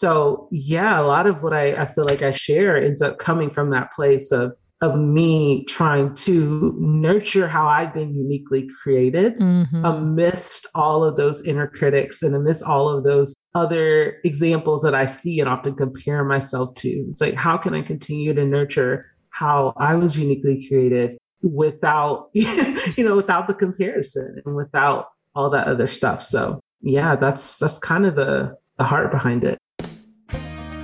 So 0.00 0.48
yeah, 0.50 0.98
a 0.98 1.04
lot 1.04 1.26
of 1.26 1.42
what 1.42 1.52
I, 1.52 1.74
I 1.74 1.86
feel 1.86 2.04
like 2.04 2.22
I 2.22 2.32
share 2.32 2.82
ends 2.82 3.02
up 3.02 3.18
coming 3.18 3.50
from 3.50 3.68
that 3.70 3.92
place 3.92 4.32
of 4.32 4.52
of 4.80 4.98
me 4.98 5.62
trying 5.66 6.14
to 6.14 6.74
nurture 6.78 7.46
how 7.46 7.68
I've 7.68 7.92
been 7.92 8.14
uniquely 8.14 8.66
created 8.82 9.38
mm-hmm. 9.38 9.84
amidst 9.84 10.66
all 10.74 11.04
of 11.04 11.18
those 11.18 11.44
inner 11.44 11.68
critics 11.68 12.22
and 12.22 12.34
amidst 12.34 12.62
all 12.62 12.88
of 12.88 13.04
those 13.04 13.34
other 13.54 14.16
examples 14.24 14.80
that 14.80 14.94
I 14.94 15.04
see 15.04 15.38
and 15.38 15.50
often 15.50 15.74
compare 15.74 16.24
myself 16.24 16.72
to. 16.76 16.88
It's 16.88 17.20
like, 17.20 17.34
how 17.34 17.58
can 17.58 17.74
I 17.74 17.82
continue 17.82 18.32
to 18.32 18.46
nurture 18.46 19.04
how 19.28 19.74
I 19.76 19.96
was 19.96 20.16
uniquely 20.16 20.66
created 20.66 21.18
without, 21.42 22.30
you 22.32 23.04
know, 23.04 23.16
without 23.16 23.48
the 23.48 23.54
comparison 23.54 24.40
and 24.46 24.56
without 24.56 25.08
all 25.34 25.50
that 25.50 25.66
other 25.66 25.88
stuff. 25.88 26.22
So 26.22 26.58
yeah, 26.80 27.16
that's 27.16 27.58
that's 27.58 27.78
kind 27.78 28.06
of 28.06 28.16
the 28.16 28.56
the 28.78 28.84
heart 28.84 29.10
behind 29.10 29.44
it. 29.44 29.58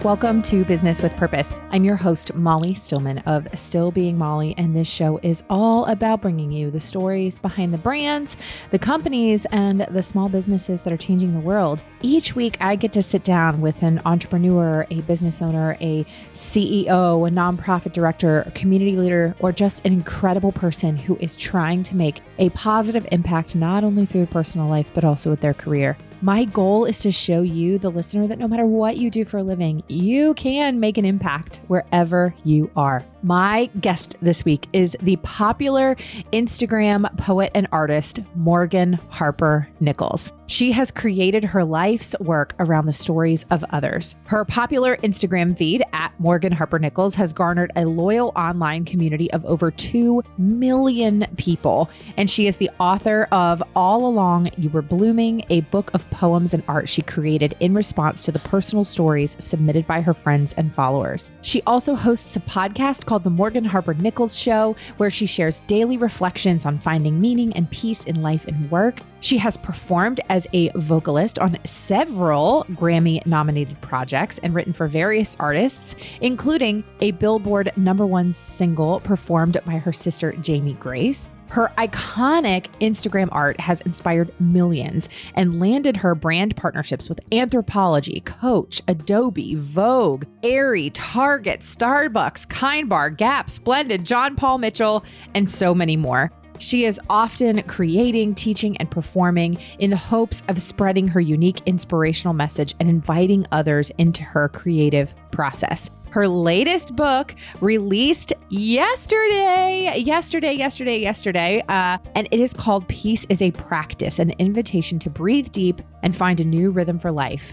Welcome 0.02 0.42
to 0.42 0.64
Business 0.64 1.02
with 1.02 1.16
Purpose. 1.16 1.58
I'm 1.70 1.82
your 1.82 1.96
host, 1.96 2.32
Molly 2.34 2.74
Stillman 2.74 3.18
of 3.20 3.48
Still 3.58 3.90
Being 3.90 4.16
Molly, 4.16 4.54
and 4.56 4.76
this 4.76 4.86
show 4.86 5.18
is 5.22 5.42
all 5.50 5.86
about 5.86 6.20
bringing 6.20 6.52
you 6.52 6.70
the 6.70 6.78
stories 6.78 7.40
behind 7.40 7.74
the 7.74 7.78
brands, 7.78 8.36
the 8.70 8.78
companies, 8.78 9.46
and 9.46 9.80
the 9.90 10.02
small 10.04 10.28
businesses 10.28 10.82
that 10.82 10.92
are 10.92 10.98
changing 10.98 11.32
the 11.32 11.40
world. 11.40 11.82
Each 12.02 12.36
week, 12.36 12.56
I 12.60 12.76
get 12.76 12.92
to 12.92 13.02
sit 13.02 13.24
down 13.24 13.60
with 13.60 13.82
an 13.82 14.00
entrepreneur, 14.04 14.86
a 14.90 15.00
business 15.00 15.42
owner, 15.42 15.76
a 15.80 16.04
CEO, 16.34 17.26
a 17.26 17.30
nonprofit 17.30 17.92
director, 17.92 18.42
a 18.42 18.50
community 18.52 18.96
leader, 18.96 19.34
or 19.40 19.50
just 19.50 19.84
an 19.84 19.92
incredible 19.92 20.52
person 20.52 20.96
who 20.96 21.16
is 21.16 21.36
trying 21.36 21.82
to 21.84 21.96
make 21.96 22.20
a 22.38 22.50
positive 22.50 23.08
impact 23.10 23.56
not 23.56 23.82
only 23.82 24.06
through 24.06 24.20
their 24.20 24.26
personal 24.26 24.68
life, 24.68 24.92
but 24.94 25.04
also 25.04 25.30
with 25.30 25.40
their 25.40 25.54
career. 25.54 25.96
My 26.22 26.44
goal 26.46 26.86
is 26.86 26.98
to 27.00 27.10
show 27.12 27.42
you, 27.42 27.76
the 27.76 27.90
listener, 27.90 28.26
that 28.26 28.38
no 28.38 28.48
matter 28.48 28.64
what 28.64 28.96
you 28.96 29.10
do 29.10 29.26
for 29.26 29.36
a 29.36 29.42
living, 29.42 29.82
you 29.88 30.32
can 30.32 30.80
make 30.80 30.96
an 30.96 31.04
impact 31.04 31.60
wherever 31.66 32.34
you 32.42 32.70
are. 32.74 33.04
My 33.26 33.68
guest 33.80 34.14
this 34.22 34.44
week 34.44 34.68
is 34.72 34.96
the 35.02 35.16
popular 35.16 35.96
Instagram 36.32 37.12
poet 37.18 37.50
and 37.56 37.66
artist, 37.72 38.20
Morgan 38.36 39.00
Harper 39.10 39.68
Nichols. 39.80 40.32
She 40.46 40.70
has 40.70 40.92
created 40.92 41.42
her 41.42 41.64
life's 41.64 42.14
work 42.20 42.54
around 42.60 42.86
the 42.86 42.92
stories 42.92 43.44
of 43.50 43.64
others. 43.70 44.14
Her 44.26 44.44
popular 44.44 44.96
Instagram 44.98 45.58
feed 45.58 45.82
at 45.92 46.12
Morgan 46.20 46.52
Harper 46.52 46.78
Nichols 46.78 47.16
has 47.16 47.32
garnered 47.32 47.72
a 47.74 47.84
loyal 47.84 48.32
online 48.36 48.84
community 48.84 49.28
of 49.32 49.44
over 49.44 49.72
2 49.72 50.22
million 50.38 51.26
people. 51.36 51.90
And 52.16 52.30
she 52.30 52.46
is 52.46 52.58
the 52.58 52.70
author 52.78 53.26
of 53.32 53.60
All 53.74 54.06
Along 54.06 54.50
You 54.56 54.70
Were 54.70 54.82
Blooming, 54.82 55.44
a 55.50 55.62
book 55.62 55.90
of 55.94 56.08
poems 56.10 56.54
and 56.54 56.62
art 56.68 56.88
she 56.88 57.02
created 57.02 57.56
in 57.58 57.74
response 57.74 58.22
to 58.22 58.30
the 58.30 58.38
personal 58.38 58.84
stories 58.84 59.36
submitted 59.40 59.84
by 59.84 60.00
her 60.00 60.14
friends 60.14 60.52
and 60.52 60.72
followers. 60.72 61.32
She 61.42 61.60
also 61.62 61.96
hosts 61.96 62.36
a 62.36 62.40
podcast 62.40 63.04
called 63.04 63.15
The 63.18 63.30
Morgan 63.30 63.64
Harper 63.64 63.94
Nichols 63.94 64.38
Show, 64.38 64.76
where 64.96 65.10
she 65.10 65.26
shares 65.26 65.60
daily 65.66 65.96
reflections 65.96 66.66
on 66.66 66.78
finding 66.78 67.20
meaning 67.20 67.52
and 67.54 67.70
peace 67.70 68.04
in 68.04 68.22
life 68.22 68.46
and 68.46 68.70
work. 68.70 69.00
She 69.26 69.38
has 69.38 69.56
performed 69.56 70.20
as 70.28 70.46
a 70.52 70.68
vocalist 70.76 71.40
on 71.40 71.58
several 71.64 72.64
Grammy 72.70 73.26
nominated 73.26 73.80
projects 73.80 74.38
and 74.38 74.54
written 74.54 74.72
for 74.72 74.86
various 74.86 75.36
artists, 75.40 75.96
including 76.20 76.84
a 77.00 77.10
Billboard 77.10 77.72
number 77.76 78.06
one 78.06 78.32
single 78.32 79.00
performed 79.00 79.58
by 79.66 79.78
her 79.78 79.92
sister 79.92 80.30
Jamie 80.34 80.74
Grace. 80.74 81.32
Her 81.48 81.72
iconic 81.76 82.66
Instagram 82.80 83.28
art 83.32 83.58
has 83.58 83.80
inspired 83.80 84.32
millions 84.40 85.08
and 85.34 85.58
landed 85.58 85.96
her 85.96 86.14
brand 86.14 86.54
partnerships 86.54 87.08
with 87.08 87.18
Anthropologie, 87.32 88.24
Coach, 88.24 88.80
Adobe, 88.86 89.56
Vogue, 89.56 90.24
Aerie, 90.44 90.90
Target, 90.90 91.62
Starbucks, 91.62 92.48
Kind 92.48 92.88
Bar, 92.88 93.10
Gap, 93.10 93.50
Splendid, 93.50 94.06
John 94.06 94.36
Paul 94.36 94.58
Mitchell, 94.58 95.04
and 95.34 95.50
so 95.50 95.74
many 95.74 95.96
more. 95.96 96.30
She 96.58 96.84
is 96.84 97.00
often 97.10 97.62
creating, 97.64 98.34
teaching, 98.34 98.76
and 98.78 98.90
performing 98.90 99.58
in 99.78 99.90
the 99.90 99.96
hopes 99.96 100.42
of 100.48 100.60
spreading 100.60 101.08
her 101.08 101.20
unique 101.20 101.60
inspirational 101.66 102.34
message 102.34 102.74
and 102.80 102.88
inviting 102.88 103.46
others 103.52 103.90
into 103.98 104.22
her 104.22 104.48
creative 104.48 105.14
process. 105.30 105.90
Her 106.10 106.28
latest 106.28 106.96
book 106.96 107.34
released 107.60 108.32
yesterday, 108.48 109.92
yesterday, 109.98 110.54
yesterday, 110.54 110.98
yesterday, 110.98 111.62
uh, 111.68 111.98
and 112.14 112.26
it 112.30 112.40
is 112.40 112.54
called 112.54 112.88
Peace 112.88 113.26
is 113.28 113.42
a 113.42 113.50
Practice, 113.50 114.18
an 114.18 114.30
invitation 114.38 114.98
to 115.00 115.10
breathe 115.10 115.52
deep 115.52 115.82
and 116.02 116.16
find 116.16 116.40
a 116.40 116.44
new 116.44 116.70
rhythm 116.70 116.98
for 116.98 117.12
life. 117.12 117.52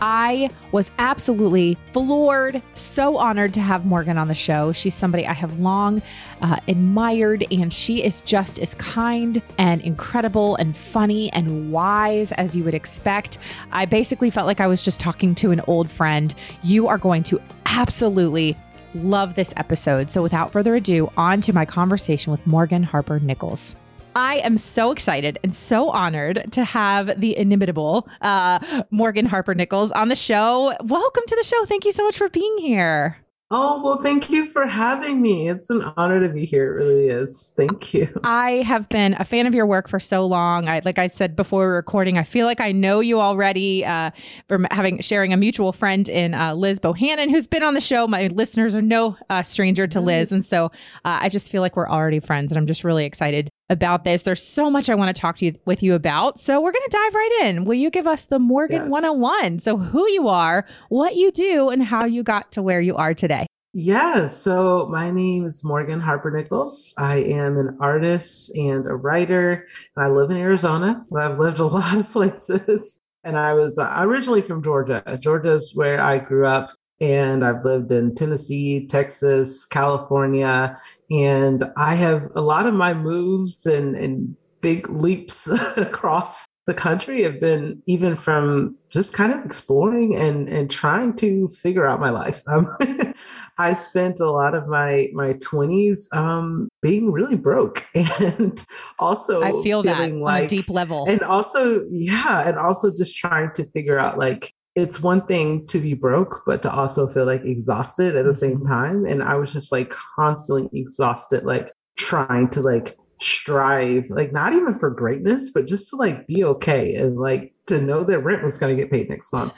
I 0.00 0.50
was 0.72 0.90
absolutely 0.98 1.76
floored, 1.92 2.62
so 2.74 3.16
honored 3.16 3.54
to 3.54 3.60
have 3.60 3.84
Morgan 3.84 4.18
on 4.18 4.28
the 4.28 4.34
show. 4.34 4.72
She's 4.72 4.94
somebody 4.94 5.26
I 5.26 5.32
have 5.32 5.58
long 5.58 6.02
uh, 6.40 6.58
admired, 6.68 7.46
and 7.50 7.72
she 7.72 8.02
is 8.02 8.20
just 8.22 8.58
as 8.58 8.74
kind 8.74 9.42
and 9.58 9.80
incredible 9.82 10.56
and 10.56 10.76
funny 10.76 11.32
and 11.32 11.72
wise 11.72 12.32
as 12.32 12.56
you 12.56 12.64
would 12.64 12.74
expect. 12.74 13.38
I 13.72 13.86
basically 13.86 14.30
felt 14.30 14.46
like 14.46 14.60
I 14.60 14.66
was 14.66 14.82
just 14.82 15.00
talking 15.00 15.34
to 15.36 15.50
an 15.50 15.60
old 15.66 15.90
friend. 15.90 16.34
You 16.62 16.88
are 16.88 16.98
going 16.98 17.22
to 17.24 17.40
absolutely 17.66 18.56
love 18.94 19.34
this 19.34 19.52
episode. 19.56 20.10
So, 20.10 20.22
without 20.22 20.50
further 20.50 20.74
ado, 20.74 21.10
on 21.16 21.40
to 21.42 21.52
my 21.52 21.64
conversation 21.64 22.30
with 22.30 22.46
Morgan 22.46 22.82
Harper 22.82 23.20
Nichols. 23.20 23.76
I 24.16 24.38
am 24.38 24.56
so 24.58 24.90
excited 24.90 25.38
and 25.42 25.54
so 25.54 25.90
honored 25.90 26.46
to 26.52 26.64
have 26.64 27.20
the 27.20 27.36
inimitable 27.36 28.08
uh, 28.20 28.84
Morgan 28.90 29.26
Harper 29.26 29.54
Nichols 29.54 29.92
on 29.92 30.08
the 30.08 30.16
show. 30.16 30.74
Welcome 30.82 31.22
to 31.26 31.36
the 31.36 31.44
show. 31.44 31.64
Thank 31.66 31.84
you 31.84 31.92
so 31.92 32.04
much 32.04 32.18
for 32.18 32.28
being 32.28 32.58
here. 32.58 33.18
Oh, 33.52 33.82
well, 33.82 33.96
thank 34.00 34.30
you 34.30 34.46
for 34.46 34.64
having 34.64 35.20
me. 35.20 35.48
It's 35.48 35.70
an 35.70 35.82
honor 35.96 36.20
to 36.24 36.32
be 36.32 36.44
here. 36.44 36.66
It 36.66 36.84
really 36.84 37.08
is. 37.08 37.52
Thank 37.56 37.92
you. 37.92 38.08
I 38.22 38.62
have 38.62 38.88
been 38.90 39.14
a 39.14 39.24
fan 39.24 39.48
of 39.48 39.56
your 39.56 39.66
work 39.66 39.88
for 39.88 39.98
so 39.98 40.24
long. 40.24 40.68
I, 40.68 40.82
like 40.84 41.00
I 41.00 41.08
said 41.08 41.34
before 41.34 41.72
recording, 41.72 42.16
I 42.16 42.22
feel 42.22 42.46
like 42.46 42.60
I 42.60 42.70
know 42.70 43.00
you 43.00 43.20
already 43.20 43.84
uh, 43.84 44.12
from 44.48 44.68
having 44.70 45.00
sharing 45.00 45.32
a 45.32 45.36
mutual 45.36 45.72
friend 45.72 46.08
in 46.08 46.32
uh, 46.32 46.54
Liz 46.54 46.78
Bohannon, 46.78 47.28
who's 47.28 47.48
been 47.48 47.64
on 47.64 47.74
the 47.74 47.80
show. 47.80 48.06
My 48.06 48.28
listeners 48.28 48.76
are 48.76 48.82
no 48.82 49.16
uh, 49.30 49.42
stranger 49.42 49.88
to 49.88 50.00
Liz. 50.00 50.30
And 50.30 50.44
so 50.44 50.66
uh, 51.04 51.18
I 51.20 51.28
just 51.28 51.50
feel 51.50 51.60
like 51.60 51.76
we're 51.76 51.88
already 51.88 52.20
friends. 52.20 52.52
And 52.52 52.58
I'm 52.58 52.68
just 52.68 52.84
really 52.84 53.04
excited 53.04 53.50
about 53.70 54.04
this. 54.04 54.22
There's 54.22 54.42
so 54.42 54.70
much 54.70 54.90
I 54.90 54.94
want 54.94 55.14
to 55.14 55.18
talk 55.18 55.36
to 55.36 55.46
you 55.46 55.54
with 55.64 55.82
you 55.82 55.94
about. 55.94 56.38
So 56.38 56.60
we're 56.60 56.72
going 56.72 56.84
to 56.84 56.96
dive 56.96 57.14
right 57.14 57.40
in. 57.44 57.64
Will 57.64 57.74
you 57.74 57.88
give 57.88 58.06
us 58.06 58.26
the 58.26 58.38
Morgan 58.38 58.82
yes. 58.82 58.90
101? 58.90 59.60
So 59.60 59.78
who 59.78 60.06
you 60.10 60.28
are, 60.28 60.66
what 60.90 61.16
you 61.16 61.30
do, 61.30 61.70
and 61.70 61.82
how 61.82 62.04
you 62.04 62.22
got 62.22 62.52
to 62.52 62.62
where 62.62 62.80
you 62.80 62.96
are 62.96 63.14
today. 63.14 63.46
Yeah, 63.72 64.26
so 64.26 64.88
my 64.90 65.12
name 65.12 65.46
is 65.46 65.62
Morgan 65.62 66.00
Harper 66.00 66.32
Nichols. 66.32 66.92
I 66.98 67.18
am 67.18 67.56
an 67.56 67.78
artist 67.80 68.56
and 68.56 68.84
a 68.84 68.96
writer. 68.96 69.68
I 69.96 70.08
live 70.08 70.32
in 70.32 70.36
Arizona. 70.36 71.06
I've 71.16 71.38
lived 71.38 71.60
a 71.60 71.66
lot 71.66 71.96
of 71.96 72.10
places. 72.10 73.00
And 73.22 73.38
I 73.38 73.52
was 73.52 73.78
uh, 73.78 73.94
originally 73.98 74.42
from 74.42 74.64
Georgia. 74.64 75.04
Georgia 75.20 75.52
is 75.52 75.72
where 75.76 76.00
I 76.00 76.18
grew 76.18 76.46
up. 76.46 76.70
And 77.00 77.44
I've 77.44 77.64
lived 77.64 77.92
in 77.92 78.14
Tennessee, 78.16 78.88
Texas, 78.88 79.66
California. 79.66 80.76
And 81.10 81.64
I 81.76 81.94
have 81.94 82.30
a 82.34 82.40
lot 82.40 82.66
of 82.66 82.74
my 82.74 82.94
moves 82.94 83.66
and, 83.66 83.96
and 83.96 84.36
big 84.60 84.88
leaps 84.88 85.48
across 85.76 86.46
the 86.66 86.74
country 86.74 87.24
have 87.24 87.40
been 87.40 87.82
even 87.86 88.14
from 88.14 88.76
just 88.90 89.12
kind 89.12 89.32
of 89.32 89.44
exploring 89.44 90.14
and 90.14 90.48
and 90.48 90.70
trying 90.70 91.16
to 91.16 91.48
figure 91.48 91.84
out 91.84 91.98
my 91.98 92.10
life. 92.10 92.42
Um, 92.46 92.76
I 93.58 93.74
spent 93.74 94.20
a 94.20 94.30
lot 94.30 94.54
of 94.54 94.68
my 94.68 95.08
my 95.12 95.32
twenties 95.42 96.08
um, 96.12 96.68
being 96.80 97.10
really 97.10 97.34
broke 97.34 97.86
and 97.94 98.64
also 99.00 99.42
I 99.42 99.62
feel 99.64 99.82
that 99.82 100.12
like, 100.12 100.12
on 100.12 100.42
a 100.42 100.46
deep 100.46 100.68
level, 100.68 101.06
and 101.08 101.22
also 101.22 101.84
yeah, 101.90 102.46
and 102.46 102.56
also 102.56 102.92
just 102.94 103.16
trying 103.16 103.50
to 103.54 103.64
figure 103.72 103.98
out 103.98 104.18
like 104.18 104.52
it's 104.80 105.02
one 105.02 105.26
thing 105.26 105.66
to 105.66 105.78
be 105.78 105.94
broke, 105.94 106.42
but 106.46 106.62
to 106.62 106.72
also 106.72 107.06
feel 107.06 107.26
like 107.26 107.44
exhausted 107.44 108.16
at 108.16 108.24
the 108.24 108.34
same 108.34 108.58
mm-hmm. 108.58 108.68
time. 108.68 109.06
And 109.06 109.22
I 109.22 109.36
was 109.36 109.52
just 109.52 109.70
like 109.70 109.90
constantly 109.90 110.68
exhausted, 110.78 111.44
like 111.44 111.72
trying 111.96 112.48
to 112.50 112.60
like 112.60 112.96
strive, 113.20 114.08
like 114.10 114.32
not 114.32 114.54
even 114.54 114.74
for 114.74 114.90
greatness, 114.90 115.50
but 115.50 115.66
just 115.66 115.90
to 115.90 115.96
like 115.96 116.26
be 116.26 116.42
okay 116.44 116.94
and 116.94 117.18
like 117.18 117.52
to 117.66 117.80
know 117.80 118.02
that 118.04 118.20
rent 118.20 118.42
was 118.42 118.58
going 118.58 118.74
to 118.74 118.82
get 118.82 118.90
paid 118.90 119.08
next 119.08 119.32
month. 119.32 119.52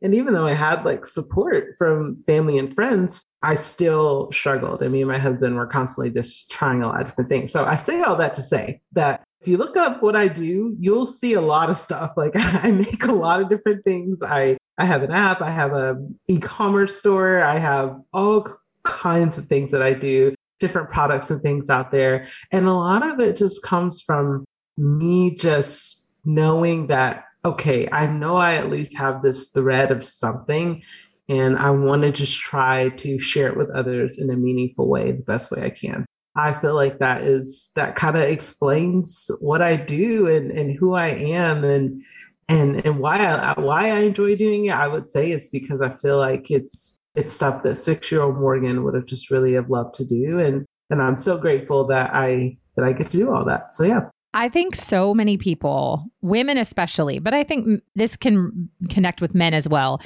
And 0.00 0.14
even 0.14 0.32
though 0.32 0.46
I 0.46 0.52
had 0.52 0.84
like 0.84 1.04
support 1.04 1.74
from 1.76 2.22
family 2.22 2.56
and 2.56 2.72
friends, 2.72 3.24
I 3.42 3.56
still 3.56 4.30
struggled. 4.30 4.80
And 4.80 4.92
me 4.92 5.02
and 5.02 5.10
my 5.10 5.18
husband 5.18 5.56
were 5.56 5.66
constantly 5.66 6.10
just 6.10 6.50
trying 6.52 6.82
a 6.82 6.86
lot 6.86 7.00
of 7.00 7.08
different 7.08 7.30
things. 7.30 7.50
So 7.50 7.64
I 7.64 7.74
say 7.74 8.00
all 8.02 8.14
that 8.16 8.34
to 8.34 8.42
say 8.42 8.80
that 8.92 9.24
if 9.40 9.48
you 9.48 9.56
look 9.56 9.76
up 9.76 10.02
what 10.02 10.14
I 10.16 10.28
do, 10.28 10.76
you'll 10.78 11.04
see 11.04 11.32
a 11.32 11.40
lot 11.40 11.70
of 11.70 11.76
stuff. 11.76 12.12
Like 12.16 12.32
I 12.34 12.70
make 12.72 13.04
a 13.04 13.12
lot 13.12 13.40
of 13.40 13.48
different 13.48 13.84
things. 13.84 14.22
I 14.22 14.56
I 14.78 14.84
have 14.84 15.02
an 15.02 15.10
app, 15.10 15.42
I 15.42 15.50
have 15.50 15.72
a 15.72 16.00
e-commerce 16.28 16.96
store, 16.96 17.42
I 17.42 17.58
have 17.58 18.00
all 18.12 18.46
kinds 18.84 19.36
of 19.36 19.46
things 19.46 19.72
that 19.72 19.82
I 19.82 19.92
do 19.92 20.34
different 20.60 20.90
products 20.90 21.30
and 21.30 21.40
things 21.40 21.70
out 21.70 21.90
there. 21.90 22.26
And 22.50 22.66
a 22.66 22.72
lot 22.72 23.08
of 23.08 23.20
it 23.20 23.36
just 23.36 23.62
comes 23.62 24.00
from 24.02 24.44
me 24.76 25.36
just 25.36 26.08
knowing 26.24 26.88
that 26.88 27.24
okay, 27.44 27.88
I 27.92 28.06
know 28.06 28.36
I 28.36 28.56
at 28.56 28.68
least 28.68 28.98
have 28.98 29.22
this 29.22 29.50
thread 29.52 29.90
of 29.90 30.02
something 30.02 30.82
and 31.28 31.56
I 31.56 31.70
want 31.70 32.02
to 32.02 32.10
just 32.10 32.38
try 32.38 32.88
to 32.88 33.18
share 33.18 33.48
it 33.48 33.56
with 33.56 33.70
others 33.70 34.18
in 34.18 34.28
a 34.30 34.36
meaningful 34.36 34.88
way, 34.88 35.12
the 35.12 35.22
best 35.22 35.50
way 35.50 35.62
I 35.62 35.70
can. 35.70 36.04
I 36.34 36.58
feel 36.60 36.74
like 36.74 36.98
that 36.98 37.22
is 37.22 37.70
that 37.74 37.96
kind 37.96 38.16
of 38.16 38.22
explains 38.22 39.30
what 39.40 39.62
I 39.62 39.76
do 39.76 40.26
and, 40.26 40.50
and 40.50 40.76
who 40.76 40.94
I 40.94 41.08
am 41.08 41.64
and 41.64 42.02
and 42.48 42.84
and 42.84 42.98
why 42.98 43.18
I 43.18 43.58
why 43.60 43.90
I 43.90 44.00
enjoy 44.00 44.36
doing 44.36 44.66
it. 44.66 44.72
I 44.72 44.88
would 44.88 45.08
say 45.08 45.30
it's 45.30 45.48
because 45.48 45.80
I 45.80 45.94
feel 45.94 46.18
like 46.18 46.50
it's 46.50 46.98
it's 47.14 47.32
stuff 47.32 47.62
that 47.62 47.76
six 47.76 48.10
year 48.10 48.22
old 48.22 48.36
Morgan 48.36 48.84
would 48.84 48.94
have 48.94 49.06
just 49.06 49.30
really 49.30 49.54
have 49.54 49.70
loved 49.70 49.94
to 49.94 50.04
do 50.04 50.38
and 50.38 50.64
and 50.90 51.02
I'm 51.02 51.16
so 51.16 51.36
grateful 51.36 51.86
that 51.88 52.14
I 52.14 52.56
that 52.76 52.84
I 52.84 52.92
get 52.92 53.10
to 53.10 53.16
do 53.16 53.34
all 53.34 53.44
that. 53.44 53.74
So 53.74 53.84
yeah. 53.84 54.08
I 54.34 54.50
think 54.50 54.76
so 54.76 55.14
many 55.14 55.38
people, 55.38 56.04
women 56.20 56.58
especially, 56.58 57.18
but 57.18 57.32
I 57.32 57.44
think 57.44 57.82
this 57.94 58.14
can 58.14 58.68
connect 58.90 59.22
with 59.22 59.34
men 59.34 59.54
as 59.54 59.66
well 59.66 60.00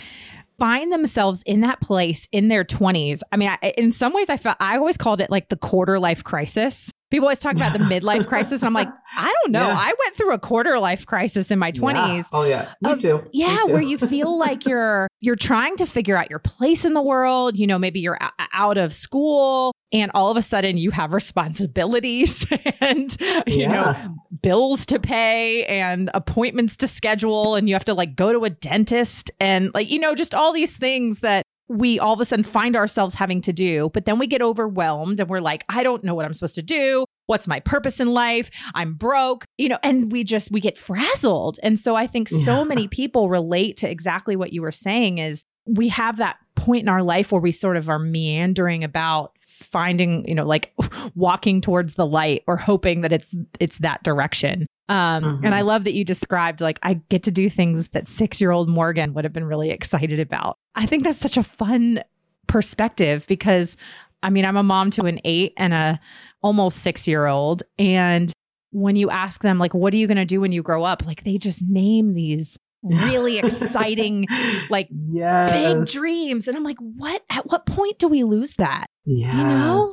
find 0.63 0.93
themselves 0.93 1.43
in 1.45 1.61
that 1.63 1.81
place 1.81 2.29
in 2.31 2.47
their 2.47 2.63
20s. 2.63 3.21
I 3.33 3.37
mean, 3.37 3.49
I, 3.49 3.75
in 3.77 3.91
some 3.91 4.13
ways, 4.13 4.29
I 4.29 4.37
felt 4.37 4.57
I 4.61 4.77
always 4.77 4.97
called 4.97 5.21
it 5.21 5.29
like 5.29 5.49
the 5.49 5.57
quarter 5.57 5.99
life 5.99 6.23
crisis. 6.23 6.92
People 7.13 7.27
always 7.27 7.41
talk 7.41 7.55
about 7.55 7.75
the 7.75 7.79
midlife 8.01 8.27
crisis. 8.27 8.63
And 8.63 8.69
I'm 8.69 8.73
like, 8.73 8.89
I 9.15 9.35
don't 9.43 9.53
know. 9.53 9.69
Yeah. 9.69 9.77
I 9.79 9.93
went 10.03 10.17
through 10.17 10.33
a 10.33 10.39
quarter 10.39 10.79
life 10.79 11.05
crisis 11.05 11.51
in 11.51 11.59
my 11.59 11.71
20s. 11.71 11.95
Yeah. 11.95 12.23
Oh 12.33 12.45
yeah. 12.45 12.73
Me 12.81 12.93
of, 12.93 13.03
too. 13.03 13.23
Yeah, 13.35 13.49
Me 13.49 13.67
too. 13.67 13.73
where 13.73 13.83
you 13.83 13.99
feel 13.99 14.39
like 14.47 14.65
you're 14.65 15.09
you're 15.21 15.37
trying 15.37 15.77
to 15.77 15.85
figure 15.85 16.17
out 16.17 16.31
your 16.31 16.39
place 16.39 16.87
in 16.87 16.95
the 16.95 17.03
world. 17.03 17.59
You 17.59 17.67
know, 17.67 17.79
maybe 17.79 18.01
you're 18.01 18.19
out 18.55 18.79
of 18.79 18.95
school 18.95 19.75
and 19.93 20.11
all 20.15 20.31
of 20.31 20.39
a 20.39 20.43
sudden 20.43 20.79
you 20.79 20.91
have 20.91 21.13
responsibilities 21.13 22.47
and 22.81 23.15
you 23.47 23.61
yeah. 23.61 23.69
know 23.69 24.17
bills 24.41 24.87
to 24.87 24.99
pay 24.99 25.67
and 25.67 26.11
appointments 26.15 26.79
to 26.79 26.89
schedule 26.89 27.55
and 27.57 27.69
you 27.69 27.75
have 27.75 27.85
to 27.85 27.95
like 27.95 28.17
go 28.17 28.33
to 28.33 28.45
a 28.45 28.51
dentist 28.51 29.31
and 29.39 29.71
like 29.75 29.91
you 29.91 29.99
know 29.99 30.15
just 30.15 30.35
all 30.35 30.53
these 30.53 30.75
things 30.75 31.19
that 31.19 31.45
we 31.73 31.99
all 31.99 32.13
of 32.15 32.21
a 32.21 32.25
sudden 32.25 32.45
find 32.45 32.77
ourselves 32.77 33.15
having 33.15 33.41
to 33.41 33.53
do 33.53 33.91
but 33.95 34.05
then 34.05 34.19
we 34.19 34.27
get 34.27 34.43
overwhelmed 34.43 35.21
and 35.21 35.29
we're 35.29 35.41
like 35.41 35.65
I 35.69 35.83
don't 35.83 36.05
know 36.05 36.15
what 36.15 36.25
I'm 36.25 36.35
supposed 36.35 36.55
to 36.57 36.63
do. 36.63 37.05
What's 37.27 37.49
my 37.49 37.61
purpose 37.61 38.01
in 38.01 38.09
life? 38.09 38.51
I'm 38.75 38.95
broke 38.95 39.45
you 39.59 39.69
know 39.69 39.79
and 39.83 40.13
we 40.13 40.25
just 40.25 40.51
we 40.51 40.61
get 40.61 40.79
frazzled. 40.79 41.59
And 41.63 41.79
so 41.79 41.95
I 41.97 42.07
think 42.07 42.29
so 42.29 42.59
yeah. 42.59 42.65
many 42.65 42.89
people 42.89 43.29
relate 43.29 43.77
to 43.79 43.91
exactly 43.91 44.37
what 44.37 44.53
you 44.53 44.63
were 44.63 44.73
saying 44.73 45.19
is 45.19 45.45
we 45.67 45.89
have 45.89 46.17
that 46.19 46.37
point 46.57 46.83
in 46.83 46.89
our 46.89 47.03
life 47.03 47.33
where 47.33 47.41
we 47.41 47.53
sort 47.53 47.77
of 47.77 47.89
are 47.89 47.99
meandering 47.99 48.85
about 48.85 49.33
finding 49.41 50.27
you 50.29 50.35
know 50.35 50.45
like 50.45 50.73
walking 51.15 51.61
towards 51.61 51.95
the 51.95 52.07
light 52.07 52.43
or 52.47 52.57
hoping 52.57 53.03
that 53.03 53.13
it's 53.13 53.35
it's 53.61 53.79
that 53.79 54.03
direction. 54.03 54.67
Um, 54.89 55.23
mm-hmm. 55.23 55.45
and 55.47 55.55
i 55.55 55.61
love 55.61 55.85
that 55.85 55.95
you 55.95 56.05
described 56.05 56.61
like 56.61 56.81
i 56.83 56.95
get 57.09 57.23
to 57.23 57.31
do 57.31 57.49
things 57.49 57.89
that 57.91 58.09
six 58.09 58.41
year 58.41 58.51
old 58.51 58.69
morgan 58.69 59.13
would 59.13 59.25
have 59.25 59.33
been 59.33 59.45
really 59.45 59.71
excited 59.71 60.19
about 60.19 60.59
i 60.75 60.87
think 60.87 61.05
that's 61.05 61.19
such 61.19 61.37
a 61.37 61.43
fun 61.43 62.03
perspective 62.47 63.27
because 63.27 63.77
i 64.23 64.31
mean 64.31 64.45
i'm 64.45 64.57
a 64.57 64.63
mom 64.63 64.91
to 64.91 65.03
an 65.03 65.21
eight 65.25 65.53
and 65.57 65.73
a 65.73 66.01
almost 66.43 66.79
six 66.79 67.07
year 67.07 67.27
old 67.27 67.63
and 67.79 68.33
when 68.71 68.97
you 68.97 69.11
ask 69.11 69.43
them 69.43 69.59
like 69.59 69.75
what 69.75 69.93
are 69.93 69.97
you 69.97 70.07
going 70.07 70.17
to 70.17 70.25
do 70.25 70.41
when 70.41 70.53
you 70.53 70.63
grow 70.63 70.85
up 70.85 71.05
like 71.07 71.25
they 71.25 71.39
just 71.39 71.63
name 71.63 72.15
these 72.15 72.59
really 72.83 73.39
exciting, 73.43 74.27
like 74.71 74.89
yes. 74.91 75.51
big 75.51 75.87
dreams. 75.87 76.49
And 76.49 76.57
I'm 76.57 76.65
like, 76.65 76.79
what? 76.79 77.23
At 77.31 77.47
what 77.47 77.67
point 77.67 77.99
do 77.99 78.09
we 78.09 78.25
lose 78.25 78.55
that? 78.55 78.87
Yes. 79.05 79.37
You 79.37 79.45
know? 79.45 79.87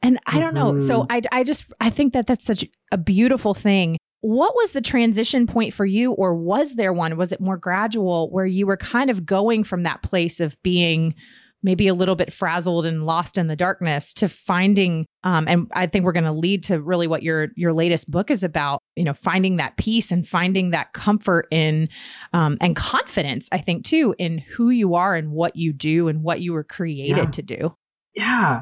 And 0.00 0.18
I 0.26 0.38
don't 0.38 0.54
know. 0.54 0.78
So 0.78 1.02
mm-hmm. 1.02 1.12
I, 1.12 1.40
I 1.40 1.44
just, 1.44 1.64
I 1.80 1.90
think 1.90 2.12
that 2.12 2.26
that's 2.26 2.46
such 2.46 2.64
a 2.92 2.98
beautiful 2.98 3.52
thing. 3.52 3.98
What 4.20 4.54
was 4.54 4.72
the 4.72 4.80
transition 4.80 5.46
point 5.46 5.72
for 5.72 5.86
you, 5.86 6.12
or 6.12 6.34
was 6.34 6.74
there 6.74 6.92
one? 6.92 7.16
Was 7.16 7.32
it 7.32 7.40
more 7.40 7.56
gradual 7.56 8.30
where 8.30 8.46
you 8.46 8.66
were 8.66 8.76
kind 8.76 9.10
of 9.10 9.24
going 9.24 9.64
from 9.64 9.84
that 9.84 10.02
place 10.02 10.40
of 10.40 10.60
being 10.62 11.14
maybe 11.62 11.88
a 11.88 11.94
little 11.94 12.14
bit 12.14 12.32
frazzled 12.32 12.86
and 12.86 13.04
lost 13.04 13.36
in 13.36 13.48
the 13.48 13.56
darkness 13.56 14.12
to 14.14 14.28
finding 14.28 15.06
um, 15.24 15.46
and 15.48 15.70
i 15.72 15.86
think 15.86 16.04
we're 16.04 16.12
going 16.12 16.24
to 16.24 16.32
lead 16.32 16.62
to 16.62 16.80
really 16.80 17.06
what 17.06 17.22
your 17.22 17.48
your 17.56 17.72
latest 17.72 18.10
book 18.10 18.30
is 18.30 18.42
about 18.44 18.80
you 18.96 19.04
know 19.04 19.12
finding 19.12 19.56
that 19.56 19.76
peace 19.76 20.10
and 20.12 20.26
finding 20.26 20.70
that 20.70 20.92
comfort 20.92 21.46
in 21.50 21.88
um, 22.32 22.56
and 22.60 22.76
confidence 22.76 23.48
i 23.52 23.58
think 23.58 23.84
too 23.84 24.14
in 24.18 24.38
who 24.38 24.70
you 24.70 24.94
are 24.94 25.14
and 25.14 25.32
what 25.32 25.56
you 25.56 25.72
do 25.72 26.08
and 26.08 26.22
what 26.22 26.40
you 26.40 26.52
were 26.52 26.64
created 26.64 27.16
yeah. 27.16 27.30
to 27.30 27.42
do 27.42 27.76
yeah 28.14 28.60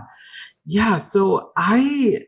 yeah 0.65 0.99
so 0.99 1.53
i 1.57 2.21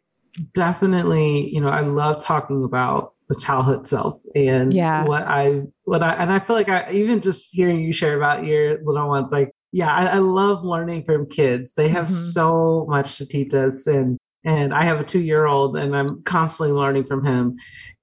definitely 0.52 1.48
you 1.52 1.60
know 1.60 1.68
i 1.68 1.80
love 1.80 2.22
talking 2.22 2.62
about 2.62 3.14
the 3.28 3.34
childhood 3.34 3.86
self 3.86 4.20
and 4.34 4.72
yeah. 4.72 5.04
what 5.04 5.22
I 5.24 5.62
what 5.84 6.02
I 6.02 6.14
and 6.14 6.32
I 6.32 6.38
feel 6.38 6.56
like 6.56 6.68
I 6.68 6.90
even 6.92 7.20
just 7.20 7.54
hearing 7.54 7.80
you 7.80 7.92
share 7.92 8.16
about 8.16 8.46
your 8.46 8.82
little 8.82 9.08
ones 9.08 9.32
like 9.32 9.52
yeah, 9.72 9.94
I, 9.94 10.06
I, 10.06 10.18
love 10.18 10.64
learning 10.64 11.04
from 11.04 11.28
kids. 11.28 11.74
They 11.74 11.88
have 11.88 12.06
mm-hmm. 12.06 12.14
so 12.14 12.86
much 12.88 13.18
to 13.18 13.26
teach 13.26 13.52
us, 13.52 13.86
and 13.86 14.16
and 14.44 14.72
I 14.72 14.84
have 14.84 15.00
a 15.00 15.04
two 15.04 15.20
year 15.20 15.46
old, 15.46 15.76
and 15.76 15.94
I'm 15.94 16.22
constantly 16.22 16.72
learning 16.72 17.04
from 17.04 17.24
him. 17.24 17.56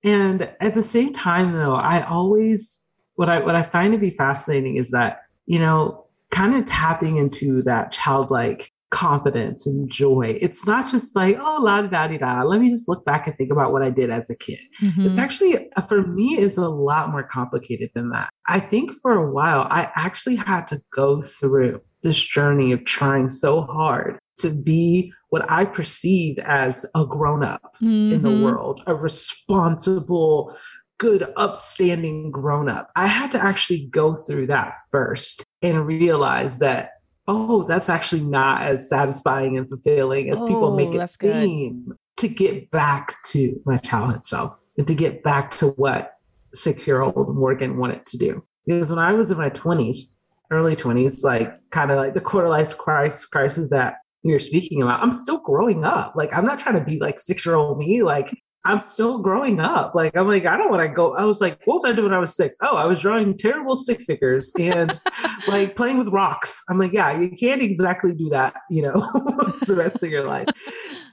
And 0.04 0.54
at 0.60 0.76
the 0.76 0.84
same 0.84 1.14
time, 1.14 1.54
though, 1.54 1.74
I 1.74 2.06
always 2.06 2.88
what 3.16 3.30
I 3.30 3.40
what 3.40 3.56
I 3.56 3.64
find 3.64 3.94
to 3.94 4.00
be 4.00 4.12
fascinating 4.12 4.78
is 4.78 4.92
that 4.92 5.22
you 5.48 5.60
know, 5.60 6.06
kind 6.32 6.56
of 6.56 6.66
tapping 6.66 7.18
into 7.18 7.64
that 7.64 7.92
childlike 7.92 8.72
confidence 8.92 9.68
and 9.68 9.90
joy. 9.90 10.38
It's 10.40 10.66
not 10.66 10.90
just 10.90 11.16
like, 11.16 11.38
oh, 11.40 11.60
la 11.62 11.82
da 11.82 12.08
da 12.08 12.18
da. 12.18 12.44
Let 12.44 12.62
me 12.62 12.70
just 12.70 12.88
look 12.88 13.04
back 13.06 13.28
and 13.28 13.36
think 13.38 13.52
about 13.52 13.72
what 13.72 13.82
I 13.82 13.90
did 13.90 14.10
as 14.10 14.30
a 14.30 14.36
kid. 14.36 14.60
Mm-hmm. 14.82 15.06
It's 15.06 15.18
actually, 15.18 15.72
uh, 15.74 15.82
for 15.82 16.06
me, 16.06 16.38
is 16.38 16.58
a 16.58 16.70
lot 16.70 17.12
more 17.12 17.24
complicated 17.24 17.90
than 17.94 18.10
that. 18.12 18.30
I 18.48 18.60
think 18.60 18.92
for 19.02 19.14
a 19.14 19.32
while, 19.32 19.68
I 19.70 19.92
actually 19.96 20.36
had 20.36 20.68
to 20.68 20.82
go 20.94 21.22
through 21.22 21.82
this 22.04 22.20
journey 22.20 22.72
of 22.72 22.86
trying 22.86 23.30
so 23.30 23.64
hard 23.64 24.20
to 24.38 24.50
be 24.50 25.12
what 25.30 25.50
I 25.50 25.66
perceived 25.66 26.40
as 26.40 26.86
a 26.96 27.06
grown 27.06 27.44
up 27.44 27.76
mm-hmm. 27.78 28.14
in 28.14 28.22
the 28.22 28.30
mm-hmm. 28.30 28.44
world, 28.44 28.84
a 28.86 28.96
responsible, 28.96 30.56
good, 30.98 31.32
upstanding 31.36 32.32
grown 32.32 32.70
up. 32.70 32.92
I 32.96 33.08
had 33.08 33.32
to 33.34 33.44
actually 33.44 33.88
go 33.88 34.16
through 34.16 34.48
that 34.48 34.76
first 34.92 35.44
and 35.62 35.88
realize 35.88 36.60
that 36.60 36.92
oh, 37.28 37.64
that's 37.64 37.90
actually 37.90 38.24
not 38.24 38.62
as 38.62 38.90
satisfying 38.90 39.58
and 39.58 39.68
fulfilling 39.68 40.30
as 40.30 40.42
oh, 40.42 40.48
people 40.48 40.76
make 40.76 40.90
oh, 40.90 41.02
it 41.02 41.08
seem. 41.08 41.86
Good. 41.88 41.98
To 42.18 42.28
get 42.30 42.72
back 42.72 43.22
to 43.32 43.62
my 43.66 43.78
childhood 43.78 44.24
self 44.24 44.58
and 44.78 44.88
to 44.88 44.96
get 44.96 45.22
back 45.22 45.52
to 45.52 45.70
what 45.72 46.14
six 46.54 46.88
year 46.88 47.02
old 47.02 47.36
Morgan 47.36 47.78
wanted 47.78 48.06
to 48.06 48.18
do. 48.18 48.44
Because 48.66 48.90
when 48.90 49.00
I 49.00 49.14
was 49.14 49.32
in 49.32 49.38
my 49.38 49.50
20s, 49.50 50.14
early 50.50 50.76
20s, 50.76 51.24
like 51.24 51.54
kind 51.72 51.92
of 51.92 51.98
like 51.98 52.14
the 52.14 52.22
quarter 52.22 52.50
life 52.50 52.78
crisis 52.78 53.70
that 53.70 53.96
you're 54.24 54.40
speaking 54.40 54.82
about, 54.82 55.02
I'm 55.02 55.12
still 55.12 55.40
growing 55.40 55.84
up. 55.84 56.16
Like, 56.16 56.36
I'm 56.36 56.46
not 56.46 56.58
trying 56.58 56.80
to 56.80 56.84
be 56.84 57.00
like 57.00 57.20
six 57.20 57.46
year 57.46 57.56
old 57.56 57.78
me. 57.78 58.02
Like, 58.02 58.36
I'm 58.66 58.80
still 58.80 59.20
growing 59.20 59.60
up. 59.60 59.94
Like, 59.94 60.18
I'm 60.18 60.28
like, 60.28 60.46
I 60.46 60.58
don't 60.58 60.72
want 60.72 60.82
to 60.82 60.90
go. 60.90 61.16
I 61.16 61.24
was 61.24 61.40
like, 61.40 61.62
what 61.66 61.76
was 61.76 61.86
I 61.86 61.94
doing 61.94 62.10
when 62.10 62.14
I 62.14 62.20
was 62.20 62.36
six? 62.36 62.58
Oh, 62.62 62.76
I 62.76 62.86
was 62.86 63.00
drawing 63.00 63.38
terrible 63.38 63.76
stick 63.76 64.02
figures 64.02 64.52
and 64.60 65.00
like 65.48 65.76
playing 65.76 66.00
with 66.00 66.08
rocks. 66.08 66.64
I'm 66.68 66.80
like, 66.80 66.92
yeah, 66.92 67.18
you 67.18 67.30
can't 67.30 67.62
exactly 67.62 68.14
do 68.14 68.30
that, 68.30 68.56
you 68.70 68.82
know, 68.82 68.94
the 69.68 69.76
rest 69.76 70.04
of 70.04 70.10
your 70.10 70.28
life. 70.28 70.48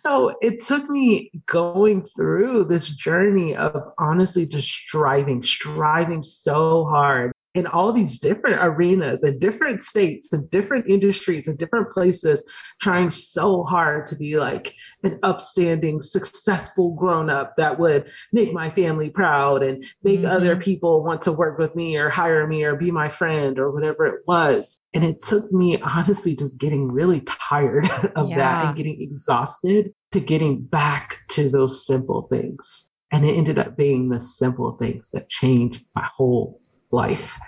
So 0.00 0.34
it 0.40 0.62
took 0.62 0.88
me 0.88 1.30
going 1.46 2.06
through 2.16 2.64
this 2.64 2.88
journey 2.88 3.54
of 3.54 3.82
honestly 3.98 4.46
just 4.46 4.68
striving, 4.68 5.42
striving 5.42 6.22
so 6.22 6.86
hard 6.86 7.32
in 7.54 7.66
all 7.66 7.92
these 7.92 8.18
different 8.18 8.56
arenas 8.60 9.22
and 9.22 9.40
different 9.40 9.82
states 9.82 10.32
and 10.32 10.50
different 10.50 10.88
industries 10.88 11.46
and 11.46 11.58
different 11.58 11.90
places 11.90 12.44
trying 12.80 13.10
so 13.10 13.64
hard 13.64 14.06
to 14.06 14.16
be 14.16 14.38
like 14.38 14.74
an 15.02 15.18
upstanding 15.22 16.00
successful 16.00 16.94
grown 16.94 17.28
up 17.28 17.56
that 17.56 17.78
would 17.78 18.10
make 18.32 18.52
my 18.52 18.70
family 18.70 19.10
proud 19.10 19.62
and 19.62 19.84
make 20.02 20.20
mm-hmm. 20.20 20.30
other 20.30 20.56
people 20.56 21.04
want 21.04 21.20
to 21.20 21.32
work 21.32 21.58
with 21.58 21.76
me 21.76 21.96
or 21.96 22.08
hire 22.08 22.46
me 22.46 22.64
or 22.64 22.74
be 22.74 22.90
my 22.90 23.08
friend 23.08 23.58
or 23.58 23.70
whatever 23.70 24.06
it 24.06 24.22
was 24.26 24.80
and 24.94 25.04
it 25.04 25.22
took 25.22 25.50
me 25.52 25.78
honestly 25.82 26.34
just 26.34 26.58
getting 26.58 26.88
really 26.88 27.20
tired 27.22 27.88
of 28.16 28.30
yeah. 28.30 28.36
that 28.36 28.66
and 28.66 28.76
getting 28.76 29.00
exhausted 29.00 29.92
to 30.10 30.20
getting 30.20 30.62
back 30.62 31.18
to 31.28 31.50
those 31.50 31.86
simple 31.86 32.22
things 32.30 32.88
and 33.10 33.26
it 33.26 33.34
ended 33.34 33.58
up 33.58 33.76
being 33.76 34.08
the 34.08 34.18
simple 34.18 34.72
things 34.72 35.10
that 35.10 35.28
changed 35.28 35.84
my 35.94 36.04
whole 36.04 36.61
life. 36.92 37.38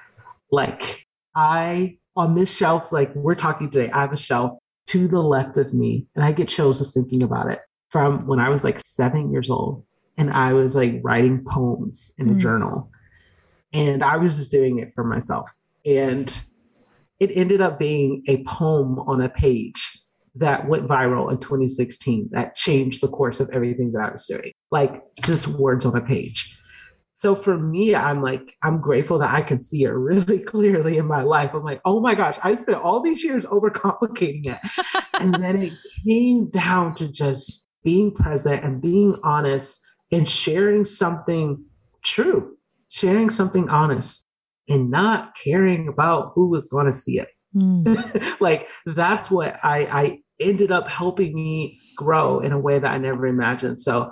Like 0.50 1.06
I 1.34 1.98
on 2.16 2.34
this 2.34 2.54
shelf, 2.54 2.92
like 2.92 3.14
we're 3.14 3.34
talking 3.34 3.70
today, 3.70 3.90
I 3.90 4.00
have 4.00 4.12
a 4.12 4.16
shelf 4.16 4.58
to 4.88 5.08
the 5.08 5.20
left 5.20 5.56
of 5.56 5.72
me, 5.72 6.06
and 6.14 6.24
I 6.24 6.32
get 6.32 6.48
chills 6.48 6.78
just 6.78 6.94
thinking 6.94 7.22
about 7.22 7.50
it 7.50 7.60
from 7.88 8.26
when 8.26 8.38
I 8.40 8.48
was 8.48 8.64
like 8.64 8.80
seven 8.80 9.32
years 9.32 9.50
old, 9.50 9.84
and 10.16 10.30
I 10.32 10.52
was 10.52 10.74
like 10.74 11.00
writing 11.02 11.44
poems 11.44 12.12
in 12.18 12.28
a 12.28 12.34
mm. 12.34 12.38
journal, 12.38 12.90
and 13.72 14.02
I 14.02 14.16
was 14.16 14.36
just 14.36 14.50
doing 14.50 14.78
it 14.78 14.92
for 14.92 15.04
myself, 15.04 15.50
and 15.84 16.40
it 17.20 17.30
ended 17.34 17.60
up 17.60 17.78
being 17.78 18.22
a 18.26 18.42
poem 18.44 18.98
on 19.00 19.20
a 19.20 19.28
page 19.28 20.00
that 20.36 20.68
went 20.68 20.86
viral 20.86 21.30
in 21.30 21.38
2016 21.38 22.28
that 22.32 22.56
changed 22.56 23.00
the 23.00 23.08
course 23.08 23.38
of 23.38 23.48
everything 23.50 23.92
that 23.92 24.02
I 24.02 24.10
was 24.10 24.26
doing, 24.26 24.52
like 24.70 25.02
just 25.22 25.46
words 25.46 25.86
on 25.86 25.96
a 25.96 26.00
page. 26.00 26.56
So 27.16 27.36
for 27.36 27.56
me, 27.56 27.94
I'm 27.94 28.22
like, 28.22 28.56
I'm 28.64 28.80
grateful 28.80 29.20
that 29.20 29.32
I 29.32 29.40
can 29.42 29.60
see 29.60 29.84
it 29.84 29.90
really 29.90 30.40
clearly 30.44 30.98
in 30.98 31.06
my 31.06 31.22
life. 31.22 31.54
I'm 31.54 31.62
like, 31.62 31.80
oh 31.84 32.00
my 32.00 32.16
gosh, 32.16 32.36
I 32.42 32.54
spent 32.54 32.78
all 32.78 33.00
these 33.00 33.22
years 33.22 33.44
overcomplicating 33.44 34.46
it. 34.46 34.58
and 35.20 35.32
then 35.40 35.62
it 35.62 35.72
came 36.04 36.50
down 36.50 36.96
to 36.96 37.06
just 37.06 37.68
being 37.84 38.10
present 38.10 38.64
and 38.64 38.82
being 38.82 39.16
honest 39.22 39.80
and 40.10 40.28
sharing 40.28 40.84
something 40.84 41.64
true, 42.04 42.56
sharing 42.90 43.30
something 43.30 43.68
honest 43.68 44.26
and 44.68 44.90
not 44.90 45.36
caring 45.36 45.86
about 45.86 46.32
who 46.34 46.50
was 46.50 46.66
going 46.66 46.86
to 46.86 46.92
see 46.92 47.20
it. 47.20 47.28
Mm. 47.54 48.40
like 48.40 48.66
that's 48.86 49.30
what 49.30 49.56
I, 49.62 49.82
I 49.82 50.18
ended 50.40 50.72
up 50.72 50.88
helping 50.88 51.32
me 51.32 51.78
grow 51.96 52.40
in 52.40 52.50
a 52.50 52.58
way 52.58 52.80
that 52.80 52.90
I 52.90 52.98
never 52.98 53.24
imagined. 53.28 53.78
So 53.78 54.10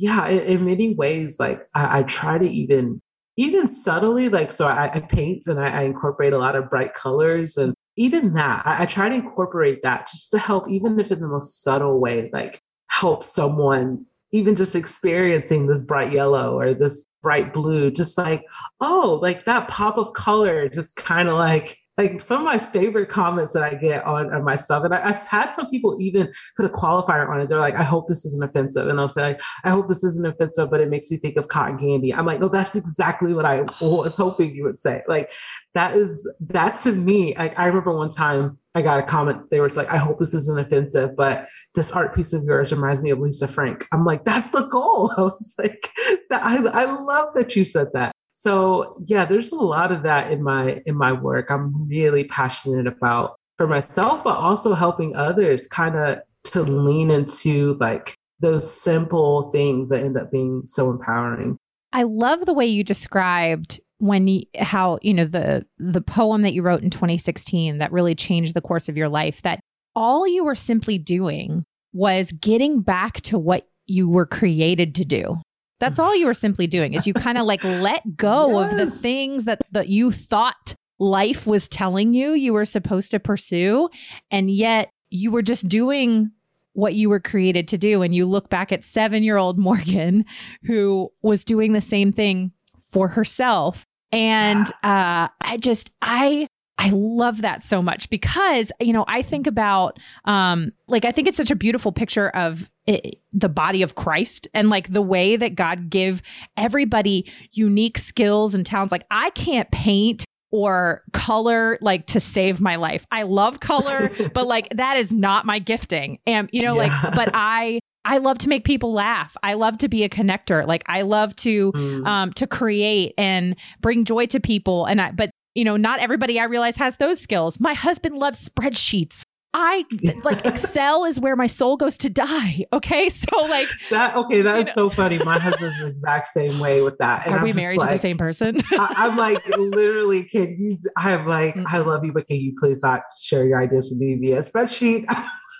yeah, 0.00 0.28
in, 0.28 0.40
in 0.40 0.64
many 0.64 0.94
ways, 0.94 1.38
like 1.38 1.60
I, 1.74 1.98
I, 1.98 2.02
try 2.04 2.38
to 2.38 2.48
even 2.48 3.02
even 3.36 3.68
subtly, 3.68 4.30
like 4.30 4.50
so 4.50 4.66
I, 4.66 4.90
I 4.94 5.00
paint 5.00 5.46
and 5.46 5.60
I, 5.60 5.80
I, 5.80 5.82
incorporate 5.82 6.32
a 6.32 6.38
lot 6.38 6.56
of 6.56 6.70
bright 6.70 6.94
colors 6.94 7.58
and 7.58 7.74
even 7.96 8.32
that, 8.32 8.66
I, 8.66 8.84
I 8.84 8.86
try 8.86 9.10
to 9.10 9.14
incorporate 9.14 9.82
that 9.82 10.06
just 10.06 10.30
to 10.30 10.38
help, 10.38 10.70
even 10.70 10.98
if 10.98 11.12
in 11.12 11.20
the 11.20 11.28
most 11.28 11.62
subtle 11.62 12.00
way, 12.00 12.30
like 12.32 12.62
help 12.86 13.24
someone 13.24 14.06
even 14.32 14.56
just 14.56 14.74
experiencing 14.74 15.66
this 15.66 15.82
bright 15.82 16.12
yellow 16.12 16.58
or 16.58 16.72
this 16.72 17.04
bright 17.22 17.52
blue, 17.52 17.90
just 17.90 18.16
like, 18.16 18.44
oh, 18.80 19.18
like 19.20 19.44
that 19.44 19.68
pop 19.68 19.98
of 19.98 20.14
color, 20.14 20.68
just 20.70 20.96
kind 20.96 21.28
of 21.28 21.34
like 21.34 21.76
like 22.00 22.22
some 22.22 22.38
of 22.38 22.44
my 22.44 22.58
favorite 22.58 23.08
comments 23.08 23.52
that 23.52 23.62
I 23.62 23.74
get 23.74 24.04
on, 24.06 24.32
on 24.32 24.42
my 24.42 24.56
stuff, 24.56 24.84
and 24.84 24.94
I, 24.94 25.08
have 25.08 25.26
had 25.26 25.52
some 25.52 25.68
people 25.70 25.96
even 26.00 26.32
put 26.56 26.64
a 26.64 26.68
qualifier 26.70 27.28
on 27.28 27.40
it. 27.40 27.48
They're 27.48 27.58
like, 27.58 27.74
"I 27.74 27.82
hope 27.82 28.08
this 28.08 28.24
isn't 28.24 28.42
offensive," 28.42 28.88
and 28.88 28.98
I'll 28.98 29.08
say, 29.08 29.22
like, 29.22 29.42
"I 29.64 29.70
hope 29.70 29.88
this 29.88 30.02
isn't 30.04 30.26
offensive," 30.26 30.70
but 30.70 30.80
it 30.80 30.88
makes 30.88 31.10
me 31.10 31.18
think 31.18 31.36
of 31.36 31.48
cotton 31.48 31.78
candy. 31.78 32.14
I'm 32.14 32.24
like, 32.24 32.40
"No, 32.40 32.48
that's 32.48 32.74
exactly 32.74 33.34
what 33.34 33.44
I 33.44 33.62
was 33.80 34.14
hoping 34.14 34.54
you 34.54 34.64
would 34.64 34.78
say." 34.78 35.02
Like 35.08 35.30
that 35.74 35.94
is 35.94 36.28
that 36.40 36.80
to 36.80 36.92
me. 36.92 37.34
Like 37.36 37.58
I 37.58 37.66
remember 37.66 37.94
one 37.94 38.10
time 38.10 38.58
I 38.74 38.82
got 38.82 39.00
a 39.00 39.02
comment. 39.02 39.50
They 39.50 39.60
were 39.60 39.68
like, 39.70 39.88
"I 39.88 39.96
hope 39.96 40.18
this 40.18 40.34
isn't 40.34 40.58
offensive, 40.58 41.16
but 41.16 41.48
this 41.74 41.90
art 41.90 42.14
piece 42.14 42.32
of 42.32 42.44
yours 42.44 42.72
reminds 42.72 43.02
me 43.02 43.10
of 43.10 43.18
Lisa 43.18 43.48
Frank." 43.48 43.86
I'm 43.92 44.04
like, 44.04 44.24
"That's 44.24 44.50
the 44.50 44.66
goal." 44.66 45.12
I 45.18 45.22
was 45.22 45.54
like, 45.58 45.90
"I 46.30 46.58
I 46.72 46.84
love 46.84 47.34
that 47.34 47.56
you 47.56 47.64
said 47.64 47.88
that." 47.94 48.12
So 48.28 48.96
yeah, 49.06 49.24
there's 49.24 49.52
a 49.52 49.56
lot 49.56 49.92
of 49.92 50.02
that 50.04 50.32
in 50.32 50.42
my 50.42 50.82
in 50.86 50.96
my 50.96 51.12
work. 51.12 51.50
I'm 51.50 51.88
really 51.88 52.24
passionate 52.24 52.86
about 52.86 53.36
for 53.56 53.66
myself, 53.66 54.24
but 54.24 54.36
also 54.38 54.74
helping 54.74 55.14
others 55.14 55.66
kind 55.66 55.96
of 55.96 56.20
to 56.44 56.62
lean 56.62 57.10
into 57.10 57.76
like 57.80 58.14
those 58.40 58.72
simple 58.72 59.50
things 59.50 59.90
that 59.90 60.02
end 60.02 60.16
up 60.16 60.32
being 60.32 60.62
so 60.64 60.90
empowering. 60.90 61.58
I 61.92 62.04
love 62.04 62.46
the 62.46 62.54
way 62.54 62.66
you 62.66 62.84
described 62.84 63.80
when 64.00 64.28
you, 64.28 64.42
how 64.58 64.98
you 65.02 65.14
know 65.14 65.24
the 65.24 65.64
the 65.78 66.00
poem 66.00 66.42
that 66.42 66.52
you 66.52 66.62
wrote 66.62 66.82
in 66.82 66.90
2016 66.90 67.78
that 67.78 67.92
really 67.92 68.14
changed 68.14 68.54
the 68.54 68.60
course 68.60 68.88
of 68.88 68.96
your 68.96 69.08
life 69.08 69.42
that 69.42 69.60
all 69.94 70.26
you 70.26 70.44
were 70.44 70.54
simply 70.54 70.98
doing 70.98 71.64
was 71.92 72.32
getting 72.32 72.80
back 72.80 73.20
to 73.20 73.38
what 73.38 73.68
you 73.86 74.08
were 74.08 74.26
created 74.26 74.94
to 74.94 75.04
do 75.04 75.36
that's 75.80 75.98
all 75.98 76.14
you 76.14 76.26
were 76.26 76.34
simply 76.34 76.66
doing 76.66 76.94
is 76.94 77.06
you 77.06 77.14
kind 77.14 77.38
of 77.38 77.46
like 77.46 77.64
let 77.64 78.16
go 78.16 78.60
yes. 78.60 78.72
of 78.72 78.78
the 78.78 78.90
things 78.90 79.44
that, 79.44 79.60
that 79.72 79.88
you 79.88 80.12
thought 80.12 80.74
life 81.00 81.46
was 81.46 81.68
telling 81.68 82.14
you 82.14 82.32
you 82.32 82.52
were 82.52 82.66
supposed 82.66 83.10
to 83.10 83.18
pursue. 83.18 83.88
And 84.30 84.50
yet 84.50 84.90
you 85.08 85.32
were 85.32 85.42
just 85.42 85.66
doing 85.66 86.30
what 86.74 86.94
you 86.94 87.08
were 87.08 87.18
created 87.18 87.66
to 87.68 87.78
do. 87.78 88.02
And 88.02 88.14
you 88.14 88.26
look 88.26 88.48
back 88.48 88.70
at 88.70 88.84
seven 88.84 89.24
year 89.24 89.38
old 89.38 89.58
Morgan, 89.58 90.24
who 90.64 91.10
was 91.22 91.44
doing 91.44 91.72
the 91.72 91.80
same 91.80 92.12
thing 92.12 92.52
for 92.90 93.08
herself. 93.08 93.86
And 94.12 94.66
uh, 94.82 95.28
I 95.40 95.56
just, 95.58 95.90
I 96.02 96.46
I 96.80 96.88
love 96.94 97.42
that 97.42 97.62
so 97.62 97.82
much 97.82 98.08
because, 98.08 98.72
you 98.80 98.94
know, 98.94 99.04
I 99.06 99.20
think 99.20 99.46
about, 99.46 99.98
um, 100.24 100.72
like, 100.88 101.04
I 101.04 101.12
think 101.12 101.28
it's 101.28 101.36
such 101.36 101.50
a 101.50 101.54
beautiful 101.54 101.92
picture 101.92 102.30
of 102.30 102.70
it, 102.86 103.20
the 103.34 103.50
body 103.50 103.82
of 103.82 103.96
Christ 103.96 104.48
and 104.54 104.70
like 104.70 104.90
the 104.90 105.02
way 105.02 105.36
that 105.36 105.56
God 105.56 105.90
give 105.90 106.22
everybody 106.56 107.30
unique 107.52 107.98
skills 107.98 108.54
and 108.54 108.64
talents. 108.64 108.92
Like, 108.92 109.04
I 109.10 109.28
can't 109.30 109.70
paint 109.70 110.24
or 110.50 111.02
color 111.12 111.76
like 111.82 112.06
to 112.06 112.18
save 112.18 112.62
my 112.62 112.76
life. 112.76 113.06
I 113.10 113.24
love 113.24 113.60
color, 113.60 114.10
but 114.34 114.46
like 114.46 114.70
that 114.70 114.96
is 114.96 115.12
not 115.12 115.44
my 115.44 115.58
gifting. 115.58 116.18
And, 116.26 116.48
you 116.50 116.62
know, 116.62 116.80
yeah. 116.80 116.88
like, 117.02 117.14
but 117.14 117.30
I, 117.34 117.80
I 118.04 118.18
love 118.18 118.38
to 118.38 118.48
make 118.48 118.64
people 118.64 118.92
laugh. 118.92 119.36
I 119.42 119.54
love 119.54 119.78
to 119.78 119.88
be 119.88 120.04
a 120.04 120.08
connector. 120.08 120.66
Like 120.66 120.82
I 120.86 121.02
love 121.02 121.36
to 121.36 121.72
mm. 121.72 122.06
um 122.06 122.32
to 122.34 122.46
create 122.46 123.14
and 123.18 123.56
bring 123.80 124.04
joy 124.04 124.26
to 124.26 124.40
people 124.40 124.86
and 124.86 125.00
I 125.00 125.10
but 125.12 125.30
you 125.54 125.64
know, 125.64 125.76
not 125.76 125.98
everybody 126.00 126.38
I 126.38 126.44
realize 126.44 126.76
has 126.76 126.96
those 126.96 127.20
skills. 127.20 127.58
My 127.58 127.74
husband 127.74 128.16
loves 128.16 128.48
spreadsheets. 128.48 129.24
I 129.52 129.84
like 130.24 130.46
Excel 130.46 131.04
is 131.04 131.18
where 131.18 131.34
my 131.34 131.48
soul 131.48 131.76
goes 131.76 131.98
to 131.98 132.10
die. 132.10 132.64
Okay. 132.72 133.08
So 133.08 133.36
like 133.44 133.66
that 133.90 134.16
okay, 134.16 134.42
that 134.42 134.60
is 134.60 134.66
know. 134.68 134.72
so 134.72 134.90
funny. 134.90 135.18
My 135.18 135.38
husband's 135.38 135.78
the 135.80 135.86
exact 135.86 136.28
same 136.28 136.58
way 136.60 136.82
with 136.82 136.96
that. 136.98 137.26
And 137.26 137.34
Are 137.34 137.38
I'm 137.38 137.44
we 137.44 137.52
married 137.52 137.78
like, 137.78 137.88
to 137.88 137.94
the 137.94 137.98
same 137.98 138.16
person? 138.16 138.60
I, 138.72 139.08
am 139.08 139.16
like 139.16 139.44
literally, 139.58 140.24
can 140.24 140.56
you 140.58 140.78
I'm 140.96 141.26
like, 141.26 141.56
mm-hmm. 141.56 141.66
I 141.74 141.78
love 141.78 142.04
you, 142.04 142.12
but 142.12 142.26
can 142.26 142.36
you 142.36 142.54
please 142.58 142.82
not 142.82 143.02
share 143.20 143.44
your 143.44 143.60
ideas 143.60 143.90
with 143.90 143.98
me 143.98 144.14
via 144.16 144.40
spreadsheet? 144.40 145.04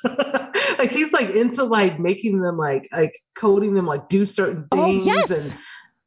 like 0.78 0.90
he's 0.90 1.12
like 1.12 1.30
into 1.30 1.64
like 1.64 1.98
making 1.98 2.40
them 2.40 2.56
like 2.56 2.88
like 2.92 3.18
coding 3.34 3.74
them 3.74 3.86
like 3.86 4.08
do 4.08 4.24
certain 4.26 4.66
oh, 4.72 4.84
things 4.84 5.06
oh, 5.06 5.12
yes. 5.12 5.30
and 5.30 5.60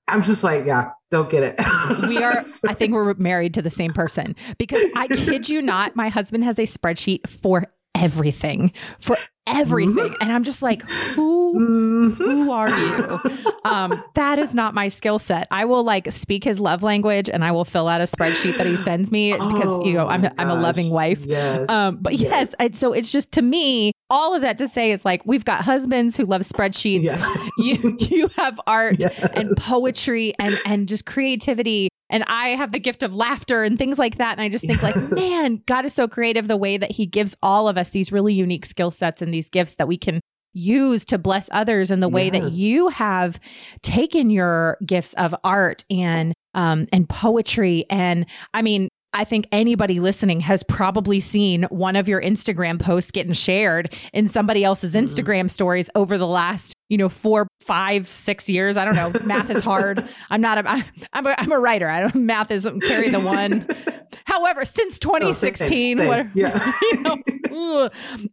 I'm 0.08 0.22
just 0.22 0.44
like, 0.44 0.66
yeah, 0.66 0.92
don't 1.12 1.30
get 1.30 1.44
it. 1.44 2.08
we 2.08 2.22
are, 2.22 2.44
I 2.68 2.74
think 2.74 2.94
we're 2.94 3.14
married 3.16 3.54
to 3.54 3.62
the 3.62 3.70
same 3.70 3.94
person 3.94 4.36
because 4.58 4.84
I 4.96 5.08
kid 5.08 5.48
you 5.48 5.62
not, 5.62 5.96
my 5.96 6.10
husband 6.10 6.44
has 6.44 6.60
a 6.60 6.64
spreadsheet 6.64 7.28
for 7.30 7.66
everything, 7.96 8.74
for 9.00 9.16
everything. 9.54 9.96
Mm-hmm. 9.96 10.22
And 10.22 10.32
I'm 10.32 10.44
just 10.44 10.62
like, 10.62 10.82
who, 10.82 11.54
mm-hmm. 11.56 12.24
who 12.24 12.52
are 12.52 12.70
you? 12.70 13.20
Um, 13.64 14.04
that 14.16 14.40
is 14.40 14.54
not 14.54 14.74
my 14.74 14.88
skill 14.90 15.20
set. 15.20 15.48
I 15.52 15.66
will 15.66 15.84
like 15.84 16.12
speak 16.12 16.44
his 16.44 16.60
love 16.60 16.84
language 16.84 17.30
and 17.30 17.44
I 17.44 17.52
will 17.52 17.66
fill 17.66 17.88
out 17.88 18.02
a 18.02 18.06
spreadsheet 18.06 18.58
that 18.58 18.68
he 18.68 18.76
sends 18.76 19.12
me 19.12 19.32
because, 19.32 19.80
oh, 19.80 19.86
you 19.86 19.94
know, 19.94 20.08
I'm, 20.08 20.26
I'm 20.38 20.50
a 20.50 20.56
loving 20.56 20.92
wife. 20.92 21.26
Yes. 21.26 21.70
Um, 21.70 21.98
but 22.02 22.14
yes, 22.16 22.54
yes 22.60 22.78
so 22.78 22.94
it's 22.94 23.12
just 23.12 23.32
to 23.34 23.42
me, 23.42 23.92
all 24.10 24.36
of 24.36 24.42
that 24.42 24.58
to 24.58 24.68
say 24.68 24.92
is 24.92 25.06
like, 25.06 25.26
we've 25.26 25.46
got 25.46 25.64
husbands 25.64 26.18
who 26.18 26.26
love 26.26 26.42
spreadsheets. 26.42 27.04
Yeah. 27.04 27.48
you, 27.58 27.98
you 28.00 28.28
have 28.36 28.60
art 28.68 28.98
yes. 29.00 29.18
and 29.34 29.56
poetry 29.56 30.34
and, 30.40 30.60
and 30.66 30.88
just 30.88 31.06
creativity 31.06 31.90
and 32.14 32.24
I 32.28 32.50
have 32.50 32.72
the 32.72 32.80
gift 32.80 33.02
of 33.02 33.14
laughter 33.16 33.64
and 33.64 33.78
things 33.78 33.98
like 33.98 34.20
that. 34.20 34.34
And 34.34 34.42
I 34.42 34.48
just 34.48 34.66
think 34.66 34.84
yes. 34.84 34.96
like, 34.96 35.12
man, 35.12 35.64
God 35.66 35.84
is 35.84 35.94
so 35.94 36.08
creative 36.08 36.48
the 36.48 36.56
way 36.56 36.78
that 36.78 36.92
he 36.92 37.08
gives 37.08 37.36
all 37.42 37.68
of 37.68 37.76
us 37.76 37.90
these 37.90 38.12
really 38.12 38.36
unique 38.36 38.66
skill 38.66 38.92
sets 38.92 39.22
and 39.22 39.34
these 39.34 39.50
gifts 39.50 39.76
that 39.76 39.88
we 39.88 39.98
can 39.98 40.22
use 40.54 41.04
to 41.06 41.18
bless 41.18 41.50
others 41.52 41.90
in 41.90 42.02
the 42.02 42.08
way 42.08 42.30
yes. 42.32 42.44
that 42.44 42.52
you 42.54 42.90
have 42.90 43.40
taken 43.82 44.30
your 44.30 44.78
gifts 44.86 45.14
of 45.16 45.34
art 45.44 45.84
and 45.90 46.36
um 46.54 46.88
and 46.94 47.10
poetry 47.10 47.88
and 47.90 48.28
I 48.54 48.62
mean 48.62 48.90
I 49.14 49.24
think 49.24 49.48
anybody 49.52 50.00
listening 50.00 50.40
has 50.42 50.64
probably 50.64 51.20
seen 51.20 51.64
one 51.64 51.96
of 51.96 52.08
your 52.08 52.22
Instagram 52.22 52.80
posts 52.80 53.12
getting 53.12 53.34
shared 53.34 53.94
in 54.12 54.28
somebody 54.28 54.64
else's 54.64 54.96
mm-hmm. 54.96 55.06
Instagram 55.06 55.50
stories 55.52 55.90
over 55.94 56.18
the 56.18 56.28
last, 56.28 56.74
you 56.90 56.98
know, 56.98 57.10
four, 57.10 57.48
five, 57.62 58.08
six 58.08 58.50
years. 58.50 58.76
I 58.76 58.86
don't 58.86 58.96
know. 58.96 59.12
math 59.26 59.50
is 59.50 59.64
hard. 59.64 60.08
I'm 60.30 60.42
not 60.42 60.58
a, 60.58 60.84
I'm 61.14 61.28
a, 61.28 61.36
I'm 61.38 61.52
a 61.52 61.60
writer. 61.60 61.88
I 61.90 62.02
don't, 62.02 62.16
math 62.16 62.50
isn't 62.52 62.82
carry 62.82 63.10
the 63.10 63.20
one. 63.20 63.68
However, 64.26 64.66
since 64.66 64.98
2016, 65.00 65.64
oh, 65.66 65.68
same, 65.68 65.98
same. 65.98 66.08
What, 66.08 66.28
yeah. 66.36 66.74
you 66.92 67.02
know, 67.02 67.90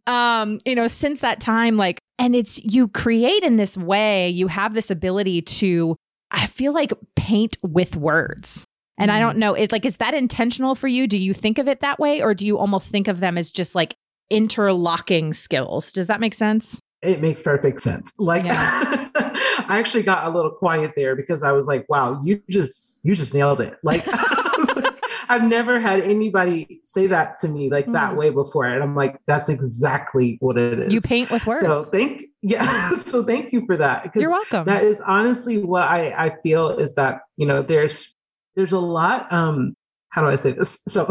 um, 0.07 0.59
you 0.65 0.75
know, 0.75 0.87
since 0.87 1.19
that 1.19 1.39
time, 1.39 1.77
like, 1.77 1.99
and 2.17 2.35
it's, 2.35 2.63
you 2.63 2.87
create 2.87 3.43
in 3.43 3.57
this 3.57 3.77
way, 3.77 4.29
you 4.29 4.47
have 4.47 4.73
this 4.73 4.89
ability 4.89 5.41
to, 5.41 5.95
I 6.31 6.47
feel 6.47 6.73
like 6.73 6.91
paint 7.15 7.57
with 7.61 7.95
words. 7.95 8.65
And 8.97 9.09
mm. 9.09 9.13
I 9.13 9.19
don't 9.19 9.37
know, 9.37 9.53
it's 9.53 9.71
like, 9.71 9.85
is 9.85 9.97
that 9.97 10.13
intentional 10.13 10.75
for 10.75 10.87
you? 10.87 11.07
Do 11.07 11.17
you 11.17 11.33
think 11.33 11.57
of 11.57 11.67
it 11.67 11.79
that 11.81 11.99
way? 11.99 12.21
Or 12.21 12.33
do 12.33 12.45
you 12.45 12.57
almost 12.57 12.89
think 12.89 13.07
of 13.07 13.19
them 13.19 13.37
as 13.37 13.51
just 13.51 13.75
like 13.75 13.95
interlocking 14.29 15.33
skills? 15.33 15.91
Does 15.91 16.07
that 16.07 16.19
make 16.19 16.33
sense? 16.33 16.79
It 17.01 17.19
makes 17.21 17.41
perfect 17.41 17.81
sense. 17.81 18.11
Like 18.17 18.45
yeah. 18.45 19.09
I 19.15 19.79
actually 19.79 20.03
got 20.03 20.27
a 20.27 20.29
little 20.29 20.51
quiet 20.51 20.93
there 20.95 21.15
because 21.15 21.43
I 21.43 21.51
was 21.51 21.65
like, 21.65 21.85
wow, 21.89 22.21
you 22.23 22.41
just 22.49 22.99
you 23.03 23.15
just 23.15 23.33
nailed 23.33 23.59
it. 23.59 23.75
Like 23.83 24.03
I've 25.31 25.45
never 25.45 25.79
had 25.79 26.01
anybody 26.01 26.81
say 26.83 27.07
that 27.07 27.39
to 27.39 27.47
me 27.47 27.69
like 27.69 27.85
mm. 27.85 27.93
that 27.93 28.17
way 28.17 28.31
before. 28.31 28.65
And 28.65 28.83
I'm 28.83 28.95
like, 28.95 29.17
that's 29.27 29.47
exactly 29.47 30.37
what 30.41 30.57
it 30.57 30.79
is. 30.79 30.93
You 30.93 30.99
paint 30.99 31.31
with 31.31 31.47
words. 31.47 31.61
So 31.61 31.83
thank 31.85 32.25
yeah. 32.41 32.93
so 32.95 33.23
thank 33.23 33.53
you 33.53 33.65
for 33.65 33.77
that. 33.77 34.11
You're 34.13 34.29
welcome. 34.29 34.65
That 34.65 34.83
is 34.83 35.01
honestly 35.01 35.57
what 35.57 35.83
I, 35.83 36.11
I 36.11 36.35
feel 36.43 36.69
is 36.69 36.95
that, 36.95 37.21
you 37.37 37.45
know, 37.45 37.61
there's 37.61 38.13
there's 38.55 38.71
a 38.71 38.79
lot 38.79 39.31
um 39.31 39.75
how 40.09 40.21
do 40.21 40.27
i 40.27 40.35
say 40.35 40.51
this 40.51 40.81
so 40.87 41.07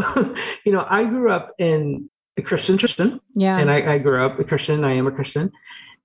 you 0.64 0.72
know 0.72 0.86
i 0.88 1.04
grew 1.04 1.30
up 1.30 1.52
in 1.58 2.08
a 2.36 2.42
christian 2.42 2.78
christian 2.78 3.20
yeah 3.34 3.58
and 3.58 3.70
I, 3.70 3.94
I 3.94 3.98
grew 3.98 4.22
up 4.22 4.38
a 4.38 4.44
christian 4.44 4.84
i 4.84 4.92
am 4.92 5.06
a 5.06 5.12
christian 5.12 5.50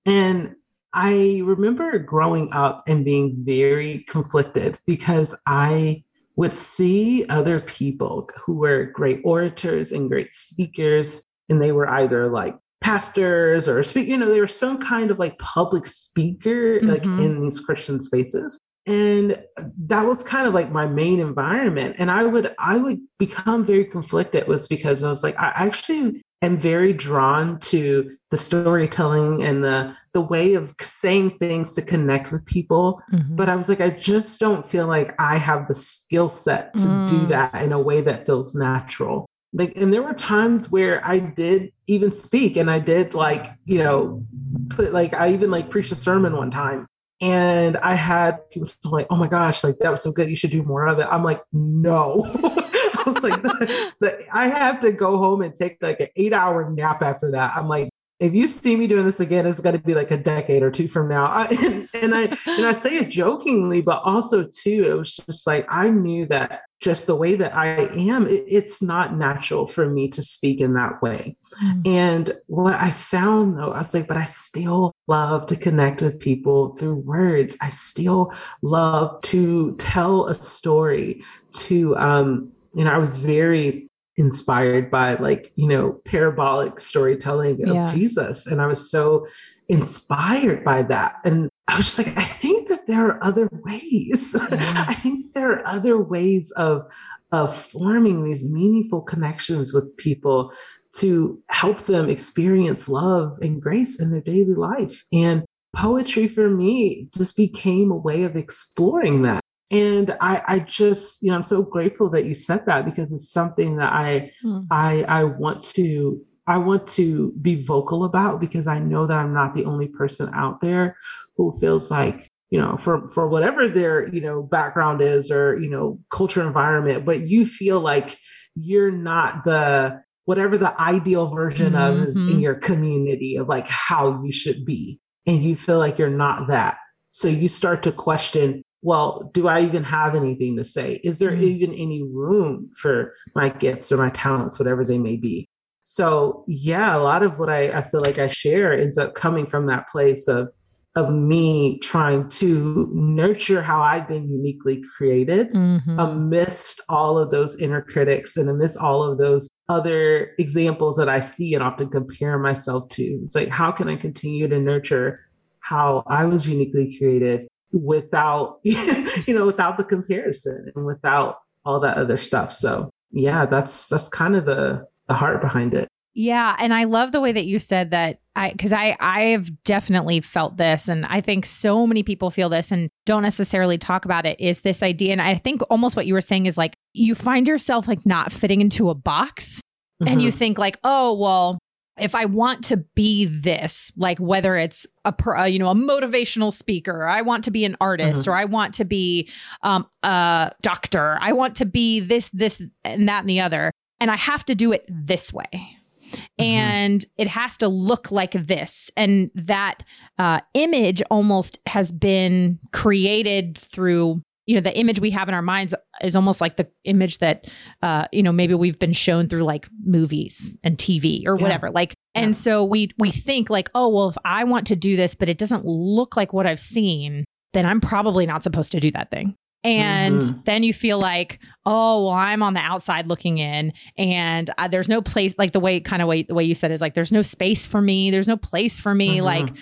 and 0.05 0.55
I 0.97 1.41
remember 1.43 1.99
growing 1.99 2.51
up 2.53 2.83
and 2.87 3.03
being 3.03 3.35
very 3.39 4.05
conflicted 4.07 4.79
because 4.85 5.37
I 5.45 6.05
would 6.37 6.53
see 6.53 7.25
other 7.27 7.59
people 7.59 8.29
who 8.45 8.55
were 8.55 8.85
great 8.85 9.19
orators 9.25 9.91
and 9.91 10.09
great 10.09 10.33
speakers, 10.33 11.21
and 11.49 11.61
they 11.61 11.73
were 11.73 11.89
either 11.89 12.29
like 12.29 12.57
pastors 12.79 13.67
or 13.67 13.83
speak, 13.83 14.07
you 14.07 14.15
know, 14.15 14.31
they 14.31 14.39
were 14.39 14.47
some 14.47 14.77
kind 14.77 15.11
of 15.11 15.19
like 15.19 15.37
public 15.37 15.85
speaker, 15.85 16.79
mm-hmm. 16.79 16.87
like 16.87 17.03
in 17.03 17.41
these 17.41 17.59
Christian 17.59 18.01
spaces. 18.01 18.57
And 18.87 19.43
that 19.87 20.05
was 20.05 20.23
kind 20.23 20.47
of 20.47 20.53
like 20.53 20.71
my 20.71 20.85
main 20.85 21.19
environment. 21.19 21.95
And 21.97 22.11
I 22.11 22.23
would 22.23 22.53
I 22.59 22.77
would 22.77 22.99
become 23.17 23.65
very 23.65 23.85
conflicted 23.85 24.47
was 24.47 24.67
because 24.67 25.03
I 25.03 25.09
was 25.09 25.23
like, 25.23 25.39
I 25.39 25.51
actually 25.55 26.23
am 26.41 26.59
very 26.59 26.93
drawn 26.93 27.59
to 27.59 28.15
the 28.29 28.37
storytelling 28.37 29.41
and 29.41 29.63
the 29.63 29.95
the 30.13 30.21
way 30.21 30.53
of 30.53 30.75
saying 30.79 31.37
things 31.39 31.73
to 31.75 31.81
connect 31.81 32.31
with 32.31 32.45
people. 32.45 33.01
Mm-hmm. 33.11 33.35
But 33.35 33.49
I 33.49 33.55
was 33.55 33.69
like, 33.69 33.81
I 33.81 33.89
just 33.89 34.39
don't 34.39 34.67
feel 34.67 34.87
like 34.87 35.15
I 35.19 35.37
have 35.37 35.67
the 35.67 35.75
skill 35.75 36.29
set 36.29 36.73
to 36.75 36.87
mm. 36.87 37.09
do 37.09 37.25
that 37.27 37.55
in 37.55 37.71
a 37.71 37.79
way 37.79 38.01
that 38.01 38.25
feels 38.25 38.55
natural. 38.55 39.25
Like, 39.51 39.75
and 39.75 39.91
there 39.91 40.03
were 40.03 40.13
times 40.13 40.69
where 40.69 41.05
I 41.05 41.19
did 41.19 41.71
even 41.87 42.11
speak 42.11 42.55
and 42.55 42.69
I 42.69 42.79
did 42.79 43.13
like, 43.13 43.53
you 43.65 43.79
know, 43.79 44.25
put 44.69 44.93
like, 44.93 45.13
I 45.13 45.33
even 45.33 45.49
like 45.49 45.69
preached 45.69 45.91
a 45.91 45.95
sermon 45.95 46.35
one 46.35 46.51
time 46.51 46.87
and 47.25 47.77
I 47.77 47.95
had 47.95 48.47
people 48.51 48.69
like, 48.83 49.07
oh 49.09 49.15
my 49.15 49.27
gosh, 49.27 49.63
like 49.63 49.77
that 49.79 49.89
was 49.89 50.03
so 50.03 50.11
good. 50.11 50.29
You 50.29 50.35
should 50.35 50.51
do 50.51 50.61
more 50.61 50.87
of 50.87 50.99
it. 50.99 51.07
I'm 51.09 51.23
like, 51.23 51.41
no. 51.51 52.23
I 52.33 53.03
was 53.07 53.23
like, 53.23 53.41
the, 53.41 53.93
the, 53.99 54.23
I 54.31 54.47
have 54.47 54.79
to 54.81 54.91
go 54.91 55.17
home 55.17 55.41
and 55.41 55.53
take 55.53 55.77
like 55.81 55.99
an 55.99 56.09
eight 56.15 56.33
hour 56.33 56.69
nap 56.69 57.01
after 57.01 57.31
that. 57.31 57.55
I'm 57.55 57.67
like, 57.67 57.89
if 58.19 58.33
you 58.33 58.47
see 58.47 58.77
me 58.77 58.87
doing 58.87 59.05
this 59.05 59.19
again, 59.19 59.45
it's 59.45 59.59
going 59.59 59.75
to 59.75 59.81
be 59.81 59.93
like 59.93 60.11
a 60.11 60.17
decade 60.17 60.63
or 60.63 60.71
two 60.71 60.87
from 60.87 61.09
now. 61.09 61.25
I, 61.25 61.45
and, 61.61 61.89
and, 61.93 62.15
I 62.15 62.23
and 62.47 62.65
I 62.65 62.73
say 62.73 62.97
it 62.97 63.09
jokingly, 63.09 63.81
but 63.81 64.01
also 64.03 64.43
too, 64.43 64.85
it 64.87 64.97
was 64.97 65.17
just 65.17 65.45
like 65.45 65.65
I 65.69 65.89
knew 65.89 66.25
that 66.27 66.61
just 66.79 67.07
the 67.07 67.15
way 67.15 67.35
that 67.35 67.55
I 67.55 67.87
am, 67.93 68.27
it, 68.27 68.45
it's 68.47 68.81
not 68.81 69.17
natural 69.17 69.67
for 69.67 69.89
me 69.89 70.07
to 70.09 70.21
speak 70.21 70.61
in 70.61 70.73
that 70.73 71.01
way. 71.01 71.35
Mm. 71.61 71.87
And 71.87 72.31
what 72.47 72.75
I 72.75 72.91
found 72.91 73.57
though, 73.57 73.71
I 73.71 73.79
was 73.79 73.93
like, 73.93 74.07
but 74.07 74.17
I 74.17 74.25
still 74.25 74.93
love 75.07 75.47
to 75.47 75.55
connect 75.55 76.01
with 76.01 76.19
people 76.19 76.75
through 76.75 76.95
words. 76.95 77.57
I 77.61 77.69
still 77.69 78.33
love 78.61 79.21
to 79.23 79.75
tell 79.77 80.27
a 80.27 80.35
story. 80.35 81.23
To 81.53 81.95
um, 81.95 82.51
you 82.73 82.83
know, 82.83 82.91
I 82.91 82.97
was 82.97 83.17
very 83.17 83.89
inspired 84.17 84.89
by 84.89 85.15
like 85.15 85.51
you 85.55 85.67
know 85.67 85.93
parabolic 86.05 86.79
storytelling 86.79 87.67
of 87.67 87.75
yeah. 87.75 87.93
jesus. 87.93 88.47
And 88.47 88.61
i 88.61 88.67
was 88.67 88.89
so 88.89 89.27
inspired 89.67 90.63
by 90.63 90.83
that. 90.83 91.15
And 91.23 91.49
i 91.67 91.77
was 91.77 91.85
just 91.85 91.97
like 91.97 92.17
i 92.17 92.23
think 92.23 92.69
that 92.69 92.87
there 92.87 93.07
are 93.07 93.23
other 93.23 93.49
ways. 93.51 94.35
Yeah. 94.35 94.47
i 94.87 94.93
think 94.93 95.33
there 95.33 95.51
are 95.51 95.67
other 95.67 96.01
ways 96.01 96.51
of 96.51 96.89
of 97.31 97.55
forming 97.55 98.23
these 98.23 98.49
meaningful 98.49 99.01
connections 99.01 99.73
with 99.73 99.95
people 99.97 100.51
to 100.95 101.41
help 101.49 101.81
them 101.81 102.09
experience 102.09 102.87
love 102.87 103.37
and 103.41 103.61
grace 103.61 103.99
in 103.99 104.11
their 104.11 104.21
daily 104.21 104.53
life. 104.53 105.03
And 105.11 105.43
poetry 105.75 106.27
for 106.27 106.49
me 106.49 107.09
just 107.15 107.35
became 107.35 107.91
a 107.91 107.97
way 107.97 108.23
of 108.23 108.37
exploring 108.37 109.23
that 109.23 109.41
and 109.75 110.15
I, 110.21 110.41
I 110.47 110.59
just 110.59 111.21
you 111.21 111.29
know 111.29 111.35
i'm 111.35 111.43
so 111.43 111.63
grateful 111.63 112.09
that 112.11 112.25
you 112.25 112.33
said 112.33 112.65
that 112.65 112.85
because 112.85 113.11
it's 113.11 113.31
something 113.31 113.77
that 113.77 113.91
i 113.91 114.31
mm. 114.43 114.65
i 114.71 115.03
i 115.03 115.23
want 115.23 115.63
to 115.75 116.21
i 116.47 116.57
want 116.57 116.87
to 116.89 117.33
be 117.41 117.63
vocal 117.63 118.03
about 118.03 118.39
because 118.39 118.67
i 118.67 118.79
know 118.79 119.05
that 119.05 119.17
i'm 119.17 119.33
not 119.33 119.53
the 119.53 119.65
only 119.65 119.87
person 119.87 120.29
out 120.33 120.61
there 120.61 120.95
who 121.37 121.57
feels 121.59 121.91
like 121.91 122.31
you 122.49 122.59
know 122.59 122.77
for 122.77 123.07
for 123.09 123.27
whatever 123.27 123.67
their 123.67 124.13
you 124.13 124.21
know 124.21 124.43
background 124.43 125.01
is 125.01 125.31
or 125.31 125.59
you 125.59 125.69
know 125.69 125.99
culture 126.09 126.45
environment 126.45 127.05
but 127.05 127.27
you 127.27 127.45
feel 127.45 127.79
like 127.79 128.17
you're 128.55 128.91
not 128.91 129.43
the 129.43 129.99
whatever 130.25 130.57
the 130.57 130.79
ideal 130.81 131.27
version 131.27 131.73
mm-hmm. 131.73 132.01
of 132.01 132.07
is 132.07 132.15
in 132.31 132.39
your 132.39 132.55
community 132.55 133.35
of 133.35 133.47
like 133.47 133.67
how 133.67 134.21
you 134.23 134.31
should 134.31 134.65
be 134.65 134.99
and 135.27 135.43
you 135.43 135.55
feel 135.55 135.79
like 135.79 135.97
you're 135.97 136.09
not 136.09 136.47
that 136.47 136.77
so 137.11 137.27
you 137.27 137.47
start 137.47 137.83
to 137.83 137.91
question 137.91 138.63
well, 138.85 139.31
do 139.33 139.47
I 139.47 139.61
even 139.61 139.83
have 139.83 140.13
anything 140.13 140.57
to 140.57 140.63
say? 140.63 141.01
Is 141.03 141.17
there 141.17 141.31
mm-hmm. 141.31 141.43
even 141.43 141.73
any 141.73 142.03
room 142.03 142.69
for 142.77 143.15
my 143.33 143.49
gifts 143.49 143.91
or 143.91 143.97
my 143.97 144.11
talents, 144.11 144.59
whatever 144.59 144.85
they 144.85 144.99
may 144.99 145.15
be? 145.15 145.49
So, 145.81 146.43
yeah, 146.47 146.95
a 146.95 147.01
lot 147.01 147.23
of 147.23 147.39
what 147.39 147.49
I, 147.49 147.79
I 147.79 147.81
feel 147.81 148.01
like 148.01 148.19
I 148.19 148.27
share 148.27 148.79
ends 148.79 148.99
up 148.99 149.15
coming 149.15 149.47
from 149.47 149.65
that 149.67 149.89
place 149.89 150.27
of 150.27 150.49
of 150.95 151.11
me 151.11 151.77
trying 151.79 152.29
to 152.29 152.89
nurture 152.93 153.61
how 153.61 153.81
I've 153.81 154.07
been 154.07 154.29
uniquely 154.29 154.81
created 154.95 155.51
mm-hmm. 155.51 155.99
amidst 155.99 156.79
all 156.87 157.17
of 157.17 157.31
those 157.31 157.57
inner 157.57 157.81
critics 157.81 158.37
and 158.37 158.49
amidst 158.49 158.77
all 158.77 159.03
of 159.03 159.17
those 159.17 159.49
other 159.67 160.31
examples 160.39 160.95
that 160.95 161.09
I 161.09 161.19
see 161.19 161.53
and 161.53 161.61
often 161.61 161.89
compare 161.89 162.39
myself 162.39 162.87
to. 162.89 163.03
It's 163.03 163.35
like, 163.35 163.49
how 163.49 163.73
can 163.73 163.89
I 163.89 163.97
continue 163.97 164.47
to 164.47 164.57
nurture 164.57 165.19
how 165.59 166.03
I 166.07 166.25
was 166.25 166.47
uniquely 166.47 166.95
created 166.97 167.47
without 167.75 168.59
you 168.63 169.33
know 169.33 169.45
without 169.45 169.77
the 169.77 169.83
comparison 169.83 170.71
and 170.75 170.85
without 170.85 171.39
all 171.65 171.79
that 171.79 171.97
other 171.97 172.17
stuff 172.17 172.51
so 172.51 172.89
yeah 173.11 173.45
that's 173.45 173.87
that's 173.89 174.07
kind 174.09 174.35
of 174.35 174.45
the 174.45 174.87
the 175.07 175.13
heart 175.13 175.41
behind 175.41 175.73
it 175.73 175.87
yeah 176.13 176.55
and 176.59 176.73
i 176.73 176.85
love 176.85 177.11
the 177.11 177.19
way 177.19 177.31
that 177.33 177.45
you 177.45 177.59
said 177.59 177.91
that 177.91 178.19
i 178.35 178.51
because 178.51 178.71
i 178.71 178.95
i've 178.99 179.51
definitely 179.63 180.21
felt 180.21 180.55
this 180.55 180.87
and 180.87 181.05
i 181.07 181.19
think 181.19 181.45
so 181.45 181.85
many 181.85 182.01
people 182.01 182.31
feel 182.31 182.47
this 182.47 182.71
and 182.71 182.89
don't 183.05 183.23
necessarily 183.23 183.77
talk 183.77 184.05
about 184.05 184.25
it 184.25 184.39
is 184.39 184.61
this 184.61 184.81
idea 184.81 185.11
and 185.11 185.21
i 185.21 185.35
think 185.35 185.61
almost 185.69 185.95
what 185.95 186.05
you 186.05 186.13
were 186.13 186.21
saying 186.21 186.45
is 186.45 186.57
like 186.57 186.75
you 186.93 187.13
find 187.13 187.47
yourself 187.47 187.87
like 187.87 188.05
not 188.05 188.31
fitting 188.31 188.61
into 188.61 188.89
a 188.89 188.95
box 188.95 189.59
mm-hmm. 190.01 190.07
and 190.07 190.21
you 190.21 190.29
mm-hmm. 190.29 190.37
think 190.37 190.57
like 190.57 190.77
oh 190.85 191.13
well 191.13 191.59
if 191.97 192.13
I 192.13 192.25
want 192.25 192.63
to 192.65 192.77
be 192.77 193.25
this, 193.25 193.91
like 193.95 194.19
whether 194.19 194.55
it's 194.55 194.85
a, 195.05 195.13
a, 195.37 195.47
you 195.47 195.59
know 195.59 195.69
a 195.69 195.75
motivational 195.75 196.51
speaker, 196.51 197.05
I 197.05 197.21
want 197.21 197.43
to 197.45 197.51
be 197.51 197.65
an 197.65 197.77
artist, 197.79 198.21
mm-hmm. 198.21 198.31
or 198.31 198.35
I 198.35 198.45
want 198.45 198.73
to 198.75 198.85
be 198.85 199.29
um, 199.63 199.87
a 200.03 200.51
doctor, 200.61 201.17
I 201.21 201.31
want 201.31 201.55
to 201.57 201.65
be 201.65 201.99
this, 201.99 202.29
this, 202.33 202.61
and 202.83 203.07
that, 203.07 203.21
and 203.21 203.29
the 203.29 203.39
other, 203.39 203.71
and 203.99 204.11
I 204.11 204.17
have 204.17 204.45
to 204.45 204.55
do 204.55 204.71
it 204.71 204.85
this 204.89 205.31
way. 205.31 205.49
Mm-hmm. 205.53 206.43
And 206.43 207.05
it 207.17 207.27
has 207.27 207.57
to 207.57 207.67
look 207.67 208.11
like 208.11 208.33
this. 208.33 208.91
And 208.95 209.31
that 209.33 209.83
uh, 210.19 210.41
image 210.53 211.01
almost 211.09 211.59
has 211.65 211.91
been 211.91 212.59
created 212.71 213.57
through 213.57 214.21
you 214.45 214.55
know 214.55 214.61
the 214.61 214.77
image 214.77 214.99
we 214.99 215.11
have 215.11 215.27
in 215.27 215.33
our 215.33 215.41
minds 215.41 215.73
is 216.01 216.15
almost 216.15 216.41
like 216.41 216.57
the 216.57 216.67
image 216.83 217.19
that 217.19 217.49
uh 217.81 218.05
you 218.11 218.23
know 218.23 218.31
maybe 218.31 218.53
we've 218.53 218.79
been 218.79 218.93
shown 218.93 219.27
through 219.27 219.43
like 219.43 219.67
movies 219.83 220.51
and 220.63 220.77
TV 220.77 221.25
or 221.25 221.35
whatever 221.35 221.67
yeah. 221.67 221.73
like 221.73 221.95
and 222.13 222.29
yeah. 222.29 222.33
so 222.33 222.63
we 222.63 222.89
we 222.97 223.11
think 223.11 223.49
like 223.49 223.69
oh 223.75 223.89
well 223.89 224.09
if 224.09 224.17
I 224.23 224.43
want 224.43 224.67
to 224.67 224.75
do 224.75 224.95
this 224.95 225.15
but 225.15 225.29
it 225.29 225.37
doesn't 225.37 225.65
look 225.65 226.15
like 226.15 226.33
what 226.33 226.45
I've 226.45 226.59
seen 226.59 227.25
then 227.53 227.65
I'm 227.65 227.81
probably 227.81 228.25
not 228.25 228.43
supposed 228.43 228.71
to 228.73 228.79
do 228.79 228.91
that 228.91 229.09
thing 229.09 229.35
and 229.65 230.21
mm-hmm. 230.21 230.37
then 230.45 230.61
you 230.63 230.71
feel 230.71 230.99
like 230.99 231.39
oh 231.65 232.05
well 232.05 232.13
i'm 232.13 232.43
on 232.43 232.53
the 232.53 232.59
outside 232.59 233.07
looking 233.07 233.39
in 233.39 233.73
and 233.97 234.51
uh, 234.57 234.67
there's 234.67 234.87
no 234.87 235.01
place 235.01 235.33
like 235.37 235.51
the 235.51 235.59
way 235.59 235.79
kind 235.79 236.01
of 236.01 236.07
way 236.07 236.21
the 236.21 236.35
way 236.35 236.43
you 236.43 236.53
said 236.53 236.71
is 236.71 236.79
like 236.79 236.93
there's 236.93 237.11
no 237.11 237.23
space 237.23 237.65
for 237.65 237.81
me 237.81 238.11
there's 238.11 238.27
no 238.27 238.37
place 238.37 238.79
for 238.79 238.93
me 238.93 239.17
mm-hmm. 239.17 239.25
like 239.25 239.53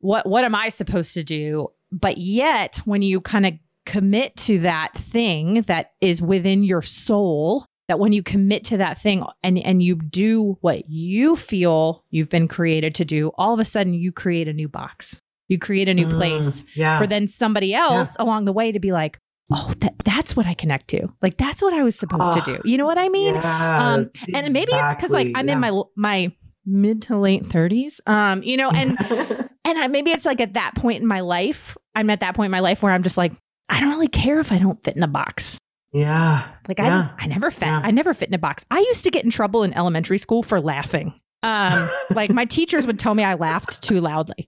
what 0.00 0.28
what 0.28 0.44
am 0.44 0.54
i 0.54 0.68
supposed 0.68 1.14
to 1.14 1.22
do 1.22 1.68
but 1.92 2.18
yet 2.18 2.80
when 2.84 3.00
you 3.00 3.20
kind 3.20 3.46
of 3.46 3.54
commit 3.86 4.36
to 4.36 4.58
that 4.60 4.94
thing 4.94 5.62
that 5.62 5.92
is 6.00 6.22
within 6.22 6.62
your 6.62 6.82
soul 6.82 7.66
that 7.88 7.98
when 7.98 8.12
you 8.12 8.22
commit 8.22 8.64
to 8.64 8.76
that 8.78 8.98
thing 8.98 9.24
and 9.42 9.58
and 9.58 9.82
you 9.82 9.96
do 9.96 10.56
what 10.60 10.88
you 10.88 11.36
feel 11.36 12.04
you've 12.10 12.28
been 12.28 12.48
created 12.48 12.94
to 12.94 13.04
do 13.04 13.30
all 13.36 13.52
of 13.52 13.60
a 13.60 13.64
sudden 13.64 13.94
you 13.94 14.12
create 14.12 14.48
a 14.48 14.52
new 14.52 14.68
box 14.68 15.20
you 15.48 15.58
create 15.58 15.88
a 15.88 15.94
new 15.94 16.06
mm, 16.06 16.14
place 16.14 16.64
yeah. 16.74 16.98
for 16.98 17.06
then 17.06 17.28
somebody 17.28 17.74
else 17.74 18.16
yeah. 18.18 18.24
along 18.24 18.44
the 18.44 18.52
way 18.52 18.72
to 18.72 18.80
be 18.80 18.92
like 18.92 19.18
oh 19.52 19.72
that 19.80 19.94
that's 20.04 20.34
what 20.34 20.46
i 20.46 20.54
connect 20.54 20.88
to 20.88 21.06
like 21.20 21.36
that's 21.36 21.60
what 21.60 21.74
i 21.74 21.82
was 21.82 21.94
supposed 21.94 22.22
oh, 22.24 22.40
to 22.40 22.56
do 22.56 22.68
you 22.68 22.78
know 22.78 22.86
what 22.86 22.98
i 22.98 23.08
mean 23.08 23.34
yes, 23.34 23.44
um 23.44 24.06
and 24.32 24.52
maybe 24.52 24.72
it's 24.72 24.94
because 24.94 25.10
like 25.10 25.30
i'm 25.34 25.46
yeah. 25.48 25.54
in 25.54 25.60
my 25.60 25.82
my 25.96 26.32
mid 26.64 27.02
to 27.02 27.18
late 27.18 27.42
30s 27.42 28.00
um 28.08 28.42
you 28.42 28.56
know 28.56 28.70
and 28.70 28.96
and 29.66 29.78
I, 29.78 29.88
maybe 29.88 30.10
it's 30.12 30.24
like 30.24 30.40
at 30.40 30.54
that 30.54 30.74
point 30.74 31.02
in 31.02 31.06
my 31.06 31.20
life 31.20 31.76
i'm 31.94 32.08
at 32.08 32.20
that 32.20 32.34
point 32.34 32.46
in 32.46 32.52
my 32.52 32.60
life 32.60 32.82
where 32.82 32.92
i'm 32.92 33.02
just 33.02 33.18
like 33.18 33.32
I 33.68 33.80
don't 33.80 33.90
really 33.90 34.08
care 34.08 34.40
if 34.40 34.52
I 34.52 34.58
don't 34.58 34.82
fit 34.82 34.96
in 34.96 35.02
a 35.02 35.08
box. 35.08 35.58
Yeah. 35.92 36.46
Like 36.68 36.78
yeah. 36.78 37.10
I 37.18 37.24
I 37.24 37.26
never 37.28 37.50
fit 37.50 37.66
yeah. 37.66 37.80
I 37.82 37.90
never 37.90 38.12
fit 38.14 38.28
in 38.28 38.34
a 38.34 38.38
box. 38.38 38.64
I 38.70 38.80
used 38.80 39.04
to 39.04 39.10
get 39.10 39.24
in 39.24 39.30
trouble 39.30 39.62
in 39.62 39.72
elementary 39.74 40.18
school 40.18 40.42
for 40.42 40.60
laughing. 40.60 41.14
Um 41.44 41.88
like 42.10 42.30
my 42.30 42.44
teachers 42.44 42.86
would 42.86 42.98
tell 42.98 43.14
me 43.14 43.22
I 43.22 43.34
laughed 43.34 43.80
too 43.82 44.00
loudly. 44.00 44.46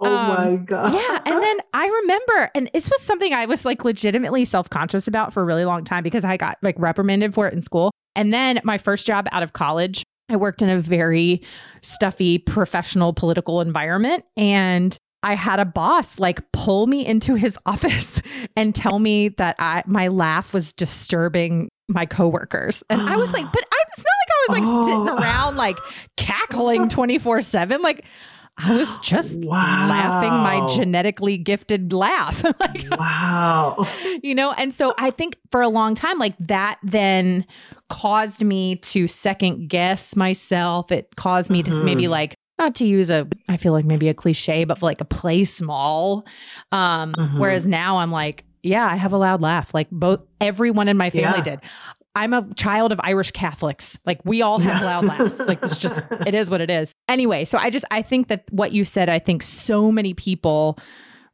Oh 0.00 0.06
um, 0.06 0.28
my 0.28 0.56
god. 0.56 0.92
Yeah, 0.92 1.18
and 1.24 1.42
then 1.42 1.56
I 1.72 1.86
remember 2.02 2.50
and 2.54 2.70
this 2.74 2.90
was 2.90 3.00
something 3.00 3.32
I 3.32 3.46
was 3.46 3.64
like 3.64 3.84
legitimately 3.84 4.44
self-conscious 4.44 5.08
about 5.08 5.32
for 5.32 5.40
a 5.40 5.44
really 5.44 5.64
long 5.64 5.84
time 5.84 6.02
because 6.02 6.24
I 6.24 6.36
got 6.36 6.58
like 6.60 6.76
reprimanded 6.78 7.34
for 7.34 7.48
it 7.48 7.54
in 7.54 7.62
school. 7.62 7.90
And 8.14 8.32
then 8.32 8.60
my 8.62 8.76
first 8.76 9.06
job 9.06 9.26
out 9.32 9.42
of 9.42 9.54
college, 9.54 10.04
I 10.28 10.36
worked 10.36 10.60
in 10.60 10.68
a 10.68 10.80
very 10.80 11.42
stuffy 11.80 12.38
professional 12.38 13.14
political 13.14 13.62
environment 13.62 14.24
and 14.36 14.96
I 15.22 15.34
had 15.34 15.60
a 15.60 15.64
boss 15.64 16.18
like 16.18 16.40
pull 16.52 16.86
me 16.86 17.06
into 17.06 17.34
his 17.34 17.58
office 17.66 18.20
and 18.56 18.74
tell 18.74 18.98
me 18.98 19.28
that 19.30 19.56
I 19.58 19.82
my 19.86 20.08
laugh 20.08 20.52
was 20.52 20.72
disturbing 20.72 21.70
my 21.88 22.06
coworkers. 22.06 22.82
And 22.90 23.00
I 23.02 23.16
was 23.16 23.32
like, 23.32 23.44
but 23.52 23.64
I, 23.72 23.84
it's 23.88 23.98
not 23.98 24.06
like 24.20 24.30
I 24.30 24.46
was 24.48 24.58
like 24.58 24.64
oh. 24.66 24.84
sitting 24.84 25.22
around 25.22 25.56
like 25.56 25.76
cackling 26.16 26.88
24 26.90 27.42
7. 27.42 27.82
Like, 27.82 28.04
I 28.58 28.76
was 28.76 28.98
just 28.98 29.38
wow. 29.38 29.86
laughing 29.88 30.30
my 30.30 30.66
genetically 30.74 31.38
gifted 31.38 31.92
laugh. 31.92 32.44
like, 32.60 32.84
wow. 32.98 33.86
You 34.22 34.34
know, 34.34 34.52
and 34.52 34.74
so 34.74 34.94
I 34.98 35.10
think 35.10 35.38
for 35.50 35.62
a 35.62 35.68
long 35.68 35.94
time, 35.94 36.18
like 36.18 36.36
that 36.38 36.78
then 36.82 37.46
caused 37.88 38.44
me 38.44 38.76
to 38.76 39.08
second 39.08 39.68
guess 39.68 40.16
myself. 40.16 40.92
It 40.92 41.16
caused 41.16 41.50
me 41.50 41.62
mm-hmm. 41.62 41.78
to 41.78 41.84
maybe 41.84 42.08
like, 42.08 42.36
not 42.62 42.74
to 42.76 42.86
use 42.86 43.10
a, 43.10 43.26
I 43.48 43.56
feel 43.56 43.72
like 43.72 43.84
maybe 43.84 44.08
a 44.08 44.14
cliche, 44.14 44.64
but 44.64 44.78
for 44.78 44.86
like 44.86 45.00
a 45.00 45.04
play 45.04 45.44
small. 45.44 46.24
Um, 46.70 47.12
mm-hmm. 47.12 47.38
Whereas 47.38 47.66
now 47.66 47.98
I'm 47.98 48.10
like, 48.10 48.44
yeah, 48.62 48.86
I 48.86 48.96
have 48.96 49.12
a 49.12 49.18
loud 49.18 49.40
laugh. 49.40 49.74
Like 49.74 49.90
both 49.90 50.20
everyone 50.40 50.88
in 50.88 50.96
my 50.96 51.10
family 51.10 51.38
yeah. 51.38 51.42
did. 51.42 51.60
I'm 52.14 52.32
a 52.34 52.46
child 52.54 52.92
of 52.92 53.00
Irish 53.02 53.30
Catholics. 53.30 53.98
Like 54.04 54.20
we 54.24 54.42
all 54.42 54.58
have 54.58 54.82
loud 54.82 55.04
laughs. 55.04 55.40
Like 55.40 55.62
it's 55.62 55.78
just 55.78 56.00
it 56.26 56.34
is 56.34 56.50
what 56.50 56.60
it 56.60 56.70
is. 56.70 56.94
Anyway, 57.08 57.44
so 57.44 57.58
I 57.58 57.70
just 57.70 57.84
I 57.90 58.02
think 58.02 58.28
that 58.28 58.44
what 58.50 58.72
you 58.72 58.84
said, 58.84 59.08
I 59.08 59.18
think 59.18 59.42
so 59.42 59.90
many 59.90 60.14
people 60.14 60.78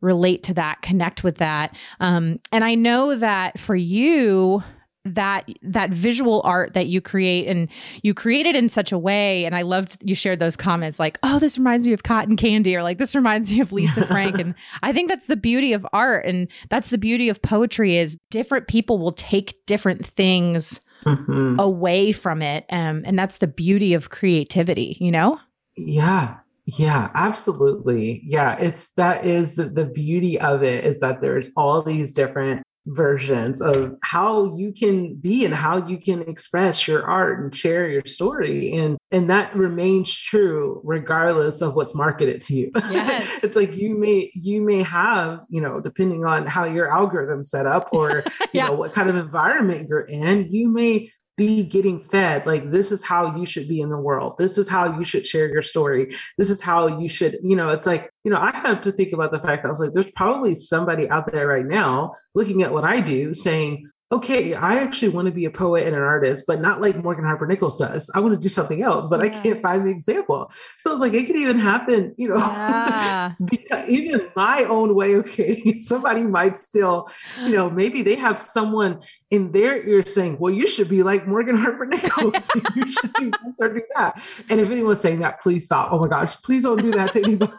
relate 0.01 0.45
to 0.45 0.55
that, 0.55 0.81
connect 0.81 1.25
with 1.25 1.38
that. 1.38 1.77
Um, 1.99 2.38
and 2.53 2.64
I 2.64 2.77
know 2.77 3.17
that 3.17 3.59
for 3.59 3.75
you, 3.75 4.62
that 5.04 5.48
that 5.62 5.90
visual 5.90 6.42
art 6.44 6.74
that 6.74 6.87
you 6.87 7.00
create 7.00 7.46
and 7.46 7.68
you 8.02 8.12
create 8.12 8.46
it 8.46 8.54
in 8.54 8.68
such 8.68 8.92
a 8.92 8.98
way 8.98 9.44
and 9.44 9.54
i 9.54 9.62
loved 9.62 9.96
you 10.02 10.14
shared 10.14 10.38
those 10.38 10.56
comments 10.56 10.98
like 10.98 11.18
oh 11.22 11.38
this 11.38 11.56
reminds 11.56 11.87
me 11.87 11.92
of 11.92 12.02
cotton 12.02 12.37
candy 12.37 12.76
or 12.76 12.82
like 12.82 12.98
this 12.98 13.14
reminds 13.14 13.52
me 13.52 13.61
of 13.61 13.72
lisa 13.72 14.06
frank 14.06 14.38
and 14.38 14.54
i 14.82 14.92
think 14.92 15.08
that's 15.08 15.26
the 15.26 15.37
beauty 15.37 15.72
of 15.72 15.87
art 15.92 16.26
and 16.26 16.48
that's 16.68 16.90
the 16.90 16.98
beauty 16.98 17.28
of 17.28 17.40
poetry 17.42 17.96
is 17.96 18.16
different 18.30 18.68
people 18.68 18.98
will 18.98 19.12
take 19.12 19.54
different 19.66 20.06
things 20.06 20.80
mm-hmm. 21.06 21.56
away 21.58 22.12
from 22.12 22.42
it 22.42 22.66
um, 22.70 23.02
and 23.06 23.18
that's 23.18 23.38
the 23.38 23.46
beauty 23.46 23.94
of 23.94 24.11
creativity 24.11 24.96
you 25.00 25.11
know 25.11 25.38
yeah 25.76 26.37
yeah, 26.76 27.08
absolutely. 27.14 28.20
Yeah, 28.26 28.54
it's 28.58 28.92
that 28.92 29.24
is 29.24 29.54
the, 29.54 29.70
the 29.70 29.87
beauty 29.87 30.38
of 30.38 30.62
it 30.62 30.84
is 30.84 31.00
that 31.00 31.22
there's 31.22 31.48
all 31.56 31.80
these 31.80 32.12
different 32.12 32.62
versions 32.88 33.61
of 33.61 33.94
how 34.03 34.57
you 34.57 34.72
can 34.72 35.14
be 35.14 35.44
and 35.44 35.55
how 35.55 35.87
you 35.87 35.98
can 35.98 36.22
express 36.22 36.88
your 36.88 37.05
art 37.05 37.40
and 37.40 37.55
share 37.55 37.88
your 37.88 38.05
story. 38.07 38.72
And 38.72 38.98
and 39.11 39.31
that 39.31 39.55
remains 39.55 40.14
true 40.14 40.81
regardless 40.85 41.61
of 41.61 41.74
what's 41.74 41.94
marketed 41.94 42.40
to 42.42 42.55
you. 42.55 42.70
Yes. 42.74 43.40
it's 43.44 43.57
like 43.57 43.77
you 43.77 43.98
may 43.98 44.31
you 44.35 44.62
may 44.62 44.83
have 44.83 45.44
you 45.48 45.61
know 45.61 45.81
depending 45.81 46.24
on 46.24 46.46
how 46.46 46.64
your 46.64 46.90
algorithm 46.90 47.44
set 47.44 47.66
up 47.66 47.88
or 47.92 48.24
you 48.53 48.61
know 48.61 48.72
what 48.72 48.92
kind 48.92 49.11
of 49.11 49.16
environment 49.16 49.88
you're 49.88 50.01
in 50.01 50.51
you 50.51 50.68
may 50.68 51.11
be 51.38 51.62
getting 51.62 52.05
fed. 52.05 52.44
Like 52.44 52.70
this 52.70 52.92
is 52.92 53.03
how 53.03 53.35
you 53.35 53.46
should 53.46 53.68
be 53.68 53.81
in 53.81 53.88
the 53.88 53.96
world. 53.96 54.37
This 54.37 54.59
is 54.59 54.68
how 54.68 54.98
you 54.98 55.05
should 55.05 55.27
share 55.27 55.48
your 55.48 55.62
story. 55.62 56.14
This 56.37 56.51
is 56.51 56.61
how 56.61 56.98
you 56.98 57.09
should 57.09 57.38
you 57.42 57.57
know 57.57 57.70
it's 57.70 57.87
like 57.87 58.12
you 58.24 58.31
know 58.31 58.38
i 58.38 58.51
have 58.55 58.83
to 58.83 58.92
think 58.92 59.12
about 59.12 59.31
the 59.31 59.38
fact 59.38 59.62
that 59.62 59.68
i 59.68 59.70
was 59.70 59.81
like 59.81 59.92
there's 59.92 60.11
probably 60.12 60.55
somebody 60.55 61.09
out 61.09 61.31
there 61.33 61.46
right 61.46 61.66
now 61.66 62.12
looking 62.35 62.62
at 62.62 62.72
what 62.72 62.85
i 62.85 63.01
do 63.01 63.33
saying 63.33 63.88
okay, 64.11 64.55
I 64.55 64.79
actually 64.79 65.11
want 65.11 65.27
to 65.27 65.33
be 65.33 65.44
a 65.44 65.51
poet 65.51 65.87
and 65.87 65.94
an 65.94 66.01
artist, 66.01 66.44
but 66.47 66.62
not 66.62 66.81
like 66.81 66.97
Morgan 67.03 67.25
Harper 67.25 67.47
Nichols 67.47 67.77
does. 67.77 68.11
I 68.14 68.21
want 68.21 68.33
to 68.35 68.40
do 68.40 68.49
something 68.49 68.83
else, 68.83 69.07
but 69.09 69.21
yeah. 69.21 69.27
I 69.27 69.40
can't 69.40 69.62
find 69.62 69.85
the 69.85 69.90
example. 69.90 70.51
So 70.79 70.92
it's 70.92 71.01
like 71.01 71.12
it 71.12 71.27
could 71.27 71.37
even 71.37 71.59
happen, 71.59 72.14
you 72.16 72.29
know, 72.29 72.38
yeah. 72.38 73.35
even 73.88 74.29
my 74.35 74.64
own 74.64 74.94
way 74.94 75.21
creating, 75.23 75.77
somebody 75.85 76.23
might 76.23 76.57
still, 76.57 77.11
you 77.42 77.51
know, 77.51 77.68
maybe 77.68 78.01
they 78.01 78.14
have 78.14 78.38
someone 78.38 79.03
in 79.31 79.53
their 79.53 79.87
ear 79.87 80.03
saying, 80.03 80.38
Well, 80.40 80.55
you 80.55 80.66
should 80.66 80.88
be 80.88 81.03
like 81.03 81.27
Morgan 81.27 81.57
Harper 81.57 81.85
Nichols. 81.85 82.49
you 82.77 82.90
should 82.90 83.12
do 83.14 83.31
this 83.31 83.55
or 83.59 83.75
do 83.75 83.83
that. 83.94 84.23
And 84.49 84.59
if 84.59 84.71
anyone's 84.71 85.01
saying 85.01 85.21
that, 85.21 85.42
please 85.42 85.66
stop. 85.66 85.92
Oh 85.92 85.99
my 85.99 86.09
gosh, 86.09 86.35
please 86.40 86.62
don't 86.62 86.81
do 86.81 86.92
that 86.92 87.12
to 87.12 87.23
anybody. 87.23 87.53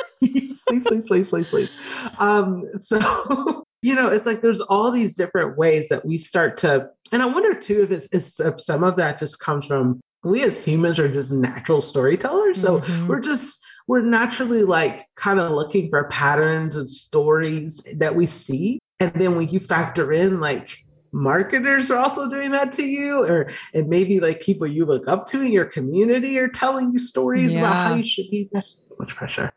please, 0.68 0.84
please, 0.84 1.04
please, 1.06 1.28
please, 1.28 1.48
please. 1.48 1.72
Um, 2.18 2.66
so 2.80 3.66
you 3.82 3.96
know 3.96 4.10
it's 4.10 4.26
like 4.26 4.42
there's 4.42 4.62
all 4.62 4.92
these 4.92 5.16
different 5.16 5.58
ways 5.58 5.90
that 5.90 6.06
we 6.06 6.18
start 6.18 6.58
to 6.58 6.88
and 7.12 7.22
i 7.22 7.26
wonder 7.26 7.54
too 7.54 7.82
if 7.82 7.92
it's 7.92 8.40
if 8.40 8.60
some 8.60 8.84
of 8.84 8.96
that 8.98 9.20
just 9.20 9.40
comes 9.40 9.66
from 9.66 10.00
we 10.24 10.44
as 10.44 10.60
humans 10.60 11.00
are 11.00 11.12
just 11.12 11.32
natural 11.32 11.82
storytellers 11.82 12.60
so 12.62 12.80
mm-hmm. 12.80 13.08
we're 13.08 13.22
just 13.22 13.64
we're 13.88 14.02
naturally 14.02 14.64
like 14.64 15.06
kind 15.16 15.40
of 15.40 15.52
looking 15.52 15.90
for 15.90 16.04
patterns 16.10 16.76
and 16.76 16.90
stories 16.90 17.86
that 17.96 18.16
we 18.16 18.26
see 18.26 18.80
and 19.00 19.14
then 19.14 19.36
when 19.36 19.48
you 19.48 19.60
factor 19.60 20.12
in 20.12 20.40
like 20.40 20.78
marketers 21.12 21.90
are 21.90 21.98
also 21.98 22.30
doing 22.30 22.52
that 22.52 22.72
to 22.72 22.86
you 22.86 23.26
or 23.26 23.50
and 23.74 23.88
maybe 23.88 24.20
like 24.20 24.40
people 24.42 24.68
you 24.68 24.86
look 24.86 25.08
up 25.08 25.26
to 25.28 25.42
in 25.42 25.52
your 25.52 25.66
community 25.66 26.38
are 26.38 26.48
telling 26.50 26.92
you 26.92 27.00
stories 27.00 27.54
yeah. 27.54 27.62
about 27.62 27.74
how 27.76 27.96
you 27.96 28.04
should 28.04 28.30
be 28.30 28.48
that's 28.52 28.72
just 28.72 28.90
so 28.90 28.96
much 29.00 29.16
pressure 29.16 29.52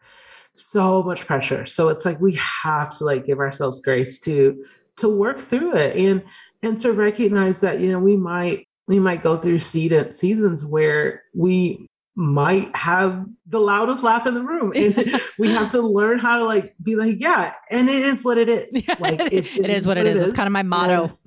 so 0.55 1.03
much 1.03 1.27
pressure. 1.27 1.67
So 1.67 1.89
it's 1.89 2.05
like 2.05 2.21
we 2.21 2.39
have 2.63 2.97
to 2.99 3.05
like 3.05 3.27
give 3.27 3.39
ourselves 3.39 3.81
grace 3.81 4.21
to 4.21 4.65
to 4.97 5.09
work 5.09 5.41
through 5.41 5.77
it 5.77 5.97
and 5.97 6.23
and 6.63 6.79
to 6.81 6.93
recognize 6.93 7.61
that 7.61 7.81
you 7.81 7.91
know 7.91 7.99
we 7.99 8.17
might 8.17 8.69
we 8.87 8.99
might 8.99 9.23
go 9.23 9.37
through 9.37 9.59
seasons 9.59 10.65
where 10.67 11.23
we 11.35 11.89
might 12.15 12.75
have 12.77 13.25
the 13.47 13.59
loudest 13.59 14.03
laugh 14.03 14.27
in 14.27 14.35
the 14.35 14.43
room. 14.43 14.73
And 14.83 15.21
we 15.39 15.49
have 15.51 15.71
to 15.71 15.81
learn 15.81 16.19
how 16.19 16.39
to 16.39 16.45
like 16.45 16.75
be 16.83 16.97
like 16.97 17.17
yeah 17.19 17.55
and 17.71 17.89
it 17.89 18.03
is 18.03 18.25
what 18.25 18.39
it 18.39 18.49
is. 18.49 18.89
Like 19.01 19.21
it, 19.21 19.33
it, 19.33 19.57
it 19.57 19.71
is 19.71 19.87
what 19.87 19.97
it 19.97 20.07
is. 20.07 20.17
is. 20.17 20.29
It's 20.29 20.37
kind 20.37 20.47
of 20.47 20.53
my 20.53 20.63
motto. 20.63 21.19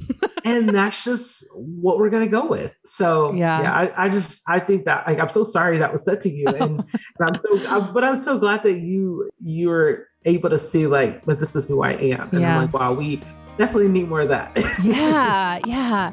and, 0.43 0.58
and 0.67 0.69
that's 0.69 1.04
just 1.04 1.45
what 1.54 1.98
we're 1.98 2.10
gonna 2.10 2.28
go 2.28 2.48
with. 2.48 2.76
So 2.86 3.34
yeah, 3.34 3.62
yeah 3.62 3.74
I, 3.74 4.06
I, 4.06 4.10
just 4.10 4.41
i 4.48 4.60
think 4.60 4.86
that 4.86 5.08
like 5.08 5.19
i'm 5.19 5.30
so 5.30 5.43
sorry 5.43 5.78
that 5.80 5.91
was 5.91 6.06
said 6.06 6.21
to 6.21 6.30
you. 6.30 6.48
And, 6.48 6.60
and 6.60 6.84
i'm 7.21 7.36
so 7.36 7.50
I, 7.67 7.80
but 7.80 8.04
i'm 8.04 8.17
so 8.17 8.38
glad 8.38 8.63
that 8.63 8.80
you 8.80 9.30
you're 9.39 10.08
able 10.26 10.50
to 10.50 10.60
see 10.60 10.88
like 10.88 11.26
but 11.26 11.39
this 11.39 11.56
is 11.56 11.65
who 11.65 11.82
i 11.82 11.93
am. 11.93 12.30
And 12.32 12.41
yeah. 12.41 12.56
i'm 12.56 12.62
like 12.63 12.74
wow 12.74 12.93
we 12.93 13.21
definitely 13.58 13.89
need 13.89 14.10
more 14.10 14.21
of 14.21 14.30
that. 14.30 14.52
Yeah 14.84 15.60
yeah 15.65 16.12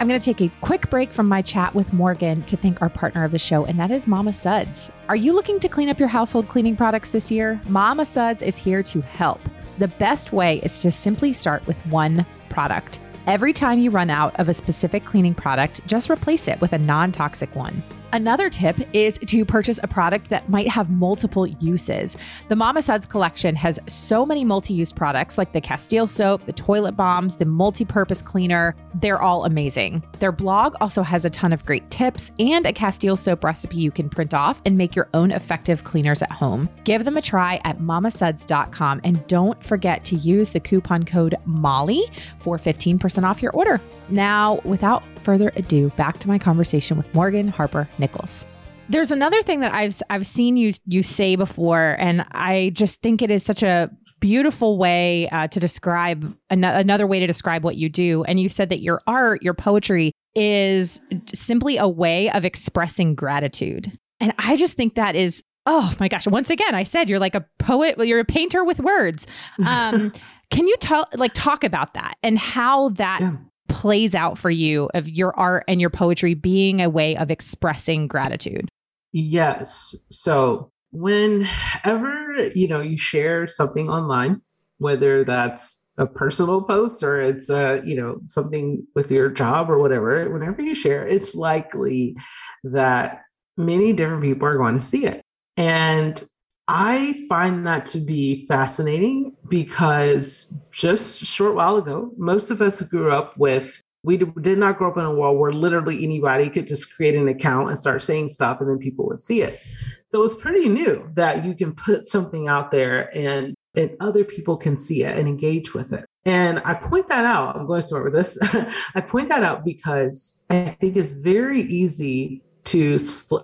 I'm 0.00 0.06
going 0.06 0.20
to 0.20 0.24
take 0.24 0.40
a 0.40 0.54
quick 0.60 0.88
break 0.90 1.10
from 1.12 1.26
my 1.26 1.42
chat 1.42 1.74
with 1.74 1.92
Morgan 1.92 2.44
to 2.44 2.56
thank 2.56 2.80
our 2.80 2.88
partner 2.88 3.24
of 3.24 3.32
the 3.32 3.38
show, 3.38 3.64
and 3.64 3.80
that 3.80 3.90
is 3.90 4.06
Mama 4.06 4.32
Suds. 4.32 4.92
Are 5.08 5.16
you 5.16 5.32
looking 5.32 5.58
to 5.58 5.68
clean 5.68 5.88
up 5.88 5.98
your 5.98 6.08
household 6.08 6.48
cleaning 6.48 6.76
products 6.76 7.10
this 7.10 7.32
year? 7.32 7.60
Mama 7.66 8.04
Suds 8.04 8.40
is 8.40 8.56
here 8.56 8.80
to 8.84 9.00
help. 9.00 9.40
The 9.78 9.88
best 9.88 10.32
way 10.32 10.58
is 10.62 10.78
to 10.82 10.92
simply 10.92 11.32
start 11.32 11.66
with 11.66 11.76
one 11.86 12.24
product. 12.48 13.00
Every 13.26 13.52
time 13.52 13.80
you 13.80 13.90
run 13.90 14.08
out 14.08 14.38
of 14.38 14.48
a 14.48 14.54
specific 14.54 15.04
cleaning 15.04 15.34
product, 15.34 15.84
just 15.84 16.08
replace 16.08 16.46
it 16.46 16.60
with 16.60 16.74
a 16.74 16.78
non 16.78 17.10
toxic 17.10 17.52
one. 17.56 17.82
Another 18.12 18.48
tip 18.48 18.80
is 18.94 19.18
to 19.18 19.44
purchase 19.44 19.78
a 19.82 19.86
product 19.86 20.30
that 20.30 20.48
might 20.48 20.68
have 20.68 20.88
multiple 20.90 21.46
uses. 21.46 22.16
The 22.48 22.56
Mama 22.56 22.80
Suds 22.80 23.06
collection 23.06 23.54
has 23.56 23.78
so 23.86 24.24
many 24.24 24.46
multi 24.46 24.72
use 24.72 24.92
products 24.92 25.36
like 25.36 25.52
the 25.52 25.60
Castile 25.60 26.06
soap, 26.06 26.46
the 26.46 26.52
toilet 26.54 26.92
bombs, 26.92 27.36
the 27.36 27.44
multi 27.44 27.84
purpose 27.84 28.22
cleaner. 28.22 28.74
They're 28.94 29.20
all 29.20 29.44
amazing. 29.44 30.02
Their 30.20 30.32
blog 30.32 30.74
also 30.80 31.02
has 31.02 31.26
a 31.26 31.30
ton 31.30 31.52
of 31.52 31.66
great 31.66 31.90
tips 31.90 32.30
and 32.38 32.64
a 32.64 32.72
Castile 32.72 33.16
soap 33.16 33.44
recipe 33.44 33.76
you 33.76 33.90
can 33.90 34.08
print 34.08 34.32
off 34.32 34.62
and 34.64 34.78
make 34.78 34.96
your 34.96 35.10
own 35.12 35.30
effective 35.30 35.84
cleaners 35.84 36.22
at 36.22 36.32
home. 36.32 36.70
Give 36.84 37.04
them 37.04 37.18
a 37.18 37.22
try 37.22 37.60
at 37.64 37.78
mamasuds.com 37.78 39.02
and 39.04 39.26
don't 39.26 39.62
forget 39.62 40.02
to 40.06 40.16
use 40.16 40.50
the 40.50 40.60
coupon 40.60 41.04
code 41.04 41.34
MOLLY 41.44 42.10
for 42.38 42.56
15% 42.56 43.24
off 43.24 43.42
your 43.42 43.52
order. 43.52 43.82
Now, 44.10 44.60
without 44.64 45.02
further 45.22 45.52
ado, 45.56 45.90
back 45.90 46.18
to 46.18 46.28
my 46.28 46.38
conversation 46.38 46.96
with 46.96 47.12
Morgan 47.14 47.48
Harper 47.48 47.88
Nichols. 47.98 48.46
There's 48.88 49.10
another 49.10 49.42
thing 49.42 49.60
that 49.60 49.74
I've 49.74 50.00
I've 50.08 50.26
seen 50.26 50.56
you 50.56 50.72
you 50.86 51.02
say 51.02 51.36
before, 51.36 51.96
and 51.98 52.24
I 52.32 52.70
just 52.72 53.02
think 53.02 53.20
it 53.20 53.30
is 53.30 53.42
such 53.42 53.62
a 53.62 53.90
beautiful 54.20 54.78
way 54.78 55.28
uh, 55.28 55.46
to 55.48 55.60
describe 55.60 56.34
an- 56.50 56.64
another 56.64 57.06
way 57.06 57.20
to 57.20 57.26
describe 57.26 57.62
what 57.64 57.76
you 57.76 57.88
do. 57.88 58.24
And 58.24 58.40
you 58.40 58.48
said 58.48 58.70
that 58.70 58.80
your 58.80 59.00
art, 59.06 59.42
your 59.42 59.54
poetry, 59.54 60.12
is 60.34 61.00
simply 61.32 61.76
a 61.76 61.86
way 61.86 62.30
of 62.30 62.44
expressing 62.44 63.14
gratitude. 63.14 63.96
And 64.20 64.32
I 64.38 64.56
just 64.56 64.74
think 64.74 64.94
that 64.94 65.14
is 65.14 65.42
oh 65.66 65.92
my 66.00 66.08
gosh! 66.08 66.26
Once 66.26 66.48
again, 66.48 66.74
I 66.74 66.82
said 66.82 67.10
you're 67.10 67.18
like 67.18 67.34
a 67.34 67.44
poet. 67.58 67.98
You're 67.98 68.20
a 68.20 68.24
painter 68.24 68.64
with 68.64 68.80
words. 68.80 69.26
Um, 69.66 70.12
can 70.50 70.66
you 70.66 70.76
talk 70.78 71.10
like 71.14 71.34
talk 71.34 71.62
about 71.62 71.92
that 71.92 72.16
and 72.22 72.38
how 72.38 72.88
that 72.90 73.20
yeah 73.20 73.36
plays 73.68 74.14
out 74.14 74.38
for 74.38 74.50
you 74.50 74.90
of 74.94 75.08
your 75.08 75.38
art 75.38 75.64
and 75.68 75.80
your 75.80 75.90
poetry 75.90 76.34
being 76.34 76.80
a 76.80 76.90
way 76.90 77.16
of 77.16 77.30
expressing 77.30 78.06
gratitude? 78.08 78.68
Yes. 79.12 79.94
So 80.10 80.70
whenever, 80.90 82.50
you 82.54 82.68
know, 82.68 82.80
you 82.80 82.96
share 82.96 83.46
something 83.46 83.88
online, 83.88 84.40
whether 84.78 85.24
that's 85.24 85.82
a 85.96 86.06
personal 86.06 86.62
post 86.62 87.02
or 87.02 87.20
it's 87.20 87.50
a, 87.50 87.82
you 87.84 87.96
know, 87.96 88.20
something 88.26 88.86
with 88.94 89.10
your 89.10 89.30
job 89.30 89.70
or 89.70 89.78
whatever, 89.78 90.30
whenever 90.30 90.62
you 90.62 90.74
share, 90.74 91.06
it's 91.06 91.34
likely 91.34 92.16
that 92.64 93.22
many 93.56 93.92
different 93.92 94.22
people 94.22 94.46
are 94.46 94.56
going 94.56 94.76
to 94.76 94.84
see 94.84 95.04
it. 95.04 95.22
And 95.56 96.22
I 96.68 97.24
find 97.30 97.66
that 97.66 97.86
to 97.86 97.98
be 97.98 98.46
fascinating 98.46 99.32
because 99.48 100.54
just 100.70 101.22
a 101.22 101.24
short 101.24 101.54
while 101.54 101.76
ago, 101.78 102.12
most 102.18 102.50
of 102.50 102.60
us 102.60 102.82
grew 102.82 103.10
up 103.10 103.36
with 103.38 103.82
we 104.04 104.16
did 104.16 104.58
not 104.58 104.78
grow 104.78 104.90
up 104.90 104.96
in 104.96 105.04
a 105.04 105.12
world 105.12 105.38
where 105.38 105.52
literally 105.52 106.04
anybody 106.04 106.48
could 106.48 106.68
just 106.68 106.94
create 106.94 107.16
an 107.16 107.26
account 107.26 107.68
and 107.68 107.78
start 107.78 108.00
saying 108.00 108.28
stuff 108.28 108.60
and 108.60 108.70
then 108.70 108.78
people 108.78 109.06
would 109.08 109.20
see 109.20 109.42
it. 109.42 109.60
So 110.06 110.22
it's 110.22 110.36
pretty 110.36 110.68
new 110.68 111.10
that 111.14 111.44
you 111.44 111.54
can 111.54 111.74
put 111.74 112.06
something 112.06 112.48
out 112.48 112.70
there 112.70 113.14
and 113.16 113.54
and 113.74 113.96
other 114.00 114.24
people 114.24 114.56
can 114.56 114.76
see 114.76 115.04
it 115.04 115.16
and 115.16 115.28
engage 115.28 115.74
with 115.74 115.92
it. 115.92 116.04
And 116.24 116.60
I 116.64 116.74
point 116.74 117.08
that 117.08 117.24
out. 117.24 117.56
I'm 117.56 117.66
going 117.66 117.82
somewhere 117.82 118.04
with 118.04 118.14
this. 118.14 118.38
I 118.94 119.00
point 119.00 119.28
that 119.28 119.44
out 119.44 119.64
because 119.64 120.42
I 120.50 120.76
think 120.80 120.96
it's 120.96 121.10
very 121.10 121.62
easy 121.62 122.42
to 122.68 122.98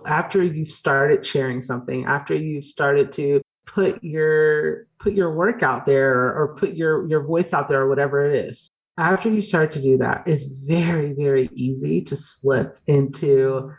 after 0.05 0.43
you've 0.43 0.69
started 0.69 1.25
sharing 1.25 1.61
something, 1.61 2.05
after 2.05 2.35
you've 2.35 2.63
started 2.63 3.11
to 3.13 3.41
put 3.65 4.03
your 4.03 4.87
put 4.99 5.13
your 5.13 5.33
work 5.33 5.63
out 5.63 5.85
there 5.85 6.35
or, 6.35 6.55
put 6.55 6.75
your 6.75 7.07
your 7.07 7.23
voice 7.23 7.53
out 7.53 7.67
there 7.67 7.81
or 7.81 7.89
whatever 7.89 8.29
it 8.29 8.35
is. 8.35 8.69
After 8.97 9.29
you 9.29 9.41
start 9.41 9.71
to 9.71 9.81
do 9.81 9.97
that, 9.97 10.23
it's 10.25 10.45
very 10.45 11.13
very 11.13 11.49
easy 11.53 12.01
to 12.01 12.15
slip 12.15 12.77
into 12.87 13.71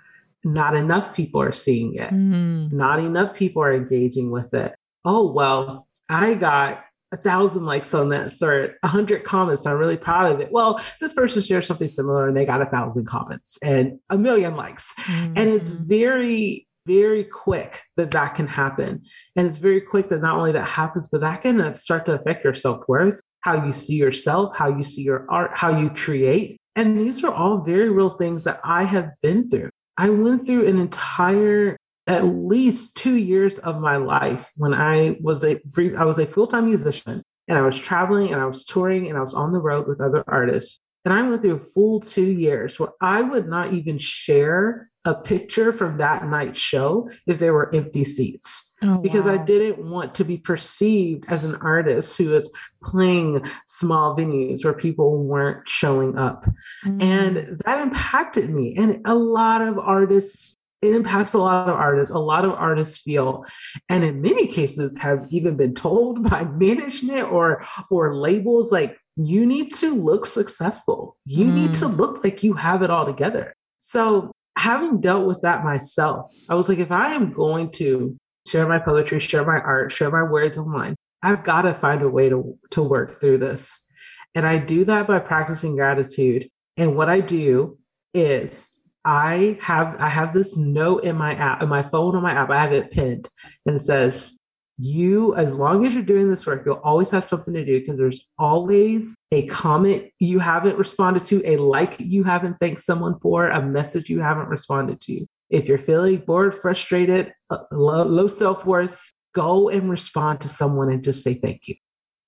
not 0.45 0.77
enough 0.77 1.15
people 1.15 1.41
are 1.41 1.53
seeing 1.53 1.95
it. 1.95 2.11
Mm. 2.11 2.73
Not 2.73 2.99
enough 2.99 3.35
people 3.35 3.63
are 3.63 3.73
engaging 3.73 4.31
with 4.31 4.53
it. 4.55 4.75
Oh, 5.05 5.31
well, 5.31 5.87
I 6.09 6.35
got 6.35 6.85
a 7.17 7.23
thousand 7.23 7.65
likes 7.65 7.95
on 7.95 8.09
this 8.09 8.43
or 8.43 8.75
a 8.83 8.89
hundred 8.89 9.25
comments. 9.25 9.67
I'm 9.67 9.79
really 9.79 9.97
proud 9.97 10.31
of 10.33 10.41
it. 10.41 10.53
Well, 10.53 10.81
this 11.01 11.15
person 11.15 11.43
shared 11.43 11.65
something 11.65 11.89
similar 11.89 12.29
and 12.29 12.37
they 12.37 12.45
got 12.45 12.63
a 12.63 12.67
thousand 12.67 13.07
comments 13.07 13.59
and 13.63 13.99
a 14.11 14.19
million 14.19 14.57
likes. 14.57 14.95
Mm-hmm. 15.01 15.35
And 15.37 15.51
it's 15.51 15.71
mm-hmm. 15.71 15.89
very, 15.89 16.69
very 16.87 17.25
quick 17.25 17.83
that 17.97 18.11
that 18.11 18.35
can 18.35 18.47
happen. 18.47 19.03
And 19.35 19.47
it's 19.47 19.59
very 19.59 19.81
quick 19.81 20.11
that 20.11 20.21
not 20.21 20.37
only 20.37 20.53
that 20.53 20.67
happens, 20.67 21.09
but 21.09 21.23
that 21.23 21.43
can 21.43 21.75
start 21.77 22.07
to 22.07 22.15
affect 22.15 22.45
your 22.45 22.55
self 22.55 22.87
worth, 22.87 23.21
how 23.41 23.65
you 23.65 23.73
see 23.73 23.97
yourself, 23.97 24.57
how 24.57 24.69
you 24.69 24.83
see 24.83 25.03
your 25.03 25.27
art, 25.31 25.53
how 25.55 25.79
you 25.79 25.91
create. 25.91 26.59
And 26.75 26.99
these 26.99 27.25
are 27.25 27.33
all 27.33 27.59
very 27.59 27.89
real 27.89 28.11
things 28.11 28.45
that 28.45 28.61
I 28.63 28.85
have 28.85 29.11
been 29.23 29.49
through. 29.49 29.71
I 29.97 30.11
went 30.11 30.45
through 30.45 30.69
an 30.69 30.79
entire 30.79 31.79
at 32.07 32.25
least 32.25 32.97
two 32.97 33.17
years 33.17 33.59
of 33.59 33.81
my 33.81 33.97
life 33.97 34.53
when 34.57 34.73
I 34.73 35.17
was 35.21 35.45
a 35.45 35.57
brief, 35.65 35.97
I 35.97 36.05
was 36.05 36.19
a 36.19 36.27
full-time 36.27 36.67
musician 36.67 37.23
and 37.49 37.59
I 37.59 37.63
was 37.63 37.79
traveling 37.79 38.33
and 38.33 38.41
I 38.41 38.47
was 38.47 38.65
touring 38.65 39.09
and 39.09 39.19
I 39.19 39.21
was 39.21 39.35
on 39.35 39.53
the 39.53 39.59
road 39.59 39.89
with 39.89 40.01
other 40.01 40.23
artists. 40.29 40.79
And 41.05 41.15
I 41.15 41.23
went 41.23 41.43
through 41.43 41.55
a 41.55 41.61
full 41.61 42.01
two 42.01 42.31
years 42.31 42.81
where 42.81 42.91
I 43.01 43.23
would 43.23 43.49
not 43.49 43.73
even 43.73 43.99
share 43.99 44.91
a 45.05 45.15
picture 45.15 45.73
from 45.73 45.99
that 45.99 46.27
night's 46.27 46.59
show 46.59 47.09
if 47.29 47.39
there 47.39 47.55
were 47.55 47.73
empty 47.75 48.03
seats. 48.03 48.75
Oh, 48.83 48.99
because 48.99 49.25
wow. 49.25 49.35
I 49.35 49.37
didn't 49.39 49.79
want 49.79 50.15
to 50.17 50.25
be 50.25 50.37
perceived 50.37 51.25
as 51.29 51.45
an 51.45 51.55
artist 51.57 52.19
who 52.19 52.35
is 52.35 52.51
playing 52.83 53.47
small 53.67 54.17
venues 54.17 54.65
where 54.65 54.75
people 54.75 55.23
weren't 55.23 55.67
showing 55.69 56.19
up. 56.19 56.45
Mm. 56.85 57.03
And 57.03 57.59
that 57.65 57.81
impacted 57.81 58.51
me. 58.51 58.75
And 58.77 59.01
a 59.07 59.15
lot 59.15 59.63
of 59.63 59.79
artists 59.79 60.59
it 60.87 60.95
impacts 60.95 61.35
a 61.35 61.39
lot 61.39 61.69
of 61.69 61.75
artists. 61.75 62.15
A 62.15 62.19
lot 62.19 62.45
of 62.45 62.53
artists 62.53 62.99
feel, 62.99 63.45
and 63.89 64.05
in 64.05 64.23
many 64.23 64.47
cases 64.47 64.97
have 64.99 65.27
even 65.31 65.57
been 65.57 65.75
told 65.75 66.23
by 66.31 66.45
management 66.45 67.31
or 67.31 67.65
or 67.91 68.17
labels 68.17 68.73
like 68.73 68.99
you 69.17 69.47
need 69.47 69.75
to 69.75 69.95
look 69.95 70.27
successful. 70.27 71.17
You 71.25 71.47
mm. 71.47 71.55
need 71.55 71.75
to 71.75 71.87
mm. 71.87 71.97
look 71.97 72.23
like 72.23 72.43
you 72.43 72.55
have 72.55 72.83
it 72.83 72.91
all 72.91 73.07
together. 73.07 73.55
So 73.79 74.31
having 74.57 75.01
dealt 75.01 75.27
with 75.27 75.41
that 75.43 75.65
myself, 75.65 76.31
I 76.49 76.55
was 76.55 76.69
like, 76.69 76.79
if 76.79 76.93
I 76.93 77.15
am 77.15 77.33
going 77.33 77.71
to 77.73 78.17
share 78.47 78.69
my 78.69 78.79
poetry, 78.79 79.19
share 79.19 79.45
my 79.45 79.59
art, 79.59 79.91
share 79.91 80.11
my 80.11 80.23
words 80.23 80.59
online, 80.59 80.95
I've 81.23 81.45
got 81.45 81.63
to 81.63 81.75
find 81.75 82.03
a 82.03 82.09
way 82.09 82.29
to, 82.29 82.59
to 82.71 82.83
work 82.83 83.19
through 83.19 83.39
this. 83.39 83.87
And 84.35 84.47
I 84.47 84.59
do 84.59 84.85
that 84.85 85.07
by 85.07 85.19
practicing 85.19 85.77
gratitude. 85.77 86.49
And 86.77 86.95
what 86.95 87.09
I 87.09 87.21
do 87.21 87.79
is 88.13 88.71
I 89.07 89.57
have 89.63 89.97
I 90.01 90.09
have 90.09 90.35
this 90.35 90.57
note 90.57 91.05
in 91.05 91.17
my 91.17 91.35
app, 91.35 91.63
in 91.63 91.69
my 91.69 91.85
phone 91.85 92.17
on 92.17 92.23
my 92.25 92.33
app. 92.33 92.51
I 92.51 92.61
have 92.61 92.73
it 92.73 92.91
pinned, 92.91 93.29
and 93.65 93.77
it 93.77 93.79
says, 93.79 94.37
"You, 94.79 95.33
as 95.37 95.57
long 95.57 95.87
as 95.87 95.95
you're 95.95 96.03
doing 96.03 96.29
this 96.29 96.45
work, 96.45 96.65
you'll 96.67 96.81
always 96.83 97.11
have 97.11 97.25
something 97.25 97.55
to 97.55 97.65
do 97.65 97.79
because 97.79 97.99
there's 97.99 98.29
always 98.37 99.15
a 99.31 99.47
comment 99.47 100.11
you 100.19 100.41
haven't 100.41 100.77
responded 100.77 101.25
to, 101.27 101.41
a 101.45 101.57
like 101.57 101.95
you 102.01 102.25
haven't 102.25 102.57
thanked 102.59 102.81
someone 102.81 103.21
for, 103.21 103.49
a 103.49 103.65
message 103.65 104.11
you 104.11 104.21
haven't 104.21 104.49
responded 104.49 105.01
to. 105.03 105.25
If 105.51 105.69
you're 105.69 105.79
feeling 105.79 106.17
bored, 106.27 106.53
frustrated, 106.53 107.33
uh, 107.51 107.59
low, 107.71 108.03
low 108.03 108.27
self 108.27 108.67
worth, 108.67 109.01
go 109.33 109.69
and 109.69 109.89
respond 109.89 110.41
to 110.41 110.49
someone 110.49 110.91
and 110.91 111.05
just 111.05 111.23
say 111.23 111.35
thank 111.35 111.69
you. 111.69 111.77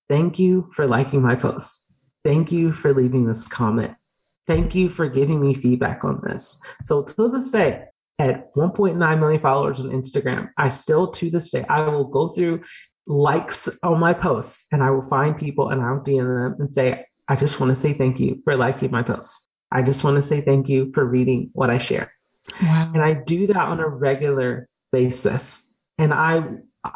Thank 0.09 0.39
you 0.39 0.71
for 0.73 0.87
liking 0.87 1.23
my 1.23 1.35
post. 1.35 1.93
Thank 2.25 2.53
you 2.53 2.73
for 2.73 2.95
leaving 2.95 3.27
this 3.27 3.49
comment." 3.49 3.98
Thank 4.49 4.75
you 4.75 4.89
for 4.89 5.09
giving 5.09 5.43
me 5.43 5.53
feedback 5.53 6.05
on 6.05 6.23
this. 6.25 6.59
So 6.83 7.03
to 7.03 7.29
this 7.29 7.51
day, 7.51 7.85
at 8.19 8.53
1.9 8.55 9.21
million 9.21 9.41
followers 9.41 9.79
on 9.79 9.91
Instagram, 9.91 10.49
I 10.57 10.71
still 10.71 11.09
to 11.13 11.31
this 11.31 11.51
day, 11.51 11.67
I 11.69 11.83
will 11.89 12.07
go 12.07 12.29
through 12.29 12.65
likes 13.07 13.69
on 13.83 14.01
my 14.01 14.15
posts 14.15 14.67
and 14.73 14.83
I 14.83 14.91
will 14.91 15.07
find 15.07 15.37
people 15.37 15.69
and 15.69 15.83
I'll 15.83 16.01
DM 16.01 16.27
them 16.27 16.57
and 16.59 16.73
say, 16.73 17.05
I 17.29 17.37
just 17.37 17.61
want 17.61 17.71
to 17.71 17.77
say 17.77 17.93
thank 17.93 18.19
you 18.19 18.41
for 18.43 18.57
liking 18.57 18.91
my 18.91 19.03
posts. 19.03 19.49
I 19.71 19.83
just 19.83 20.03
want 20.03 20.17
to 20.17 20.23
say 20.23 20.41
thank 20.41 20.67
you 20.67 20.93
for 20.95 21.05
reading 21.05 21.51
what 21.53 21.69
I 21.69 21.77
share. 21.77 22.11
Wow. 22.63 22.91
And 22.95 23.03
I 23.03 23.13
do 23.13 23.49
that 23.49 23.57
on 23.69 23.81
a 23.81 23.89
regular 23.89 24.67
basis. 24.93 25.75
And 25.99 26.15
I 26.15 26.43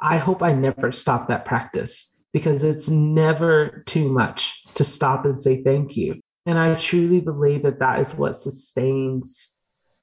I 0.00 0.16
hope 0.16 0.42
I 0.42 0.52
never 0.52 0.90
stop 0.90 1.28
that 1.28 1.44
practice 1.44 2.14
because 2.32 2.64
it's 2.64 2.88
never 2.88 3.82
too 3.84 4.08
much 4.10 4.62
to 4.74 4.84
stop 4.84 5.26
and 5.26 5.38
say 5.38 5.62
thank 5.62 5.98
you. 5.98 6.20
And 6.46 6.58
I 6.58 6.74
truly 6.74 7.20
believe 7.20 7.62
that 7.62 7.78
that 7.78 8.00
is 8.00 8.14
what 8.14 8.36
sustains 8.36 9.58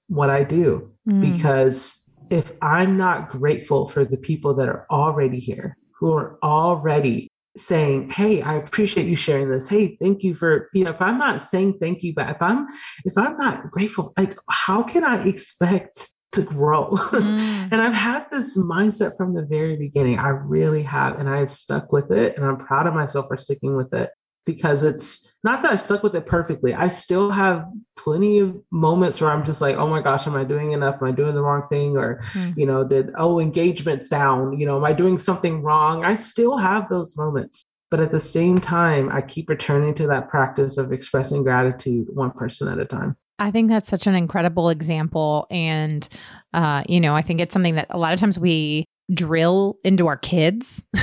what 0.08 0.30
I 0.30 0.44
do. 0.44 0.94
Mm. 1.08 1.22
Because 1.22 2.10
if 2.30 2.52
I'm 2.62 2.98
not 2.98 3.30
grateful 3.30 3.88
for 3.88 4.06
the 4.06 4.18
people 4.18 4.54
that 4.56 4.70
are 4.70 4.86
already 4.90 5.40
here, 5.40 5.78
who 6.00 6.14
are 6.14 6.40
already 6.42 7.28
saying, 7.58 8.10
Hey, 8.10 8.42
I 8.42 8.56
appreciate 8.56 9.08
you 9.08 9.16
sharing 9.16 9.50
this. 9.50 9.68
Hey, 9.68 9.98
thank 10.02 10.24
you 10.24 10.34
for, 10.34 10.70
you 10.74 10.86
know, 10.86 10.92
if 10.92 11.02
I'm 11.02 11.18
not 11.18 11.42
saying 11.42 11.78
thank 11.82 12.04
you, 12.04 12.14
but 12.14 12.30
if 12.30 12.42
I'm, 12.42 12.68
if 13.04 13.18
I'm 13.18 13.36
not 13.38 13.70
grateful, 13.72 14.14
like, 14.18 14.38
how 14.50 14.84
can 14.84 15.04
I 15.04 15.28
expect 15.28 16.14
to 16.32 16.44
grow. 16.44 16.98
Mm. 17.20 17.70
and 17.72 17.82
I've 17.82 17.96
had 17.96 18.28
this 18.32 18.56
mindset 18.58 19.18
from 19.18 19.34
the 19.34 19.44
very 19.44 19.76
beginning. 19.76 20.20
I 20.20 20.30
really 20.30 20.84
have. 20.84 21.20
And 21.20 21.28
I've 21.28 21.52
stuck 21.52 21.92
with 21.92 22.12
it. 22.12 22.38
And 22.38 22.46
I'm 22.46 22.58
proud 22.58 22.88
of 22.88 22.94
myself 22.94 23.28
for 23.28 23.38
sticking 23.38 23.76
with 23.76 23.94
it 23.94 24.10
because 24.46 24.84
it's 24.84 25.34
not 25.44 25.62
that 25.62 25.72
I've 25.72 25.82
stuck 25.82 26.04
with 26.04 26.16
it 26.16 26.26
perfectly. 26.26 26.74
I 26.74 26.88
still 26.88 27.32
have 27.32 27.66
plenty 27.96 28.40
of 28.40 28.58
moments 28.72 29.22
where 29.22 29.30
I'm 29.30 29.46
just 29.46 29.62
like, 29.62 29.78
oh 29.78 29.88
my 29.88 30.02
gosh, 30.02 30.28
am 30.28 30.36
I 30.36 30.44
doing 30.44 30.72
enough? 30.72 30.98
Am 31.02 31.08
I 31.08 31.12
doing 31.12 31.36
the 31.36 31.42
wrong 31.42 31.64
thing? 31.70 31.98
Or, 31.98 32.22
mm. 32.34 32.58
you 32.58 32.66
know, 32.66 32.84
did, 32.84 33.12
oh, 33.18 33.40
engagement's 33.40 34.10
down. 34.10 34.60
You 34.60 34.66
know, 34.66 34.78
am 34.78 34.86
I 34.86 34.94
doing 34.94 35.18
something 35.18 35.62
wrong? 35.62 36.04
I 36.04 36.16
still 36.16 36.58
have 36.58 36.90
those 36.90 37.16
moments. 37.18 37.66
But 37.92 38.00
at 38.02 38.12
the 38.12 38.20
same 38.20 38.60
time, 38.60 39.10
I 39.12 39.22
keep 39.22 39.50
returning 39.50 39.96
to 39.96 40.08
that 40.08 40.30
practice 40.30 40.78
of 40.78 40.92
expressing 40.92 41.44
gratitude 41.44 42.08
one 42.14 42.32
person 42.32 42.68
at 42.68 42.78
a 42.78 42.86
time. 42.86 43.16
I 43.40 43.52
think 43.52 43.70
that's 43.70 43.90
such 43.90 44.06
an 44.06 44.16
incredible 44.16 44.70
example. 44.70 45.48
And, 45.50 46.08
uh, 46.54 46.84
you 46.88 47.00
know, 47.00 47.16
I 47.16 47.22
think 47.22 47.40
it's 47.40 47.54
something 47.54 47.76
that 47.76 47.88
a 47.90 47.98
lot 47.98 48.14
of 48.14 48.20
times 48.20 48.38
we 48.38 48.86
drill 49.14 49.78
into 49.84 50.08
our 50.08 50.18
kids. 50.18 50.84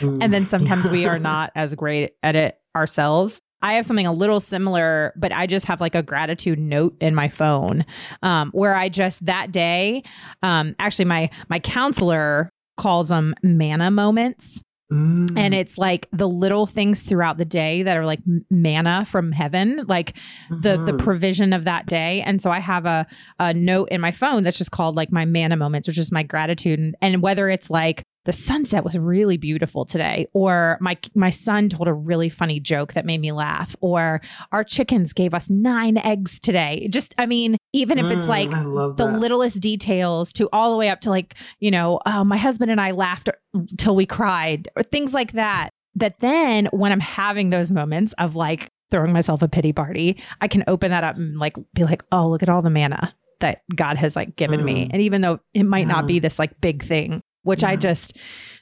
and 0.00 0.32
then 0.32 0.46
sometimes 0.46 0.88
we 0.88 1.06
are 1.06 1.18
not 1.20 1.52
as 1.54 1.74
great 1.74 2.14
at 2.22 2.36
it 2.36 2.58
ourselves. 2.74 3.40
I 3.62 3.74
have 3.74 3.86
something 3.86 4.06
a 4.06 4.12
little 4.12 4.40
similar, 4.40 5.12
but 5.16 5.32
I 5.32 5.46
just 5.46 5.66
have 5.66 5.80
like 5.80 5.94
a 5.94 6.02
gratitude 6.02 6.58
note 6.58 6.96
in 7.00 7.14
my 7.14 7.28
phone 7.28 7.84
um, 8.22 8.50
where 8.52 8.74
I 8.74 8.88
just 8.88 9.24
that 9.26 9.50
day, 9.50 10.02
um, 10.42 10.76
actually, 10.78 11.06
my 11.06 11.30
my 11.48 11.58
counselor 11.58 12.50
calls 12.76 13.08
them 13.08 13.34
manna 13.42 13.90
moments. 13.90 14.62
Mm. 14.92 15.36
And 15.36 15.52
it's 15.52 15.78
like 15.78 16.06
the 16.12 16.28
little 16.28 16.64
things 16.64 17.00
throughout 17.00 17.38
the 17.38 17.44
day 17.44 17.82
that 17.82 17.96
are 17.96 18.06
like 18.06 18.20
manna 18.50 19.04
from 19.04 19.32
heaven, 19.32 19.84
like 19.88 20.12
mm-hmm. 20.12 20.60
the 20.60 20.76
the 20.76 20.92
mm-hmm. 20.92 20.96
provision 20.98 21.52
of 21.52 21.64
that 21.64 21.86
day. 21.86 22.22
And 22.22 22.40
so 22.40 22.50
I 22.50 22.60
have 22.60 22.86
a 22.86 23.06
a 23.40 23.52
note 23.52 23.88
in 23.88 24.00
my 24.00 24.12
phone 24.12 24.44
that's 24.44 24.58
just 24.58 24.70
called 24.70 24.94
like 24.94 25.10
my 25.10 25.24
manna 25.24 25.56
moments, 25.56 25.88
which 25.88 25.98
is 25.98 26.12
my 26.12 26.22
gratitude. 26.22 26.78
And, 26.78 26.94
and 27.00 27.22
whether 27.22 27.48
it's 27.48 27.68
like 27.70 28.04
the 28.26 28.32
sunset 28.32 28.84
was 28.84 28.98
really 28.98 29.36
beautiful 29.38 29.86
today 29.86 30.26
or 30.34 30.76
my 30.80 30.98
my 31.14 31.30
son 31.30 31.68
told 31.68 31.88
a 31.88 31.92
really 31.92 32.28
funny 32.28 32.60
joke 32.60 32.92
that 32.92 33.06
made 33.06 33.20
me 33.20 33.32
laugh 33.32 33.74
or 33.80 34.20
our 34.52 34.64
chickens 34.64 35.12
gave 35.12 35.32
us 35.32 35.48
9 35.48 35.96
eggs 35.98 36.38
today 36.38 36.88
just 36.90 37.14
i 37.16 37.24
mean 37.24 37.56
even 37.72 37.98
if 37.98 38.10
it's 38.10 38.24
mm, 38.24 38.28
like 38.28 38.50
the 38.96 39.06
littlest 39.06 39.60
details 39.60 40.32
to 40.32 40.48
all 40.52 40.72
the 40.72 40.76
way 40.76 40.90
up 40.90 41.00
to 41.00 41.08
like 41.08 41.36
you 41.60 41.70
know 41.70 42.00
oh, 42.04 42.24
my 42.24 42.36
husband 42.36 42.70
and 42.70 42.80
i 42.80 42.90
laughed 42.90 43.30
till 43.78 43.96
we 43.96 44.04
cried 44.04 44.68
or 44.76 44.82
things 44.82 45.14
like 45.14 45.32
that 45.32 45.70
that 45.94 46.18
then 46.20 46.66
when 46.72 46.92
i'm 46.92 47.00
having 47.00 47.50
those 47.50 47.70
moments 47.70 48.12
of 48.18 48.36
like 48.36 48.68
throwing 48.90 49.12
myself 49.12 49.40
a 49.40 49.48
pity 49.48 49.72
party 49.72 50.20
i 50.40 50.48
can 50.48 50.64
open 50.66 50.90
that 50.90 51.04
up 51.04 51.16
and 51.16 51.38
like 51.38 51.56
be 51.74 51.84
like 51.84 52.02
oh 52.12 52.28
look 52.28 52.42
at 52.42 52.48
all 52.48 52.60
the 52.60 52.70
manna 52.70 53.14
that 53.40 53.62
god 53.74 53.96
has 53.96 54.16
like 54.16 54.34
given 54.34 54.60
mm. 54.60 54.64
me 54.64 54.88
and 54.90 55.00
even 55.00 55.20
though 55.20 55.38
it 55.54 55.64
might 55.64 55.86
yeah. 55.86 55.92
not 55.92 56.06
be 56.06 56.18
this 56.18 56.38
like 56.38 56.60
big 56.60 56.82
thing 56.82 57.22
which 57.46 57.62
yeah. 57.62 57.70
I 57.70 57.76
just 57.76 58.16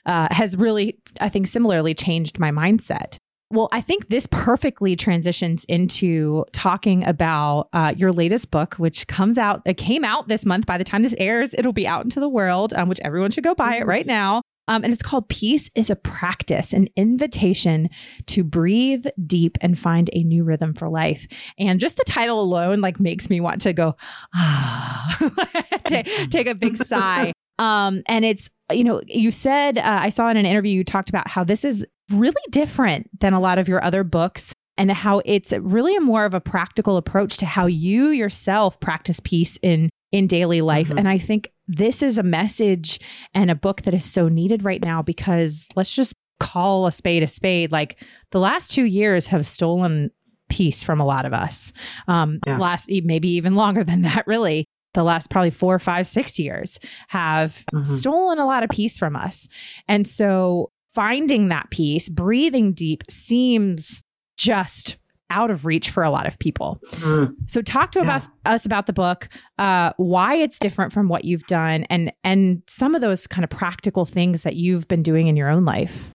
uh, 0.06 0.28
has 0.30 0.56
really, 0.56 0.98
I 1.20 1.28
think, 1.28 1.46
similarly 1.46 1.94
changed 1.94 2.38
my 2.38 2.50
mindset. 2.50 3.18
Well, 3.50 3.68
I 3.72 3.80
think 3.80 4.08
this 4.08 4.26
perfectly 4.30 4.96
transitions 4.96 5.64
into 5.66 6.44
talking 6.52 7.04
about 7.04 7.68
uh, 7.72 7.94
your 7.96 8.12
latest 8.12 8.50
book, 8.50 8.74
which 8.74 9.06
comes 9.06 9.38
out, 9.38 9.62
it 9.64 9.76
came 9.76 10.04
out 10.04 10.28
this 10.28 10.44
month. 10.44 10.66
By 10.66 10.78
the 10.78 10.84
time 10.84 11.02
this 11.02 11.14
airs, 11.18 11.54
it'll 11.56 11.72
be 11.72 11.86
out 11.86 12.04
into 12.04 12.20
the 12.20 12.28
world, 12.28 12.74
um, 12.74 12.88
which 12.88 13.00
everyone 13.00 13.30
should 13.30 13.44
go 13.44 13.54
buy 13.54 13.74
yes. 13.74 13.82
it 13.82 13.86
right 13.86 14.06
now. 14.06 14.42
Um, 14.66 14.82
and 14.82 14.92
it's 14.92 15.02
called 15.02 15.28
Peace 15.28 15.70
is 15.74 15.90
a 15.90 15.96
Practice, 15.96 16.72
an 16.72 16.88
invitation 16.96 17.90
to 18.26 18.42
breathe 18.42 19.06
deep 19.26 19.58
and 19.60 19.78
find 19.78 20.08
a 20.12 20.22
new 20.22 20.42
rhythm 20.42 20.72
for 20.74 20.88
life. 20.88 21.26
And 21.58 21.78
just 21.78 21.98
the 21.98 22.04
title 22.04 22.40
alone, 22.40 22.80
like, 22.80 22.98
makes 22.98 23.28
me 23.28 23.40
want 23.40 23.60
to 23.62 23.74
go, 23.74 23.94
ah, 24.34 25.32
take, 25.84 26.06
take 26.30 26.46
a 26.46 26.54
big 26.54 26.78
sigh. 26.78 27.33
Um, 27.58 28.02
and 28.06 28.24
it's, 28.24 28.50
you 28.72 28.84
know, 28.84 29.00
you 29.06 29.30
said, 29.30 29.78
uh, 29.78 29.82
I 29.84 30.08
saw 30.08 30.28
in 30.30 30.36
an 30.36 30.46
interview, 30.46 30.72
you 30.72 30.84
talked 30.84 31.08
about 31.08 31.28
how 31.28 31.44
this 31.44 31.64
is 31.64 31.84
really 32.10 32.34
different 32.50 33.08
than 33.20 33.32
a 33.32 33.40
lot 33.40 33.58
of 33.58 33.68
your 33.68 33.82
other 33.82 34.04
books 34.04 34.54
and 34.76 34.90
how 34.90 35.22
it's 35.24 35.52
really 35.52 35.94
a 35.96 36.00
more 36.00 36.24
of 36.24 36.34
a 36.34 36.40
practical 36.40 36.96
approach 36.96 37.36
to 37.38 37.46
how 37.46 37.66
you 37.66 38.08
yourself 38.08 38.78
practice 38.80 39.20
peace 39.20 39.58
in 39.62 39.90
in 40.12 40.26
daily 40.26 40.60
life 40.60 40.88
mm-hmm. 40.88 40.98
and 40.98 41.08
i 41.08 41.18
think 41.18 41.50
this 41.66 42.02
is 42.02 42.18
a 42.18 42.22
message 42.22 43.00
and 43.34 43.50
a 43.50 43.54
book 43.54 43.82
that 43.82 43.94
is 43.94 44.04
so 44.04 44.28
needed 44.28 44.64
right 44.64 44.84
now 44.84 45.02
because 45.02 45.68
let's 45.76 45.94
just 45.94 46.14
call 46.40 46.86
a 46.86 46.92
spade 46.92 47.22
a 47.22 47.26
spade 47.26 47.72
like 47.72 48.02
the 48.30 48.40
last 48.40 48.70
2 48.72 48.84
years 48.84 49.28
have 49.28 49.46
stolen 49.46 50.10
peace 50.48 50.84
from 50.84 51.00
a 51.00 51.06
lot 51.06 51.24
of 51.24 51.32
us 51.32 51.72
um 52.06 52.38
yeah. 52.46 52.58
last 52.58 52.88
maybe 53.04 53.28
even 53.28 53.54
longer 53.54 53.82
than 53.82 54.02
that 54.02 54.26
really 54.26 54.66
the 54.94 55.04
last 55.04 55.30
probably 55.30 55.50
four, 55.50 55.78
five, 55.78 56.06
six 56.06 56.38
years 56.38 56.78
have 57.08 57.64
mm-hmm. 57.72 57.84
stolen 57.84 58.38
a 58.38 58.46
lot 58.46 58.62
of 58.62 58.70
peace 58.70 58.96
from 58.96 59.16
us. 59.16 59.48
And 59.88 60.06
so 60.06 60.70
finding 60.88 61.48
that 61.48 61.70
peace, 61.70 62.08
breathing 62.08 62.72
deep 62.72 63.02
seems 63.10 64.02
just 64.36 64.96
out 65.30 65.50
of 65.50 65.66
reach 65.66 65.90
for 65.90 66.02
a 66.02 66.10
lot 66.10 66.26
of 66.26 66.38
people. 66.38 66.78
Mm. 66.92 67.34
So 67.46 67.60
talk 67.60 67.90
to 67.92 67.98
yeah. 67.98 68.04
about, 68.04 68.28
us 68.44 68.64
about 68.64 68.86
the 68.86 68.92
book, 68.92 69.28
uh, 69.58 69.92
why 69.96 70.36
it's 70.36 70.58
different 70.58 70.92
from 70.92 71.08
what 71.08 71.24
you've 71.24 71.46
done 71.46 71.84
and 71.84 72.12
and 72.22 72.62
some 72.68 72.94
of 72.94 73.00
those 73.00 73.26
kind 73.26 73.42
of 73.42 73.50
practical 73.50 74.04
things 74.04 74.42
that 74.42 74.54
you've 74.54 74.86
been 74.86 75.02
doing 75.02 75.26
in 75.26 75.36
your 75.36 75.48
own 75.48 75.64
life. 75.64 76.10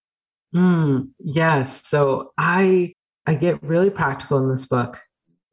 Mm, 0.56 1.10
yes. 1.20 1.86
So 1.88 2.32
I 2.38 2.94
I 3.26 3.36
get 3.36 3.62
really 3.62 3.90
practical 3.90 4.38
in 4.38 4.50
this 4.50 4.66
book 4.66 5.02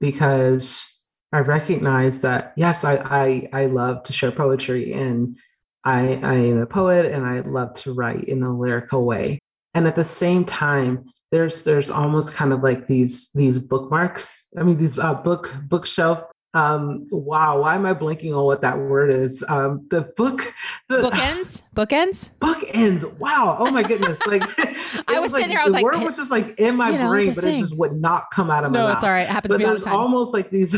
because 0.01 0.96
I 1.33 1.39
recognize 1.39 2.21
that 2.23 2.53
yes, 2.57 2.85
I 2.85 2.97
I, 2.97 3.49
I 3.53 3.67
love 3.67 4.03
to 4.05 4.13
share 4.13 4.33
poetry 4.33 4.93
and 4.93 5.37
I 5.85 6.21
I 6.23 6.35
am 6.35 6.59
a 6.59 6.67
poet 6.67 7.11
and 7.11 7.27
I 7.27 7.41
love 7.41 7.75
to 7.75 7.93
write 7.93 8.25
in 8.25 8.43
a 8.43 8.57
lyrical 8.57 9.05
way. 9.05 9.39
And 9.75 9.87
at 9.87 9.97
the 9.97 10.05
same 10.05 10.45
time, 10.45 11.05
there's 11.31 11.65
there's 11.65 11.91
almost 11.91 12.35
kind 12.35 12.53
of 12.53 12.63
like 12.63 12.87
these 12.87 13.31
these 13.35 13.59
bookmarks. 13.59 14.49
I 14.59 14.63
mean 14.63 14.79
these 14.79 14.99
uh, 14.99 15.15
book 15.15 15.55
bookshelf 15.69 16.25
um 16.55 17.07
wow 17.11 17.61
why 17.61 17.75
am 17.75 17.85
i 17.85 17.93
blinking 17.93 18.33
on 18.33 18.45
what 18.45 18.61
that 18.63 18.79
word 18.79 19.11
is 19.13 19.45
um 19.49 19.87
the 19.91 20.03
book 20.17 20.55
the, 20.89 20.99
bookends 20.99 21.63
bookends 21.75 22.31
bookends 22.41 23.19
wow 23.19 23.57
oh 23.59 23.71
my 23.71 23.83
goodness 23.83 24.25
like 24.27 24.43
i 25.09 25.19
was, 25.19 25.33
was 25.33 25.33
sitting 25.33 25.33
like, 25.33 25.49
there 25.49 25.59
i 25.61 25.65
was 25.65 25.67
the 25.67 25.71
like 25.73 25.85
word 25.85 26.03
was 26.03 26.17
just 26.17 26.31
like 26.31 26.59
in 26.59 26.77
my 26.77 26.91
you 26.91 26.99
know, 26.99 27.09
brain 27.09 27.35
but 27.35 27.45
thing. 27.45 27.57
it 27.57 27.61
just 27.61 27.77
would 27.77 27.93
not 27.93 28.31
come 28.31 28.51
out 28.51 28.65
of 28.65 28.73
my 28.73 28.79
no 28.79 28.87
mouth. 28.87 28.97
it's 28.97 29.05
all 29.05 29.11
right 29.11 29.23
it 29.23 29.29
happens 29.29 29.51
but 29.53 29.59
to 29.59 29.65
me 29.67 29.75
there's 29.75 29.87
almost 29.87 30.33
like 30.33 30.51
these 30.51 30.73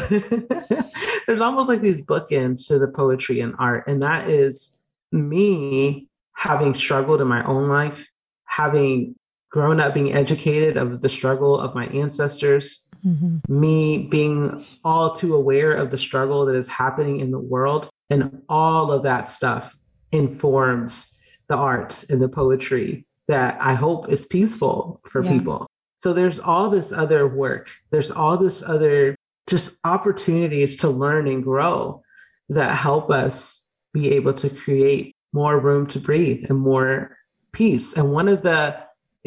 there's 1.27 1.41
almost 1.41 1.69
like 1.69 1.81
these 1.81 2.01
bookends 2.03 2.67
to 2.67 2.79
the 2.79 2.89
poetry 2.89 3.41
and 3.41 3.55
art 3.59 3.85
and 3.87 4.03
that 4.03 4.29
is 4.29 4.83
me 5.13 6.09
having 6.35 6.75
struggled 6.75 7.21
in 7.21 7.29
my 7.29 7.45
own 7.45 7.69
life 7.69 8.11
having 8.47 9.15
grown 9.51 9.81
up 9.81 9.95
being 9.95 10.13
educated 10.13 10.77
of 10.77 11.01
the 11.01 11.09
struggle 11.09 11.59
of 11.59 11.75
my 11.75 11.87
ancestors 11.89 12.88
Mm-hmm. 13.05 13.61
Me 13.61 13.99
being 13.99 14.67
all 14.85 15.15
too 15.15 15.35
aware 15.35 15.73
of 15.73 15.91
the 15.91 15.99
struggle 15.99 16.47
that 16.47 16.57
is 16.57 16.69
happening 16.69 17.21
in 17.21 17.31
the 17.31 17.39
world, 17.39 17.89
and 18.11 18.43
all 18.49 18.93
of 18.93 19.03
that 19.05 19.29
stuff 19.29 19.77
informs 20.13 21.15
the 21.49 21.57
art 21.57 22.05
and 22.11 22.21
the 22.21 22.29
poetry 22.29 23.07
that 23.27 23.59
I 23.61 23.75
hope 23.75 24.09
is 24.09 24.27
peaceful 24.27 25.01
for 25.07 25.23
yeah. 25.23 25.33
people. 25.33 25.67
So 25.99 26.13
there's 26.13 26.39
all 26.39 26.71
this 26.71 26.93
other 26.93 27.27
work, 27.27 27.71
there's 27.91 28.11
all 28.11 28.37
this 28.37 28.63
other 28.63 29.17
just 29.49 29.79
opportunities 29.85 30.77
to 30.79 30.89
learn 30.89 31.27
and 31.27 31.43
grow 31.43 32.03
that 32.51 32.77
help 32.77 33.11
us 33.11 33.69
be 33.93 34.13
able 34.13 34.35
to 34.35 34.51
create 34.51 35.15
more 35.33 35.59
room 35.59 35.87
to 35.87 35.99
breathe 35.99 36.47
and 36.49 36.59
more 36.59 37.17
peace. 37.53 37.95
And 37.95 38.13
one 38.13 38.29
of 38.29 38.43
the 38.43 38.79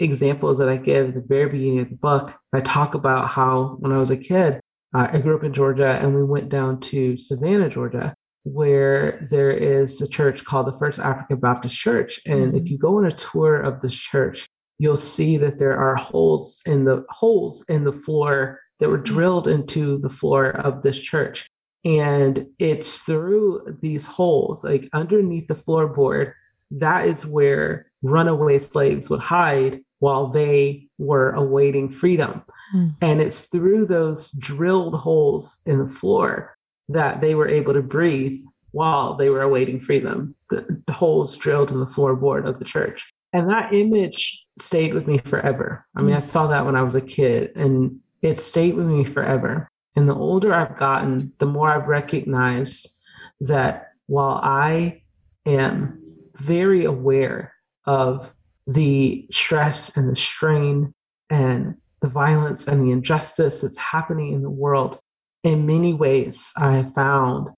examples 0.01 0.57
that 0.57 0.69
I 0.69 0.77
give 0.77 1.09
at 1.09 1.13
the 1.15 1.21
very 1.21 1.49
beginning 1.49 1.79
of 1.79 1.89
the 1.89 1.95
book, 1.95 2.35
I 2.53 2.59
talk 2.59 2.95
about 2.95 3.29
how 3.29 3.77
when 3.79 3.91
I 3.91 3.97
was 3.97 4.09
a 4.09 4.17
kid, 4.17 4.59
uh, 4.93 5.07
I 5.11 5.19
grew 5.19 5.35
up 5.35 5.43
in 5.43 5.53
Georgia 5.53 5.91
and 6.01 6.15
we 6.15 6.23
went 6.23 6.49
down 6.49 6.79
to 6.81 7.15
Savannah, 7.15 7.69
Georgia, 7.69 8.13
where 8.43 9.27
there 9.29 9.51
is 9.51 10.01
a 10.01 10.07
church 10.07 10.43
called 10.43 10.67
the 10.67 10.77
First 10.77 10.99
African 10.99 11.39
Baptist 11.39 11.75
Church. 11.75 12.19
And 12.25 12.47
mm-hmm. 12.47 12.57
if 12.57 12.69
you 12.69 12.77
go 12.77 12.97
on 12.97 13.05
a 13.05 13.11
tour 13.11 13.61
of 13.61 13.81
this 13.81 13.93
church, 13.93 14.47
you'll 14.79 14.97
see 14.97 15.37
that 15.37 15.59
there 15.59 15.77
are 15.77 15.95
holes 15.95 16.61
in 16.65 16.85
the 16.85 17.05
holes 17.09 17.63
in 17.69 17.83
the 17.83 17.93
floor 17.93 18.59
that 18.79 18.89
were 18.89 18.97
mm-hmm. 18.97 19.13
drilled 19.13 19.47
into 19.47 19.99
the 19.99 20.09
floor 20.09 20.49
of 20.49 20.81
this 20.81 20.99
church. 20.99 21.47
And 21.83 22.47
it's 22.59 22.99
through 22.99 23.77
these 23.81 24.05
holes, 24.05 24.63
like 24.63 24.89
underneath 24.93 25.47
the 25.47 25.55
floorboard, 25.55 26.33
that 26.71 27.05
is 27.05 27.25
where 27.25 27.91
runaway 28.01 28.57
slaves 28.59 29.09
would 29.09 29.19
hide 29.19 29.81
while 29.99 30.27
they 30.27 30.87
were 30.97 31.31
awaiting 31.31 31.89
freedom. 31.89 32.43
Mm. 32.75 32.95
And 33.01 33.21
it's 33.21 33.43
through 33.43 33.85
those 33.85 34.31
drilled 34.31 34.95
holes 34.95 35.61
in 35.65 35.79
the 35.79 35.89
floor 35.89 36.55
that 36.89 37.21
they 37.21 37.35
were 37.35 37.47
able 37.47 37.73
to 37.73 37.81
breathe 37.81 38.39
while 38.71 39.15
they 39.15 39.29
were 39.29 39.41
awaiting 39.41 39.79
freedom, 39.79 40.35
the, 40.49 40.81
the 40.87 40.93
holes 40.93 41.37
drilled 41.37 41.71
in 41.71 41.79
the 41.79 41.85
floorboard 41.85 42.47
of 42.47 42.57
the 42.57 42.65
church. 42.65 43.13
And 43.33 43.49
that 43.49 43.73
image 43.73 44.45
stayed 44.59 44.93
with 44.93 45.07
me 45.07 45.19
forever. 45.19 45.85
I 45.95 46.01
mean, 46.01 46.13
mm. 46.13 46.17
I 46.17 46.21
saw 46.21 46.47
that 46.47 46.65
when 46.65 46.75
I 46.75 46.83
was 46.83 46.95
a 46.95 47.01
kid 47.01 47.51
and 47.55 47.99
it 48.21 48.39
stayed 48.39 48.75
with 48.75 48.87
me 48.87 49.03
forever. 49.03 49.69
And 49.95 50.07
the 50.07 50.15
older 50.15 50.53
I've 50.53 50.77
gotten, 50.77 51.33
the 51.37 51.45
more 51.45 51.69
I've 51.69 51.87
recognized 51.87 52.97
that 53.41 53.91
while 54.07 54.39
I 54.41 55.01
am 55.45 56.00
very 56.35 56.85
aware 56.85 57.53
of 57.85 58.33
the 58.67 59.27
stress 59.31 59.95
and 59.97 60.09
the 60.09 60.15
strain 60.15 60.93
and 61.29 61.75
the 62.01 62.07
violence 62.07 62.67
and 62.67 62.81
the 62.81 62.91
injustice 62.91 63.61
that's 63.61 63.77
happening 63.77 64.33
in 64.33 64.41
the 64.41 64.49
world. 64.49 64.99
In 65.43 65.65
many 65.65 65.93
ways, 65.93 66.51
I 66.57 66.73
have 66.77 66.93
found 66.93 67.49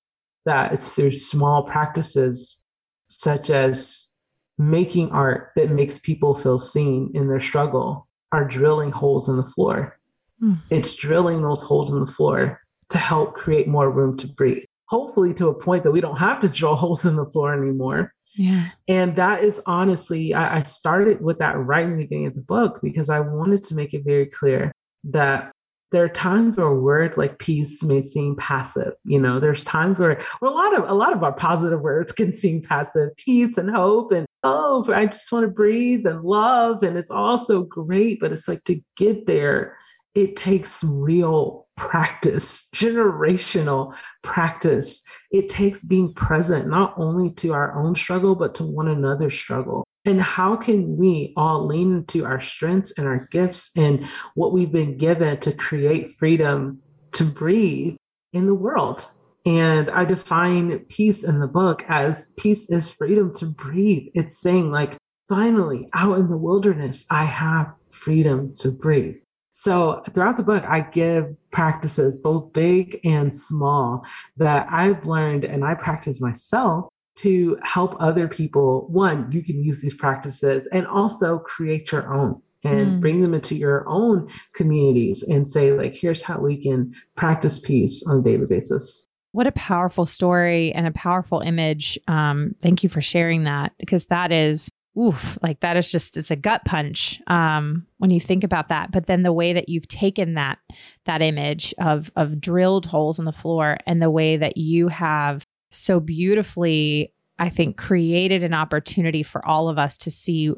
that 0.45 0.73
it's 0.73 0.93
through 0.93 1.13
small 1.13 1.63
practices 1.63 2.65
such 3.07 3.49
as 3.49 4.13
making 4.57 5.11
art 5.11 5.51
that 5.55 5.71
makes 5.71 5.99
people 5.99 6.35
feel 6.35 6.59
seen 6.59 7.11
in 7.13 7.27
their 7.27 7.39
struggle 7.39 8.07
are 8.31 8.47
drilling 8.47 8.91
holes 8.91 9.29
in 9.29 9.37
the 9.37 9.43
floor. 9.43 9.97
Mm. 10.41 10.59
It's 10.69 10.93
drilling 10.93 11.41
those 11.41 11.63
holes 11.63 11.91
in 11.91 11.99
the 11.99 12.11
floor 12.11 12.59
to 12.89 12.97
help 12.97 13.33
create 13.33 13.67
more 13.67 13.89
room 13.89 14.17
to 14.17 14.27
breathe. 14.27 14.63
Hopefully, 14.89 15.33
to 15.35 15.47
a 15.47 15.53
point 15.53 15.83
that 15.83 15.91
we 15.91 16.01
don't 16.01 16.17
have 16.17 16.39
to 16.41 16.49
drill 16.49 16.75
holes 16.83 17.05
in 17.05 17.15
the 17.15 17.25
floor 17.25 17.53
anymore, 17.53 18.13
yeah. 18.35 18.69
And 18.87 19.15
that 19.15 19.43
is 19.43 19.61
honestly, 19.65 20.33
I, 20.33 20.59
I 20.59 20.63
started 20.63 21.21
with 21.21 21.39
that 21.39 21.57
right 21.57 21.83
in 21.83 21.91
the 21.91 22.03
beginning 22.03 22.27
of 22.27 22.35
the 22.35 22.41
book 22.41 22.79
because 22.81 23.09
I 23.09 23.19
wanted 23.19 23.63
to 23.63 23.75
make 23.75 23.93
it 23.93 24.03
very 24.03 24.25
clear 24.25 24.71
that 25.05 25.51
there 25.91 26.03
are 26.03 26.09
times 26.09 26.57
where 26.57 26.65
a 26.65 26.79
word 26.79 27.17
like 27.17 27.37
peace 27.37 27.83
may 27.83 28.01
seem 28.01 28.35
passive. 28.35 28.93
You 29.03 29.19
know, 29.19 29.39
there's 29.39 29.63
times 29.63 29.99
where, 29.99 30.19
where 30.39 30.51
a 30.51 30.55
lot 30.55 30.77
of 30.77 30.89
a 30.89 30.93
lot 30.93 31.13
of 31.13 31.23
our 31.23 31.33
positive 31.33 31.81
words 31.81 32.11
can 32.11 32.33
seem 32.33 32.63
passive, 32.63 33.15
peace 33.17 33.57
and 33.57 33.69
hope 33.69 34.11
and 34.11 34.25
oh, 34.43 34.91
I 34.91 35.05
just 35.05 35.31
want 35.31 35.43
to 35.43 35.51
breathe 35.51 36.05
and 36.05 36.23
love. 36.23 36.83
And 36.83 36.97
it's 36.97 37.11
all 37.11 37.37
so 37.37 37.61
great, 37.61 38.19
but 38.19 38.31
it's 38.31 38.47
like 38.47 38.63
to 38.65 38.81
get 38.97 39.25
there, 39.25 39.77
it 40.15 40.35
takes 40.35 40.83
real 40.83 41.62
practice, 41.75 42.67
generational 42.75 43.95
practice. 44.21 45.03
It 45.31 45.49
takes 45.49 45.83
being 45.83 46.13
present 46.13 46.67
not 46.67 46.93
only 46.97 47.31
to 47.31 47.53
our 47.53 47.77
own 47.77 47.95
struggle, 47.95 48.35
but 48.35 48.55
to 48.55 48.63
one 48.63 48.87
another's 48.87 49.35
struggle. 49.35 49.83
And 50.05 50.21
how 50.21 50.55
can 50.57 50.97
we 50.97 51.33
all 51.37 51.65
lean 51.65 51.95
into 51.95 52.25
our 52.25 52.39
strengths 52.39 52.91
and 52.97 53.07
our 53.07 53.27
gifts 53.31 53.71
and 53.77 54.07
what 54.35 54.51
we've 54.51 54.71
been 54.71 54.97
given 54.97 55.39
to 55.39 55.53
create 55.53 56.15
freedom 56.17 56.81
to 57.13 57.23
breathe 57.23 57.95
in 58.33 58.45
the 58.45 58.53
world? 58.53 59.07
And 59.45 59.89
I 59.89 60.05
define 60.05 60.79
peace 60.89 61.23
in 61.23 61.39
the 61.39 61.47
book 61.47 61.85
as 61.87 62.33
peace 62.37 62.69
is 62.69 62.91
freedom 62.91 63.33
to 63.35 63.45
breathe. 63.45 64.07
It's 64.13 64.39
saying, 64.39 64.71
like, 64.71 64.97
finally, 65.27 65.87
out 65.93 66.17
in 66.17 66.29
the 66.29 66.37
wilderness, 66.37 67.05
I 67.09 67.25
have 67.25 67.73
freedom 67.89 68.53
to 68.55 68.71
breathe. 68.71 69.17
So 69.55 70.01
throughout 70.15 70.37
the 70.37 70.43
book, 70.43 70.63
I 70.63 70.81
give 70.81 71.35
practices, 71.51 72.17
both 72.17 72.53
big 72.53 72.99
and 73.03 73.35
small, 73.35 74.03
that 74.37 74.65
I've 74.71 75.05
learned 75.05 75.45
and 75.45 75.63
I 75.63 75.75
practice 75.75 76.19
myself 76.19 76.87
to 77.17 77.59
help 77.61 77.95
other 77.99 78.27
people. 78.27 78.87
One, 78.89 79.31
you 79.31 79.43
can 79.43 79.63
use 79.63 79.79
these 79.79 79.93
practices 79.93 80.65
and 80.73 80.87
also 80.87 81.37
create 81.37 81.91
your 81.91 82.11
own 82.11 82.41
and 82.63 82.93
mm. 82.93 82.99
bring 82.99 83.21
them 83.21 83.35
into 83.35 83.53
your 83.53 83.87
own 83.87 84.27
communities 84.55 85.21
and 85.21 85.47
say, 85.47 85.71
like, 85.71 85.95
here's 85.95 86.23
how 86.23 86.39
we 86.39 86.57
can 86.57 86.91
practice 87.15 87.59
peace 87.59 88.03
on 88.07 88.17
a 88.17 88.21
daily 88.23 88.47
basis. 88.49 89.07
What 89.33 89.45
a 89.45 89.51
powerful 89.51 90.07
story 90.07 90.71
and 90.73 90.87
a 90.87 90.91
powerful 90.91 91.41
image. 91.41 91.99
Um, 92.07 92.55
thank 92.59 92.81
you 92.81 92.89
for 92.89 93.01
sharing 93.01 93.43
that 93.43 93.73
because 93.77 94.05
that 94.05 94.31
is 94.31 94.67
oof, 94.97 95.37
like 95.41 95.59
that 95.61 95.77
is 95.77 95.91
just 95.91 96.17
it's 96.17 96.31
a 96.31 96.35
gut 96.35 96.63
punch 96.65 97.21
um, 97.27 97.85
when 97.97 98.11
you 98.11 98.19
think 98.19 98.43
about 98.43 98.69
that. 98.69 98.91
But 98.91 99.07
then 99.07 99.23
the 99.23 99.33
way 99.33 99.53
that 99.53 99.69
you've 99.69 99.87
taken 99.87 100.35
that 100.35 100.59
that 101.05 101.21
image 101.21 101.73
of 101.79 102.11
of 102.15 102.39
drilled 102.39 102.85
holes 102.85 103.19
in 103.19 103.25
the 103.25 103.31
floor 103.31 103.77
and 103.85 104.01
the 104.01 104.11
way 104.11 104.37
that 104.37 104.57
you 104.57 104.87
have 104.89 105.45
so 105.71 105.99
beautifully 105.99 107.13
I 107.39 107.49
think 107.49 107.77
created 107.77 108.43
an 108.43 108.53
opportunity 108.53 109.23
for 109.23 109.45
all 109.45 109.69
of 109.69 109.77
us 109.77 109.97
to 109.99 110.11
see 110.11 110.53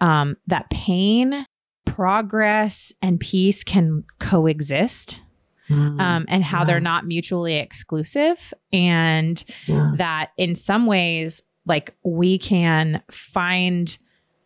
um, 0.00 0.36
that 0.46 0.68
pain, 0.70 1.46
progress, 1.86 2.92
and 3.00 3.18
peace 3.18 3.64
can 3.64 4.04
coexist 4.18 5.20
mm, 5.68 6.00
um, 6.00 6.26
and 6.28 6.44
how 6.44 6.60
yeah. 6.60 6.64
they're 6.64 6.80
not 6.80 7.06
mutually 7.06 7.56
exclusive. 7.56 8.52
And 8.72 9.42
yeah. 9.66 9.92
that 9.96 10.30
in 10.36 10.54
some 10.54 10.86
ways, 10.86 11.42
like 11.70 11.94
we 12.02 12.36
can 12.36 13.00
find 13.10 13.96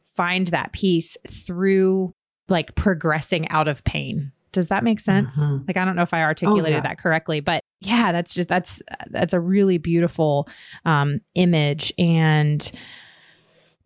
find 0.03 0.47
that 0.49 0.73
peace 0.73 1.17
through 1.27 2.13
like 2.49 2.75
progressing 2.75 3.49
out 3.49 3.67
of 3.67 3.83
pain. 3.85 4.31
Does 4.53 4.69
that 4.69 4.85
make 4.85 5.01
sense? 5.01 5.41
Mm-hmm. 5.41 5.65
Like 5.67 5.79
I 5.79 5.87
don't 5.87 5.97
know 5.97 6.03
if 6.03 6.13
I 6.13 6.23
articulated 6.23 6.75
oh, 6.75 6.77
yeah. 6.77 6.81
that 6.83 6.99
correctly, 6.99 7.41
but 7.41 7.63
yeah, 7.81 8.13
that's 8.13 8.35
just 8.35 8.49
that's 8.49 8.83
that's 9.09 9.33
a 9.33 9.41
really 9.41 9.79
beautiful 9.79 10.47
um 10.85 11.23
image 11.35 11.95
and 11.99 12.71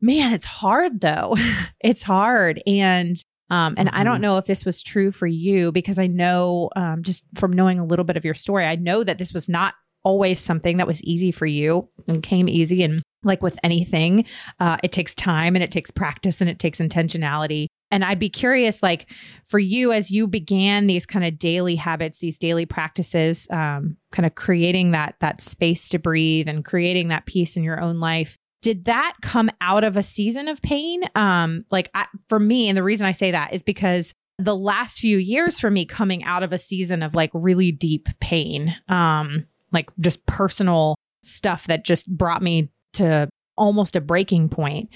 man, 0.01 0.32
it's 0.32 0.45
hard 0.45 1.01
though. 1.01 1.36
it's 1.80 2.03
hard 2.03 2.61
and 2.66 3.22
um, 3.51 3.76
and 3.78 3.89
mm-hmm. 3.89 3.99
I 3.99 4.05
don't 4.05 4.16
mm-hmm. 4.16 4.22
know 4.22 4.39
if 4.39 4.47
this 4.47 4.64
was 4.64 4.82
true 4.82 5.12
for 5.12 5.28
you 5.28 5.70
because 5.70 5.99
I 6.01 6.09
know 6.09 6.70
um, 6.74 7.03
just 7.03 7.22
from 7.34 7.53
knowing 7.53 7.78
a 7.78 7.84
little 7.84 8.05
bit 8.05 8.16
of 8.16 8.24
your 8.24 8.34
story, 8.34 8.66
I 8.66 8.74
know 8.74 9.05
that 9.05 9.16
this 9.16 9.32
was 9.32 9.49
not 9.49 9.74
always 10.03 10.41
something 10.41 10.78
that 10.78 10.86
was 10.86 11.03
easy 11.03 11.30
for 11.32 11.47
you 11.47 11.89
and 12.07 12.22
came 12.22 12.49
easy. 12.49 12.82
And 12.82 13.03
like 13.23 13.43
with 13.43 13.59
anything, 13.62 14.25
uh, 14.61 14.77
it 14.83 14.93
takes 14.93 15.14
time 15.14 15.57
and 15.57 15.62
it 15.62 15.71
takes 15.71 15.91
practice 15.91 16.41
and 16.41 16.49
it 16.49 16.59
takes 16.59 16.79
intentionality. 16.79 17.66
And 17.91 18.05
I'd 18.05 18.19
be 18.19 18.29
curious, 18.29 18.83
like 18.83 19.11
for 19.47 19.59
you, 19.59 19.93
as 19.93 20.11
you 20.11 20.27
began 20.29 20.87
these 20.87 21.07
kind 21.07 21.25
of 21.25 21.39
daily 21.39 21.77
habits, 21.77 22.19
these 22.19 22.39
daily 22.39 22.66
practices, 22.66 23.49
um, 23.51 23.97
kind 24.12 24.27
of 24.27 24.35
creating 24.35 24.91
that 24.91 25.16
that 25.21 25.41
space 25.41 25.89
to 25.91 25.99
breathe 25.99 26.49
and 26.49 26.64
creating 26.64 27.09
that 27.09 27.27
peace 27.27 27.57
in 27.57 27.64
your 27.64 27.81
own 27.81 27.99
life 27.99 28.37
did 28.61 28.87
that 28.87 29.14
come 29.23 29.51
out 29.61 29.85
of 29.85 29.97
a 29.97 30.03
season 30.03 30.49
of 30.49 30.61
pain? 30.62 31.03
Um, 31.14 31.64
like 31.71 31.91
I, 31.95 32.07
for 32.29 32.39
me, 32.39 32.69
and 32.69 32.77
the 32.77 32.83
reason 32.83 33.07
I 33.07 33.12
say 33.12 33.31
that 33.31 33.53
is 33.53 33.62
because 33.62 34.12
the 34.39 34.57
last 34.57 35.01
few 35.01 35.19
years 35.19 35.59
for 35.59 35.71
me 35.71 35.85
coming 35.85 36.25
out 36.25 36.43
of 36.43 36.53
a 36.53 36.59
season 36.59 37.03
of 37.03 37.14
like 37.14 37.31
really 37.35 37.73
deep 37.73 38.09
pain, 38.21 38.75
um, 38.89 39.47
like 39.73 39.91
just 40.01 40.25
personal 40.27 40.97
stuff 41.23 41.66
that 41.66 41.85
just 41.85 42.09
brought 42.09 42.43
me 42.43 42.71
to 42.99 43.28
almost 43.57 43.96
a 43.96 44.01
breaking 44.01 44.49
point. 44.49 44.88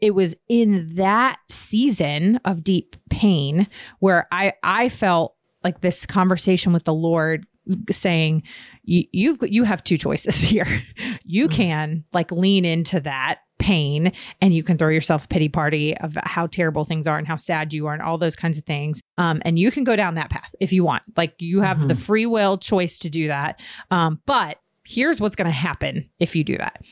It 0.00 0.14
was 0.14 0.36
in 0.48 0.94
that 0.96 1.38
season 1.48 2.38
of 2.44 2.62
deep 2.62 2.96
pain 3.08 3.66
where 3.98 4.28
I 4.30 4.52
I 4.62 4.88
felt 4.88 5.34
like 5.64 5.80
this 5.80 6.06
conversation 6.06 6.72
with 6.72 6.84
the 6.84 6.94
Lord 6.94 7.46
saying 7.90 8.42
you, 8.82 9.32
have 9.32 9.50
you 9.50 9.64
have 9.64 9.84
two 9.84 9.96
choices 9.96 10.36
here. 10.40 10.82
you 11.24 11.48
mm-hmm. 11.48 11.56
can 11.56 12.04
like 12.12 12.30
lean 12.32 12.64
into 12.64 13.00
that 13.00 13.40
pain 13.58 14.12
and 14.40 14.54
you 14.54 14.62
can 14.62 14.78
throw 14.78 14.88
yourself 14.88 15.26
a 15.26 15.28
pity 15.28 15.48
party 15.48 15.96
of 15.98 16.16
how 16.24 16.46
terrible 16.46 16.84
things 16.84 17.06
are 17.06 17.18
and 17.18 17.28
how 17.28 17.36
sad 17.36 17.74
you 17.74 17.86
are 17.86 17.92
and 17.92 18.02
all 18.02 18.16
those 18.16 18.34
kinds 18.34 18.56
of 18.56 18.64
things. 18.64 19.00
Um, 19.18 19.42
and 19.44 19.58
you 19.58 19.70
can 19.70 19.84
go 19.84 19.96
down 19.96 20.14
that 20.14 20.30
path 20.30 20.54
if 20.60 20.72
you 20.72 20.82
want. 20.82 21.02
Like 21.16 21.34
you 21.38 21.60
have 21.60 21.78
mm-hmm. 21.78 21.88
the 21.88 21.94
free 21.94 22.26
will 22.26 22.56
choice 22.56 22.98
to 23.00 23.10
do 23.10 23.28
that. 23.28 23.60
Um, 23.90 24.20
but 24.26 24.58
here's 24.86 25.20
what's 25.20 25.36
going 25.36 25.46
to 25.46 25.52
happen 25.52 26.08
if 26.18 26.34
you 26.34 26.42
do 26.42 26.56
that. 26.56 26.82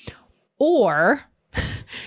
Or 0.59 1.23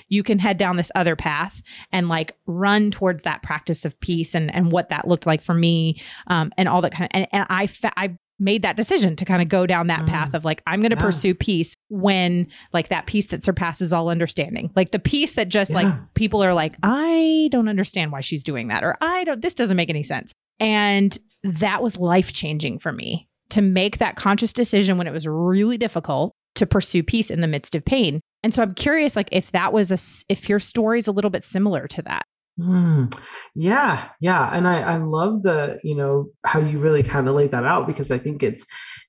you 0.08 0.24
can 0.24 0.40
head 0.40 0.58
down 0.58 0.78
this 0.78 0.92
other 0.96 1.16
path 1.16 1.62
and 1.92 2.10
like 2.10 2.38
run 2.46 2.92
towards 2.92 3.24
that 3.24 3.42
practice 3.44 3.86
of 3.86 4.00
peace 4.00 4.36
and 4.36 4.54
and 4.54 4.72
what 4.72 4.90
that 4.90 5.08
looked 5.08 5.26
like 5.26 5.42
for 5.42 5.54
me 5.54 6.00
um, 6.28 6.52
and 6.58 6.70
all 6.70 6.82
that 6.82 6.92
kind 6.92 7.06
of 7.06 7.10
and, 7.14 7.28
and 7.32 7.46
I 7.50 7.68
I 7.98 8.18
made 8.42 8.64
that 8.64 8.76
decision 8.76 9.16
to 9.16 9.24
kind 9.24 9.42
of 9.42 9.48
go 9.48 9.68
down 9.68 9.88
that 9.88 10.02
mm. 10.02 10.08
path 10.08 10.34
of 10.34 10.44
like 10.44 10.64
i'm 10.66 10.82
going 10.82 10.90
to 10.90 10.98
yeah. 10.98 11.04
pursue 11.04 11.36
peace 11.36 11.78
when 11.90 12.48
like 12.74 12.90
that 12.90 13.06
peace 13.06 13.28
that 13.28 13.44
surpasses 13.44 13.94
all 13.94 14.10
understanding 14.10 14.72
like 14.76 14.90
the 14.92 15.00
peace 15.00 15.36
that 15.36 15.48
just 15.48 15.70
yeah. 15.70 15.84
like 15.84 16.14
people 16.16 16.44
are 16.44 16.54
like 16.54 16.76
i 16.82 17.48
don't 17.52 17.70
understand 17.70 18.12
why 18.12 18.20
she's 18.20 18.44
doing 18.44 18.68
that 18.68 18.84
or 18.84 18.98
i 19.00 19.24
don't 19.26 19.42
this 19.42 19.54
doesn't 19.54 19.78
make 19.78 19.92
any 19.92 20.02
sense 20.02 20.34
and 20.60 21.20
that 21.44 21.84
was 21.84 21.98
life 21.98 22.34
changing 22.34 22.80
for 22.80 22.92
me 22.92 23.28
to 23.50 23.62
make 23.62 24.00
that 24.00 24.16
conscious 24.16 24.54
decision 24.54 24.98
when 24.98 25.08
it 25.08 25.14
was 25.14 25.28
really 25.28 25.78
difficult 25.78 26.34
to 26.56 26.66
pursue 26.66 27.04
peace 27.04 27.30
in 27.30 27.42
the 27.42 27.48
midst 27.48 27.76
of 27.76 27.86
pain 27.86 28.20
and 28.44 28.54
so 28.54 28.62
i'm 28.62 28.74
curious 28.74 29.16
like 29.16 29.30
if 29.32 29.52
that 29.52 29.74
was 29.74 29.92
a 29.92 29.98
if 30.32 30.50
your 30.50 30.60
story's 30.60 31.08
a 31.08 31.12
little 31.12 31.32
bit 31.32 31.44
similar 31.44 31.88
to 31.88 32.02
that. 32.04 32.26
Mm, 32.60 33.18
yeah, 33.56 34.10
yeah, 34.20 34.50
and 34.54 34.68
I 34.68 34.82
I 34.82 34.98
love 34.98 35.44
the 35.44 35.80
you 35.84 35.96
know 35.96 36.28
how 36.46 36.60
you 36.60 36.80
really 36.80 37.02
kind 37.02 37.28
of 37.28 37.36
laid 37.36 37.52
that 37.52 37.66
out 37.66 37.88
because 37.88 38.12
I 38.12 38.18
think 38.18 38.44
it's 38.44 38.66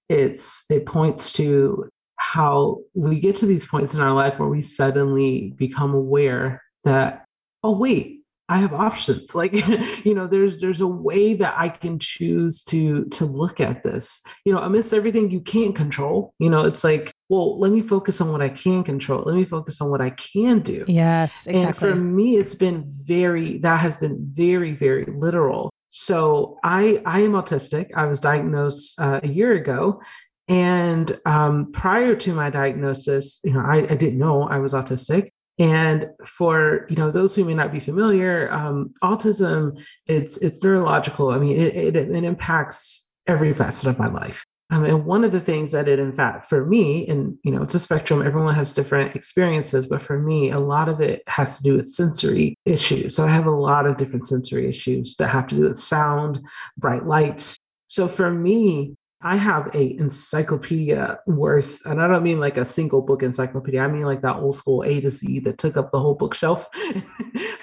it's 0.09 0.65
it 0.71 0.87
points 0.87 1.33
to 1.33 1.89
how 2.17 2.79
we 2.95 3.19
get 3.19 3.37
to 3.37 3.47
these 3.47 3.67
points 3.67 3.95
in 3.95 4.01
our 4.01 4.15
life 4.15 4.39
where 4.39 4.49
we 4.49 4.63
suddenly 4.63 5.55
become 5.57 5.93
aware 5.93 6.63
that 6.85 7.25
oh 7.65 7.77
wait 7.77 8.22
I 8.49 8.59
have 8.59 8.75
options. 8.75 9.35
Like, 9.35 9.53
you 10.05 10.15
know, 10.15 10.27
there's 10.27 10.61
there's 10.61 10.81
a 10.81 10.87
way 10.87 11.35
that 11.35 11.55
I 11.57 11.69
can 11.69 11.99
choose 11.99 12.63
to 12.65 13.05
to 13.07 13.25
look 13.25 13.61
at 13.61 13.83
this. 13.83 14.23
You 14.45 14.53
know, 14.53 14.61
amidst 14.61 14.93
everything 14.93 15.31
you 15.31 15.41
can't 15.41 15.75
control, 15.75 16.35
you 16.39 16.51
know, 16.51 16.63
it's 16.63 16.85
like, 16.85 17.13
well, 17.29 17.59
let 17.59 17.73
me 17.73 17.81
focus 17.81 18.21
on 18.21 18.33
what 18.33 18.43
I 18.43 18.49
can 18.49 18.85
control. 18.85 19.23
Let 19.25 19.37
me 19.37 19.45
focus 19.45 19.81
on 19.81 19.91
what 19.91 20.01
I 20.01 20.11
can 20.11 20.61
do. 20.61 20.85
Yes, 20.89 21.47
exactly. 21.47 21.67
And 21.67 21.77
for 21.77 21.95
me, 21.95 22.37
it's 22.37 22.55
been 22.55 22.85
very 22.87 23.59
that 23.59 23.81
has 23.81 23.97
been 23.97 24.19
very, 24.21 24.73
very 24.73 25.07
literal. 25.07 25.71
So 25.89 26.59
I 26.65 27.03
I 27.07 27.21
am 27.21 27.33
autistic. 27.33 27.91
I 27.95 28.07
was 28.07 28.21
diagnosed 28.21 29.01
uh, 29.01 29.21
a 29.23 29.29
year 29.29 29.53
ago. 29.53 30.01
And 30.49 31.19
um, 31.25 31.73
prior 31.73 32.15
to 32.17 32.35
my 32.35 32.51
diagnosis, 32.51 33.41
you 33.45 33.53
know, 33.53 33.61
I, 33.61 33.77
I 33.79 33.95
didn't 33.95 34.19
know 34.19 34.43
I 34.43 34.59
was 34.59 34.75
autistic. 34.75 35.31
And 35.63 36.11
for 36.27 36.87
you 36.91 36.97
know 36.97 37.13
those 37.13 37.37
who 37.37 37.45
may 37.45 37.55
not 37.55 37.71
be 37.71 37.79
familiar, 37.79 38.53
um, 38.53 38.93
autism 39.01 39.81
it's 40.09 40.37
it's 40.39 40.61
neurological. 40.61 41.29
I 41.29 41.39
mean, 41.39 41.57
it, 41.57 41.77
it, 41.77 41.95
it 41.95 42.25
impacts 42.25 43.15
every 43.29 43.55
facet 43.55 43.87
of 43.87 43.97
my 43.97 44.09
life. 44.09 44.45
Um, 44.71 44.85
and 44.85 45.07
one 45.07 45.23
of 45.23 45.31
the 45.31 45.41
things 45.41 45.71
that 45.71 45.87
it, 45.87 46.01
in 46.01 46.13
fact, 46.13 46.47
for 46.47 46.67
me, 46.67 47.07
and 47.07 47.39
you 47.45 47.53
know, 47.53 47.63
it's 47.63 47.77
a 47.77 47.79
spectrum. 47.79 48.27
Everyone 48.27 48.57
has 48.57 48.73
different 48.73 49.15
experiences, 49.15 49.87
but 49.87 50.03
for 50.03 50.19
me, 50.19 50.51
a 50.51 50.59
lot 50.59 50.89
of 50.89 51.01
it 51.01 51.23
has 51.29 51.59
to 51.59 51.63
do 51.63 51.77
with 51.77 51.89
sensory 51.89 52.57
issues. 52.65 53.15
So 53.15 53.25
I 53.25 53.29
have 53.29 53.47
a 53.47 53.53
lot 53.53 53.87
of 53.87 53.97
different 53.99 54.27
sensory 54.27 54.69
issues 54.69 55.15
that 55.17 55.29
have 55.29 55.47
to 55.49 55.55
do 55.55 55.69
with 55.69 55.79
sound, 55.79 56.41
bright 56.77 57.07
lights. 57.07 57.57
So 57.87 58.09
for 58.09 58.33
me, 58.33 58.97
I 59.25 59.37
have 59.37 59.75
a 59.75 59.97
encyclopedia 59.99 61.21
worth, 61.27 61.85
and 61.87 62.03
I 62.03 62.09
don't 62.09 62.25
mean 62.25 62.41
like 62.41 62.57
a 62.57 62.65
single 62.65 63.03
book 63.03 63.23
encyclopedia. 63.23 63.81
I 63.81 63.87
mean 63.87 64.03
like 64.03 64.23
that 64.23 64.37
old 64.37 64.57
school 64.57 64.83
A 64.83 65.01
to 65.01 65.11
Z 65.11 65.41
that 65.41 65.59
took 65.59 65.77
up 65.77 65.93
the 65.93 66.01
whole 66.01 66.15
bookshelf. 66.15 66.69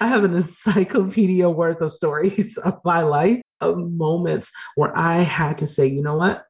I 0.00 0.06
have 0.06 0.24
an 0.24 0.34
encyclopedia 0.34 1.50
worth 1.50 1.80
of 1.82 1.92
stories 1.92 2.56
of 2.58 2.80
my 2.84 3.02
life, 3.02 3.42
of 3.60 3.76
moments 3.78 4.52
where 4.74 4.96
I 4.96 5.18
had 5.18 5.58
to 5.58 5.66
say, 5.66 5.86
you 5.86 6.02
know 6.02 6.16
what? 6.16 6.46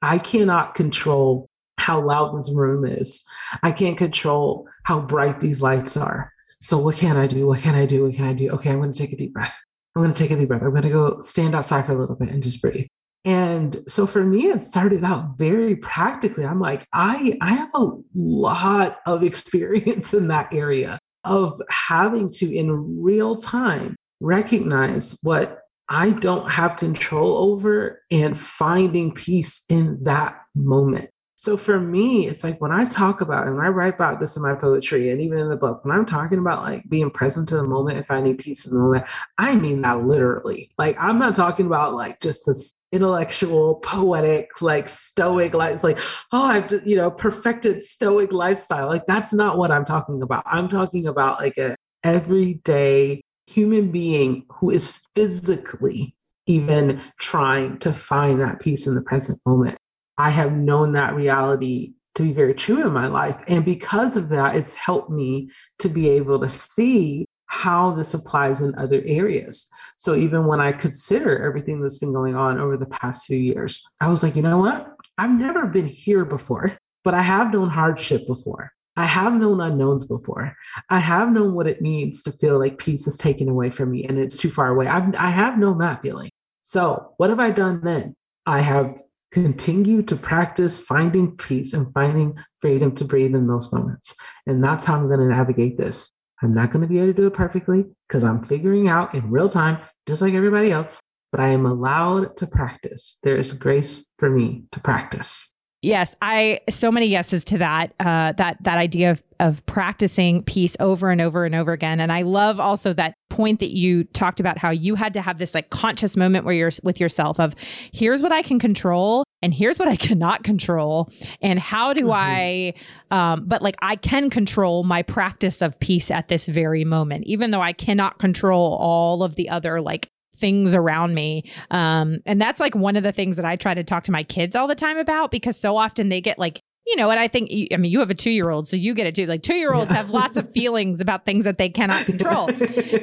I 0.00 0.18
cannot 0.18 0.74
control 0.74 1.48
how 1.78 2.00
loud 2.00 2.36
this 2.36 2.50
room 2.54 2.84
is. 2.84 3.24
I 3.62 3.72
can't 3.72 3.98
control 3.98 4.68
how 4.84 5.00
bright 5.00 5.40
these 5.40 5.60
lights 5.60 5.96
are. 5.96 6.32
So 6.60 6.78
what 6.78 6.96
can 6.96 7.16
I 7.16 7.26
do? 7.26 7.48
What 7.48 7.60
can 7.60 7.74
I 7.74 7.86
do? 7.86 8.04
What 8.04 8.14
can 8.14 8.24
I 8.26 8.32
do? 8.32 8.50
Okay, 8.50 8.70
I'm 8.70 8.78
going 8.78 8.92
to 8.92 8.98
take 8.98 9.12
a 9.12 9.16
deep 9.16 9.32
breath. 9.32 9.60
I'm 9.96 10.02
going 10.02 10.14
to 10.14 10.22
take 10.22 10.30
a 10.30 10.36
deep 10.36 10.48
breath. 10.48 10.62
I'm 10.62 10.70
going 10.70 10.82
to 10.82 10.90
go 10.90 11.20
stand 11.20 11.56
outside 11.56 11.86
for 11.86 11.92
a 11.92 11.98
little 11.98 12.14
bit 12.14 12.30
and 12.30 12.42
just 12.42 12.62
breathe. 12.62 12.86
And 13.24 13.84
so 13.88 14.06
for 14.06 14.24
me, 14.24 14.46
it 14.46 14.60
started 14.60 15.04
out 15.04 15.36
very 15.38 15.76
practically. 15.76 16.44
I'm 16.44 16.60
like, 16.60 16.86
I, 16.92 17.38
I 17.40 17.54
have 17.54 17.70
a 17.74 17.90
lot 18.14 18.98
of 19.06 19.22
experience 19.22 20.12
in 20.14 20.28
that 20.28 20.52
area 20.52 20.98
of 21.24 21.60
having 21.70 22.30
to, 22.30 22.52
in 22.52 23.00
real 23.00 23.36
time, 23.36 23.96
recognize 24.20 25.18
what 25.22 25.60
I 25.88 26.10
don't 26.10 26.50
have 26.50 26.76
control 26.76 27.36
over 27.36 28.00
and 28.10 28.38
finding 28.38 29.12
peace 29.12 29.64
in 29.68 30.02
that 30.04 30.40
moment. 30.54 31.10
So 31.36 31.56
for 31.56 31.80
me, 31.80 32.28
it's 32.28 32.44
like 32.44 32.60
when 32.60 32.70
I 32.70 32.84
talk 32.84 33.20
about 33.20 33.48
and 33.48 33.60
I 33.60 33.66
write 33.66 33.94
about 33.94 34.20
this 34.20 34.36
in 34.36 34.42
my 34.42 34.54
poetry 34.54 35.10
and 35.10 35.20
even 35.20 35.38
in 35.38 35.48
the 35.48 35.56
book, 35.56 35.84
when 35.84 35.94
I'm 35.94 36.06
talking 36.06 36.38
about 36.38 36.62
like 36.62 36.88
being 36.88 37.10
present 37.10 37.48
to 37.48 37.56
the 37.56 37.64
moment 37.64 37.96
and 37.96 38.06
finding 38.06 38.36
peace 38.36 38.64
in 38.64 38.72
the 38.72 38.78
moment, 38.78 39.06
I 39.38 39.56
mean 39.56 39.82
that 39.82 40.04
literally. 40.04 40.70
Like 40.78 40.96
I'm 41.00 41.18
not 41.18 41.34
talking 41.34 41.66
about 41.66 41.94
like 41.94 42.20
just 42.20 42.46
this 42.46 42.72
intellectual, 42.92 43.76
poetic, 43.76 44.60
like 44.60 44.88
stoic 44.88 45.54
life. 45.54 45.72
It's 45.72 45.84
like, 45.84 45.98
oh, 46.32 46.44
I've 46.44 46.70
you 46.86 46.96
know 46.96 47.10
perfected 47.10 47.82
stoic 47.82 48.32
lifestyle. 48.32 48.86
Like 48.86 49.06
that's 49.06 49.32
not 49.32 49.58
what 49.58 49.70
I'm 49.70 49.84
talking 49.84 50.22
about. 50.22 50.44
I'm 50.46 50.68
talking 50.68 51.06
about 51.06 51.40
like 51.40 51.56
a 51.58 51.74
everyday 52.04 53.22
human 53.46 53.90
being 53.90 54.44
who 54.50 54.70
is 54.70 55.00
physically 55.14 56.14
even 56.46 57.00
trying 57.18 57.78
to 57.78 57.92
find 57.92 58.40
that 58.40 58.60
peace 58.60 58.86
in 58.86 58.94
the 58.94 59.02
present 59.02 59.40
moment. 59.46 59.78
I 60.18 60.30
have 60.30 60.52
known 60.52 60.92
that 60.92 61.14
reality 61.14 61.94
to 62.14 62.24
be 62.24 62.32
very 62.32 62.54
true 62.54 62.82
in 62.82 62.92
my 62.92 63.06
life. 63.06 63.42
And 63.48 63.64
because 63.64 64.16
of 64.16 64.28
that, 64.28 64.56
it's 64.56 64.74
helped 64.74 65.10
me 65.10 65.50
to 65.78 65.88
be 65.88 66.08
able 66.10 66.40
to 66.40 66.48
see 66.48 67.26
how 67.52 67.90
this 67.90 68.14
applies 68.14 68.62
in 68.62 68.74
other 68.76 69.02
areas. 69.04 69.68
So 69.96 70.14
even 70.14 70.46
when 70.46 70.58
I 70.58 70.72
consider 70.72 71.44
everything 71.44 71.82
that's 71.82 71.98
been 71.98 72.14
going 72.14 72.34
on 72.34 72.58
over 72.58 72.78
the 72.78 72.86
past 72.86 73.26
few 73.26 73.36
years, 73.36 73.86
I 74.00 74.08
was 74.08 74.22
like, 74.22 74.34
you 74.36 74.42
know 74.42 74.56
what? 74.56 74.88
I've 75.18 75.38
never 75.38 75.66
been 75.66 75.86
here 75.86 76.24
before, 76.24 76.78
but 77.04 77.12
I 77.12 77.20
have 77.20 77.52
known 77.52 77.68
hardship 77.68 78.26
before. 78.26 78.72
I 78.96 79.04
have 79.04 79.34
known 79.34 79.60
unknowns 79.60 80.06
before. 80.06 80.56
I 80.88 80.98
have 80.98 81.30
known 81.30 81.52
what 81.52 81.66
it 81.66 81.82
means 81.82 82.22
to 82.22 82.32
feel 82.32 82.58
like 82.58 82.78
peace 82.78 83.06
is 83.06 83.18
taken 83.18 83.50
away 83.50 83.68
from 83.68 83.90
me 83.90 84.04
and 84.04 84.18
it's 84.18 84.38
too 84.38 84.50
far 84.50 84.68
away. 84.68 84.86
I've, 84.86 85.14
I 85.14 85.28
have 85.28 85.58
known 85.58 85.76
that 85.78 86.00
feeling. 86.00 86.30
So, 86.62 87.12
what 87.18 87.28
have 87.28 87.40
I 87.40 87.50
done 87.50 87.82
then? 87.82 88.14
I 88.46 88.60
have 88.60 88.94
continued 89.30 90.08
to 90.08 90.16
practice 90.16 90.78
finding 90.78 91.36
peace 91.36 91.74
and 91.74 91.92
finding 91.92 92.34
freedom 92.56 92.94
to 92.94 93.04
breathe 93.04 93.34
in 93.34 93.46
those 93.46 93.70
moments. 93.72 94.14
And 94.46 94.64
that's 94.64 94.86
how 94.86 94.96
I'm 94.96 95.08
going 95.08 95.20
to 95.20 95.26
navigate 95.26 95.76
this. 95.76 96.11
I'm 96.42 96.54
not 96.54 96.72
going 96.72 96.82
to 96.82 96.88
be 96.88 96.98
able 96.98 97.08
to 97.08 97.12
do 97.12 97.26
it 97.26 97.34
perfectly 97.34 97.84
because 98.08 98.24
I'm 98.24 98.42
figuring 98.42 98.88
out 98.88 99.14
in 99.14 99.30
real 99.30 99.48
time, 99.48 99.78
just 100.06 100.22
like 100.22 100.34
everybody 100.34 100.72
else, 100.72 101.00
but 101.30 101.40
I 101.40 101.48
am 101.48 101.66
allowed 101.66 102.36
to 102.38 102.46
practice. 102.46 103.18
There 103.22 103.36
is 103.36 103.52
grace 103.52 104.10
for 104.18 104.28
me 104.30 104.64
to 104.72 104.80
practice. 104.80 105.52
Yes, 105.82 106.14
I 106.22 106.60
so 106.70 106.92
many 106.92 107.06
yeses 107.06 107.42
to 107.44 107.58
that. 107.58 107.92
Uh, 107.98 108.32
that 108.32 108.56
that 108.62 108.78
idea 108.78 109.10
of 109.10 109.22
of 109.40 109.66
practicing 109.66 110.44
peace 110.44 110.76
over 110.78 111.10
and 111.10 111.20
over 111.20 111.44
and 111.44 111.56
over 111.56 111.72
again. 111.72 111.98
And 111.98 112.12
I 112.12 112.22
love 112.22 112.60
also 112.60 112.92
that 112.92 113.14
point 113.32 113.60
that 113.60 113.70
you 113.70 114.04
talked 114.04 114.40
about 114.40 114.58
how 114.58 114.68
you 114.68 114.94
had 114.94 115.14
to 115.14 115.22
have 115.22 115.38
this 115.38 115.54
like 115.54 115.70
conscious 115.70 116.18
moment 116.18 116.44
where 116.44 116.54
you're 116.54 116.70
with 116.82 117.00
yourself 117.00 117.40
of 117.40 117.54
here's 117.90 118.20
what 118.20 118.30
I 118.30 118.42
can 118.42 118.58
control 118.58 119.24
and 119.40 119.54
here's 119.54 119.78
what 119.78 119.88
I 119.88 119.96
cannot 120.08 120.44
control 120.44 121.10
and 121.40 121.58
how 121.58 121.94
do 121.94 122.02
mm-hmm. 122.02 122.12
I 122.12 122.74
um, 123.10 123.44
but 123.46 123.62
like 123.62 123.76
I 123.80 123.96
can 123.96 124.28
control 124.28 124.84
my 124.84 125.00
practice 125.00 125.62
of 125.62 125.80
peace 125.80 126.10
at 126.10 126.28
this 126.28 126.46
very 126.46 126.84
moment 126.84 127.24
even 127.26 127.52
though 127.52 127.62
I 127.62 127.72
cannot 127.72 128.18
control 128.18 128.76
all 128.76 129.22
of 129.22 129.36
the 129.36 129.48
other 129.48 129.80
like 129.80 130.10
things 130.36 130.74
around 130.74 131.14
me. 131.14 131.44
Um, 131.70 132.18
and 132.26 132.40
that's 132.40 132.60
like 132.60 132.74
one 132.74 132.96
of 132.96 133.02
the 133.02 133.12
things 133.12 133.36
that 133.36 133.44
I 133.44 133.56
try 133.56 133.74
to 133.74 133.84
talk 133.84 134.04
to 134.04 134.12
my 134.12 134.24
kids 134.24 134.56
all 134.56 134.66
the 134.66 134.74
time 134.74 134.98
about 134.98 135.30
because 135.30 135.58
so 135.58 135.76
often 135.76 136.08
they 136.08 136.20
get 136.20 136.38
like, 136.38 136.60
you 136.86 136.96
know, 136.96 137.10
and 137.10 137.20
I 137.20 137.28
think, 137.28 137.50
I 137.72 137.76
mean, 137.76 137.92
you 137.92 138.00
have 138.00 138.10
a 138.10 138.14
two 138.14 138.30
year 138.30 138.50
old, 138.50 138.66
so 138.66 138.76
you 138.76 138.94
get 138.94 139.06
it 139.06 139.14
too. 139.14 139.26
Like 139.26 139.42
two 139.42 139.54
year 139.54 139.72
olds 139.72 139.92
have 139.92 140.10
lots 140.10 140.36
of 140.36 140.50
feelings 140.50 141.00
about 141.00 141.24
things 141.24 141.44
that 141.44 141.58
they 141.58 141.68
cannot 141.68 142.06
control. 142.06 142.50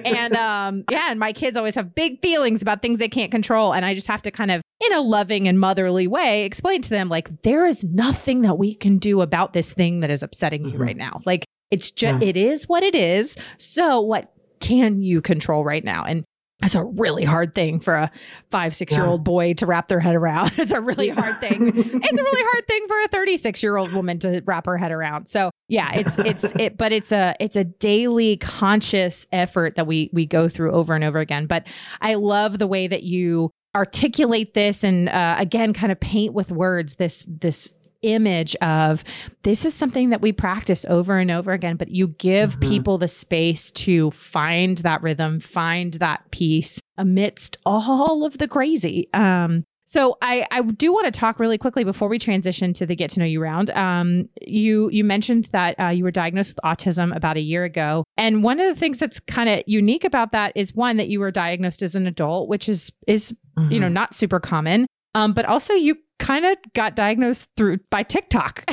and 0.05 0.35
um, 0.35 0.83
yeah, 0.91 1.09
and 1.09 1.19
my 1.19 1.31
kids 1.31 1.55
always 1.55 1.75
have 1.75 1.95
big 1.95 2.21
feelings 2.21 2.61
about 2.61 2.81
things 2.81 2.99
they 2.99 3.09
can't 3.09 3.31
control. 3.31 3.73
And 3.73 3.85
I 3.85 3.93
just 3.93 4.07
have 4.07 4.21
to 4.23 4.31
kind 4.31 4.51
of, 4.51 4.61
in 4.81 4.93
a 4.93 5.01
loving 5.01 5.47
and 5.47 5.59
motherly 5.59 6.07
way, 6.07 6.43
explain 6.43 6.81
to 6.81 6.89
them, 6.89 7.09
like, 7.09 7.41
there 7.43 7.65
is 7.65 7.83
nothing 7.83 8.41
that 8.41 8.57
we 8.57 8.73
can 8.73 8.97
do 8.97 9.21
about 9.21 9.53
this 9.53 9.71
thing 9.73 10.01
that 10.01 10.09
is 10.09 10.23
upsetting 10.23 10.63
mm-hmm. 10.63 10.73
you 10.73 10.77
right 10.77 10.97
now. 10.97 11.21
Like, 11.25 11.45
it's 11.71 11.91
just, 11.91 12.21
yeah. 12.21 12.29
it 12.29 12.37
is 12.37 12.67
what 12.67 12.83
it 12.83 12.95
is. 12.95 13.35
So, 13.57 14.01
what 14.01 14.33
can 14.59 15.01
you 15.01 15.21
control 15.21 15.63
right 15.63 15.83
now? 15.83 16.03
And 16.03 16.25
that's 16.59 16.75
a 16.75 16.83
really 16.83 17.23
hard 17.23 17.55
thing 17.55 17.79
for 17.79 17.95
a 17.95 18.11
five, 18.51 18.75
six 18.75 18.95
year 18.95 19.05
old 19.05 19.23
boy 19.23 19.53
to 19.53 19.65
wrap 19.65 19.87
their 19.87 20.01
head 20.01 20.15
around. 20.15 20.51
it's 20.57 20.73
a 20.73 20.81
really 20.81 21.07
hard 21.07 21.39
thing. 21.39 21.67
it's 21.75 22.19
a 22.19 22.23
really 22.23 22.43
hard 22.51 22.67
thing 22.67 22.87
for 22.87 22.99
a 22.99 23.07
36 23.07 23.63
year 23.63 23.77
old 23.77 23.93
woman 23.93 24.19
to 24.19 24.41
wrap 24.45 24.65
her 24.65 24.77
head 24.77 24.91
around. 24.91 25.27
So 25.27 25.51
yeah, 25.69 25.93
it's, 25.93 26.19
it's, 26.19 26.43
it, 26.59 26.77
but 26.77 26.91
it's 26.91 27.13
a, 27.13 27.35
it's 27.39 27.55
a 27.55 27.63
daily 27.63 28.37
conscious 28.37 29.25
effort 29.31 29.75
that 29.75 29.87
we, 29.87 30.09
we 30.11 30.25
go 30.25 30.49
through 30.49 30.71
over 30.71 30.93
and 30.95 31.03
over 31.03 31.19
again. 31.19 31.45
But 31.45 31.65
I 32.01 32.15
love 32.15 32.59
the 32.59 32.67
way 32.67 32.87
that 32.87 33.03
you 33.03 33.51
articulate 33.73 34.53
this 34.53 34.83
and 34.83 35.07
uh, 35.07 35.35
again, 35.37 35.73
kind 35.73 35.91
of 35.91 35.99
paint 35.99 36.33
with 36.33 36.51
words 36.51 36.95
this, 36.95 37.25
this 37.29 37.71
image 38.01 38.55
of 38.57 39.03
this 39.43 39.65
is 39.65 39.73
something 39.73 40.09
that 40.09 40.21
we 40.21 40.31
practice 40.31 40.85
over 40.89 41.17
and 41.17 41.31
over 41.31 41.51
again, 41.51 41.75
but 41.75 41.89
you 41.89 42.07
give 42.07 42.51
mm-hmm. 42.51 42.69
people 42.69 42.97
the 42.97 43.07
space 43.07 43.71
to 43.71 44.11
find 44.11 44.79
that 44.79 45.01
rhythm, 45.01 45.39
find 45.39 45.95
that 45.95 46.29
peace 46.31 46.79
amidst 46.97 47.57
all 47.65 48.25
of 48.25 48.37
the 48.37 48.47
crazy. 48.47 49.09
Um, 49.13 49.63
so 49.89 50.19
I, 50.21 50.45
I 50.51 50.61
do 50.61 50.93
want 50.93 51.11
to 51.11 51.19
talk 51.19 51.39
really 51.39 51.57
quickly 51.57 51.83
before 51.83 52.09
we 52.09 52.19
transition 52.19 52.73
to 52.73 52.85
the 52.85 52.95
get 52.95 53.09
to 53.11 53.19
know 53.19 53.25
you 53.25 53.41
round. 53.41 53.71
Um, 53.71 54.29
you 54.39 54.87
you 54.91 55.03
mentioned 55.03 55.45
that 55.45 55.79
uh, 55.79 55.87
you 55.87 56.03
were 56.03 56.11
diagnosed 56.11 56.51
with 56.51 56.59
autism 56.63 57.15
about 57.15 57.37
a 57.37 57.41
year 57.41 57.63
ago, 57.63 58.03
and 58.15 58.43
one 58.43 58.59
of 58.59 58.67
the 58.67 58.79
things 58.79 58.99
that's 58.99 59.19
kind 59.21 59.49
of 59.49 59.63
unique 59.65 60.03
about 60.03 60.31
that 60.31 60.51
is 60.55 60.75
one 60.75 60.97
that 60.97 61.07
you 61.07 61.19
were 61.19 61.31
diagnosed 61.31 61.81
as 61.81 61.95
an 61.95 62.05
adult, 62.05 62.49
which 62.49 62.69
is 62.69 62.91
is 63.07 63.33
mm-hmm. 63.57 63.71
you 63.71 63.79
know 63.79 63.87
mm-hmm. 63.87 63.95
not 63.95 64.13
super 64.13 64.39
common. 64.39 64.85
Um, 65.15 65.33
but 65.33 65.45
also 65.45 65.73
you 65.73 65.97
kind 66.19 66.45
of 66.45 66.57
got 66.73 66.95
diagnosed 66.95 67.47
through 67.57 67.79
by 67.89 68.03
TikTok. 68.03 68.63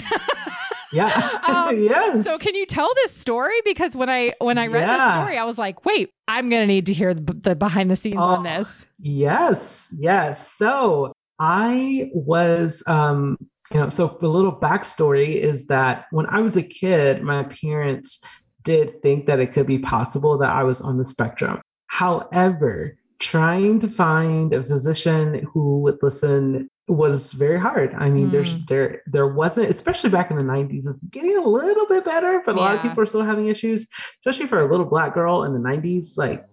yeah. 0.93 1.41
um, 1.47 1.78
yes. 1.80 2.24
So 2.24 2.39
can 2.39 2.55
you 2.55 2.66
tell 2.66 2.93
this 2.97 3.16
story? 3.16 3.55
Because 3.64 3.97
when 3.97 4.11
I 4.11 4.32
when 4.39 4.59
I 4.59 4.66
read 4.66 4.87
yeah. 4.87 5.07
this 5.07 5.14
story, 5.14 5.39
I 5.39 5.45
was 5.45 5.59
like, 5.59 5.84
wait, 5.84 6.11
I'm 6.28 6.49
gonna 6.49 6.66
need 6.66 6.87
to 6.87 6.93
hear 6.93 7.14
the, 7.14 7.32
the 7.32 7.57
behind 7.57 7.91
the 7.91 7.97
scenes 7.97 8.18
oh, 8.18 8.24
on 8.24 8.43
this. 8.43 8.87
Yes. 8.99 9.95
Yes. 9.99 10.53
So 10.53 11.12
I 11.39 12.11
was 12.12 12.82
um 12.87 13.39
you 13.72 13.80
know, 13.80 13.91
so 13.91 14.16
the 14.20 14.28
little 14.28 14.55
backstory 14.55 15.34
is 15.34 15.66
that 15.66 16.07
when 16.11 16.26
I 16.26 16.41
was 16.41 16.57
a 16.57 16.62
kid, 16.62 17.22
my 17.22 17.45
parents 17.45 18.22
did 18.62 19.03
think 19.03 19.26
that 19.26 19.41
it 19.41 19.53
could 19.53 19.66
be 19.66 19.78
possible 19.78 20.39
that 20.39 20.51
I 20.51 20.62
was 20.62 20.80
on 20.80 20.99
the 20.99 21.05
spectrum. 21.05 21.61
However, 21.89 22.97
trying 23.18 23.80
to 23.80 23.88
find 23.88 24.52
a 24.52 24.62
physician 24.62 25.46
who 25.52 25.80
would 25.80 25.98
listen 26.02 26.70
was 26.88 27.32
very 27.32 27.58
hard. 27.58 27.94
I 27.94 28.10
mean, 28.10 28.28
mm. 28.28 28.30
there's 28.30 28.64
there 28.66 29.02
there 29.06 29.26
wasn't, 29.26 29.70
especially 29.70 30.10
back 30.10 30.30
in 30.30 30.36
the 30.36 30.44
90s, 30.44 30.86
it's 30.86 31.00
getting 31.00 31.36
a 31.36 31.46
little 31.46 31.86
bit 31.86 32.04
better, 32.04 32.42
but 32.44 32.54
a 32.54 32.58
yeah. 32.58 32.64
lot 32.64 32.76
of 32.76 32.82
people 32.82 33.02
are 33.02 33.06
still 33.06 33.24
having 33.24 33.48
issues, 33.48 33.88
especially 34.20 34.46
for 34.46 34.60
a 34.60 34.70
little 34.70 34.86
black 34.86 35.14
girl 35.14 35.44
in 35.44 35.52
the 35.52 35.58
90s. 35.58 36.16
Like 36.16 36.46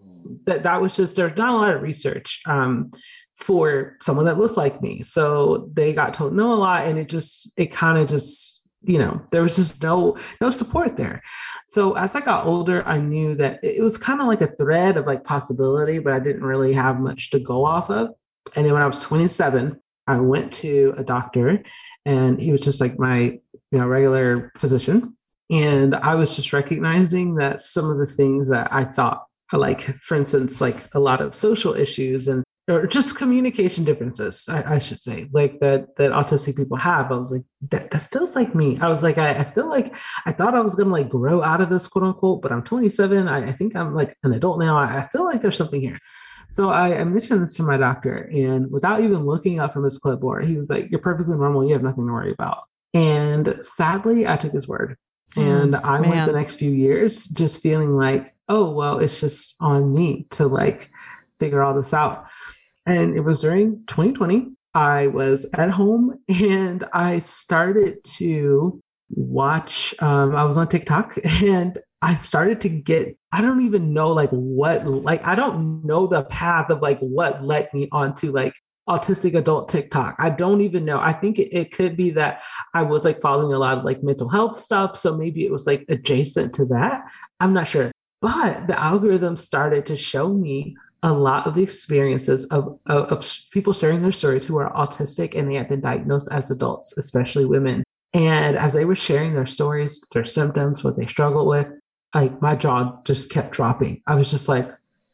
that 0.45 0.63
that 0.63 0.81
was 0.81 0.95
just 0.95 1.15
there's 1.15 1.37
not 1.37 1.53
a 1.53 1.57
lot 1.57 1.75
of 1.75 1.81
research 1.81 2.41
um 2.45 2.89
for 3.35 3.97
someone 3.99 4.25
that 4.25 4.39
looks 4.39 4.57
like 4.57 4.81
me. 4.81 5.03
So 5.03 5.69
they 5.73 5.93
got 5.93 6.13
told 6.13 6.33
no 6.33 6.53
a 6.53 6.55
lot 6.55 6.85
and 6.85 6.97
it 6.97 7.09
just 7.09 7.51
it 7.57 7.71
kind 7.71 7.97
of 7.97 8.07
just 8.07 8.62
you 8.83 8.97
know 8.97 9.21
there 9.31 9.43
was 9.43 9.55
just 9.55 9.81
no 9.81 10.17
no 10.41 10.49
support 10.49 10.97
there. 10.97 11.21
So 11.67 11.95
as 11.95 12.15
i 12.15 12.21
got 12.21 12.45
older 12.45 12.85
i 12.87 12.99
knew 12.99 13.35
that 13.35 13.59
it 13.63 13.81
was 13.81 13.97
kind 13.97 14.21
of 14.21 14.27
like 14.27 14.41
a 14.41 14.55
thread 14.55 14.97
of 14.97 15.05
like 15.05 15.23
possibility 15.23 15.99
but 15.99 16.13
i 16.13 16.19
didn't 16.19 16.43
really 16.43 16.73
have 16.73 16.99
much 16.99 17.31
to 17.31 17.39
go 17.39 17.65
off 17.65 17.89
of. 17.89 18.09
And 18.55 18.65
then 18.65 18.73
when 18.73 18.81
i 18.81 18.87
was 18.87 19.01
27 19.01 19.79
i 20.07 20.19
went 20.19 20.51
to 20.53 20.93
a 20.97 21.03
doctor 21.03 21.63
and 22.05 22.39
he 22.39 22.51
was 22.51 22.61
just 22.61 22.81
like 22.81 22.99
my 22.99 23.39
you 23.71 23.79
know 23.79 23.87
regular 23.87 24.51
physician. 24.57 25.17
And 25.49 25.95
i 25.95 26.15
was 26.15 26.35
just 26.35 26.53
recognizing 26.53 27.35
that 27.35 27.61
some 27.61 27.89
of 27.89 27.97
the 27.97 28.07
things 28.07 28.49
that 28.49 28.71
i 28.73 28.85
thought 28.85 29.25
like 29.51 29.81
for 29.81 30.15
instance 30.15 30.61
like 30.61 30.87
a 30.93 30.99
lot 30.99 31.21
of 31.21 31.35
social 31.35 31.73
issues 31.75 32.27
and 32.27 32.43
or 32.67 32.87
just 32.87 33.17
communication 33.17 33.83
differences, 33.83 34.47
I, 34.47 34.75
I, 34.75 34.79
should 34.79 34.99
say, 34.99 35.29
like 35.33 35.59
that 35.59 35.97
that 35.97 36.11
autistic 36.11 36.55
people 36.55 36.77
have. 36.77 37.11
I 37.11 37.15
was 37.15 37.31
like, 37.31 37.43
that, 37.69 37.91
that 37.91 38.03
feels 38.03 38.35
like 38.35 38.55
me. 38.55 38.79
I 38.79 38.87
was 38.87 39.03
like, 39.03 39.17
I, 39.17 39.31
I 39.31 39.43
feel 39.43 39.69
like 39.69 39.95
I 40.25 40.31
thought 40.31 40.55
I 40.55 40.61
was 40.61 40.75
gonna 40.75 40.91
like 40.91 41.09
grow 41.09 41.43
out 41.43 41.61
of 41.61 41.69
this 41.69 41.87
quote 41.87 42.05
unquote, 42.05 42.41
but 42.41 42.51
I'm 42.51 42.63
27. 42.63 43.27
I, 43.27 43.47
I 43.47 43.51
think 43.51 43.75
I'm 43.75 43.93
like 43.93 44.17
an 44.23 44.33
adult 44.33 44.59
now. 44.59 44.77
I, 44.77 45.03
I, 45.03 45.07
feel 45.07 45.25
like 45.25 45.41
there's 45.41 45.57
something 45.57 45.81
here. 45.81 45.97
So 46.47 46.69
I, 46.69 46.99
I 46.99 47.03
mentioned 47.03 47.43
this 47.43 47.55
to 47.55 47.63
my 47.63 47.77
doctor, 47.77 48.29
and 48.31 48.71
without 48.71 49.01
even 49.01 49.25
looking 49.25 49.59
up 49.59 49.73
from 49.73 49.83
his 49.83 49.97
clipboard, 49.97 50.45
he 50.45 50.57
was 50.57 50.69
like, 50.69 50.89
You're 50.89 51.01
perfectly 51.01 51.35
normal, 51.35 51.65
you 51.65 51.73
have 51.73 51.83
nothing 51.83 52.07
to 52.07 52.13
worry 52.13 52.31
about. 52.31 52.63
And 52.93 53.57
sadly, 53.59 54.27
I 54.27 54.37
took 54.37 54.53
his 54.53 54.67
word. 54.67 54.97
And 55.35 55.73
mm, 55.73 55.81
I 55.83 55.99
man. 55.99 56.09
went 56.09 56.27
the 56.27 56.37
next 56.37 56.55
few 56.55 56.71
years 56.71 57.25
just 57.25 57.61
feeling 57.61 57.95
like, 57.95 58.33
oh, 58.47 58.69
well, 58.69 58.99
it's 58.99 59.19
just 59.19 59.55
on 59.59 59.93
me 59.93 60.27
to 60.31 60.45
like 60.45 60.91
figure 61.39 61.63
all 61.63 61.73
this 61.73 61.93
out. 61.93 62.27
And 62.85 63.15
it 63.15 63.21
was 63.21 63.41
during 63.41 63.83
2020. 63.87 64.51
I 64.73 65.07
was 65.07 65.45
at 65.53 65.69
home 65.69 66.19
and 66.27 66.83
I 66.93 67.19
started 67.19 68.03
to 68.15 68.81
watch, 69.09 69.93
um, 69.99 70.35
I 70.35 70.43
was 70.45 70.57
on 70.57 70.67
TikTok 70.67 71.15
and 71.23 71.77
I 72.01 72.15
started 72.15 72.59
to 72.61 72.69
get, 72.69 73.15
I 73.31 73.41
don't 73.41 73.61
even 73.61 73.93
know 73.93 74.09
like 74.09 74.31
what, 74.31 74.85
like, 74.85 75.25
I 75.25 75.35
don't 75.35 75.85
know 75.85 76.07
the 76.07 76.23
path 76.23 76.69
of 76.69 76.81
like 76.81 76.99
what 76.99 77.43
led 77.43 77.69
me 77.73 77.87
onto 77.91 78.31
like 78.31 78.55
autistic 78.89 79.35
adult 79.35 79.69
TikTok. 79.69 80.15
I 80.19 80.29
don't 80.29 80.61
even 80.61 80.85
know. 80.85 80.99
I 80.99 81.13
think 81.13 81.39
it, 81.39 81.55
it, 81.55 81.71
could 81.71 81.95
be 81.95 82.09
that 82.11 82.41
I 82.73 82.81
was 82.81 83.05
like 83.05 83.21
following 83.21 83.53
a 83.53 83.59
lot 83.59 83.77
of 83.77 83.85
like 83.85 84.03
mental 84.03 84.27
health 84.27 84.59
stuff. 84.59 84.97
So 84.97 85.17
maybe 85.17 85.45
it 85.45 85.51
was 85.51 85.65
like 85.65 85.85
adjacent 85.87 86.53
to 86.55 86.65
that. 86.65 87.03
I'm 87.39 87.53
not 87.53 87.67
sure. 87.67 87.91
But 88.21 88.67
the 88.67 88.79
algorithm 88.79 89.37
started 89.37 89.85
to 89.87 89.97
show 89.97 90.33
me 90.33 90.75
a 91.03 91.13
lot 91.13 91.45
of 91.45 91.53
the 91.53 91.61
experiences 91.61 92.45
of, 92.45 92.79
of, 92.87 93.11
of 93.11 93.37
people 93.51 93.73
sharing 93.73 94.01
their 94.01 94.11
stories 94.11 94.45
who 94.45 94.57
are 94.57 94.71
autistic 94.73 95.37
and 95.37 95.51
they 95.51 95.55
have 95.55 95.69
been 95.69 95.81
diagnosed 95.81 96.29
as 96.31 96.49
adults, 96.49 96.97
especially 96.97 97.45
women. 97.45 97.83
And 98.13 98.57
as 98.57 98.73
they 98.73 98.85
were 98.85 98.95
sharing 98.95 99.33
their 99.33 99.45
stories, 99.45 100.03
their 100.13 100.23
symptoms, 100.23 100.83
what 100.83 100.97
they 100.97 101.05
struggled 101.05 101.47
with, 101.47 101.71
like 102.15 102.41
my 102.41 102.55
jaw 102.55 103.01
just 103.03 103.29
kept 103.29 103.51
dropping. 103.51 104.01
I 104.07 104.15
was 104.15 104.31
just 104.31 104.47
like, 104.47 104.69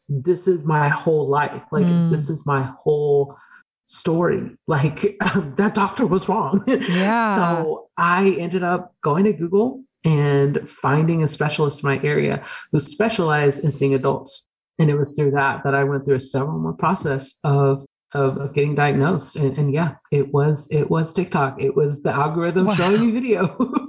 this 0.08 0.46
is 0.46 0.64
my 0.64 0.88
whole 0.88 1.28
life. 1.28 1.62
Like, 1.72 1.86
mm. 1.86 2.10
this 2.10 2.30
is 2.30 2.46
my 2.46 2.70
whole 2.82 3.36
story. 3.84 4.50
Like, 4.66 5.16
um, 5.34 5.54
that 5.56 5.74
doctor 5.74 6.06
was 6.06 6.28
wrong. 6.28 6.64
Yeah. 6.68 7.34
so 7.34 7.88
I 7.96 8.36
ended 8.38 8.62
up 8.62 8.94
going 9.02 9.24
to 9.24 9.32
Google 9.32 9.82
and 10.04 10.68
finding 10.68 11.22
a 11.22 11.28
specialist 11.28 11.82
in 11.82 11.88
my 11.88 12.00
area 12.02 12.44
who 12.72 12.80
specialized 12.80 13.64
in 13.64 13.72
seeing 13.72 13.94
adults. 13.94 14.49
And 14.78 14.90
it 14.90 14.96
was 14.96 15.14
through 15.14 15.32
that 15.32 15.62
that 15.64 15.74
I 15.74 15.84
went 15.84 16.04
through 16.04 16.16
a 16.16 16.20
several 16.20 16.58
month 16.58 16.78
process 16.78 17.38
of 17.44 17.84
of, 18.12 18.38
of 18.38 18.54
getting 18.54 18.74
diagnosed. 18.74 19.36
And, 19.36 19.56
and, 19.56 19.72
yeah, 19.72 19.92
it 20.10 20.32
was 20.32 20.68
it 20.70 20.90
was 20.90 21.12
TikTok. 21.12 21.62
It 21.62 21.76
was 21.76 22.02
the 22.02 22.12
algorithm 22.12 22.66
wow. 22.66 22.74
showing 22.74 23.14
me 23.14 23.20
videos 23.20 23.88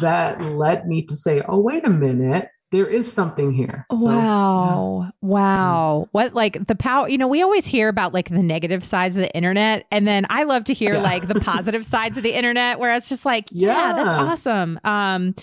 that 0.00 0.40
led 0.40 0.86
me 0.86 1.02
to 1.04 1.16
say, 1.16 1.42
oh, 1.48 1.58
wait 1.58 1.86
a 1.86 1.90
minute 1.90 2.48
there 2.72 2.86
is 2.86 3.12
something 3.12 3.52
here. 3.52 3.86
So, 3.92 3.98
wow. 3.98 5.02
Yeah. 5.04 5.10
Wow. 5.20 6.08
What 6.12 6.34
like 6.34 6.66
the 6.66 6.74
power, 6.74 7.06
you 7.06 7.18
know, 7.18 7.28
we 7.28 7.42
always 7.42 7.66
hear 7.66 7.88
about 7.88 8.14
like 8.14 8.30
the 8.30 8.42
negative 8.42 8.82
sides 8.82 9.16
of 9.16 9.22
the 9.22 9.32
internet. 9.36 9.86
And 9.92 10.08
then 10.08 10.26
I 10.30 10.44
love 10.44 10.64
to 10.64 10.74
hear 10.74 10.94
yeah. 10.94 11.02
like 11.02 11.28
the 11.28 11.38
positive 11.38 11.84
sides 11.94 12.16
of 12.16 12.22
the 12.24 12.32
internet 12.32 12.78
where 12.78 12.96
it's 12.96 13.10
just 13.10 13.26
like, 13.26 13.46
yeah, 13.50 13.90
yeah 13.90 13.92
that's 13.92 14.14
awesome. 14.14 14.80
Um, 14.84 15.34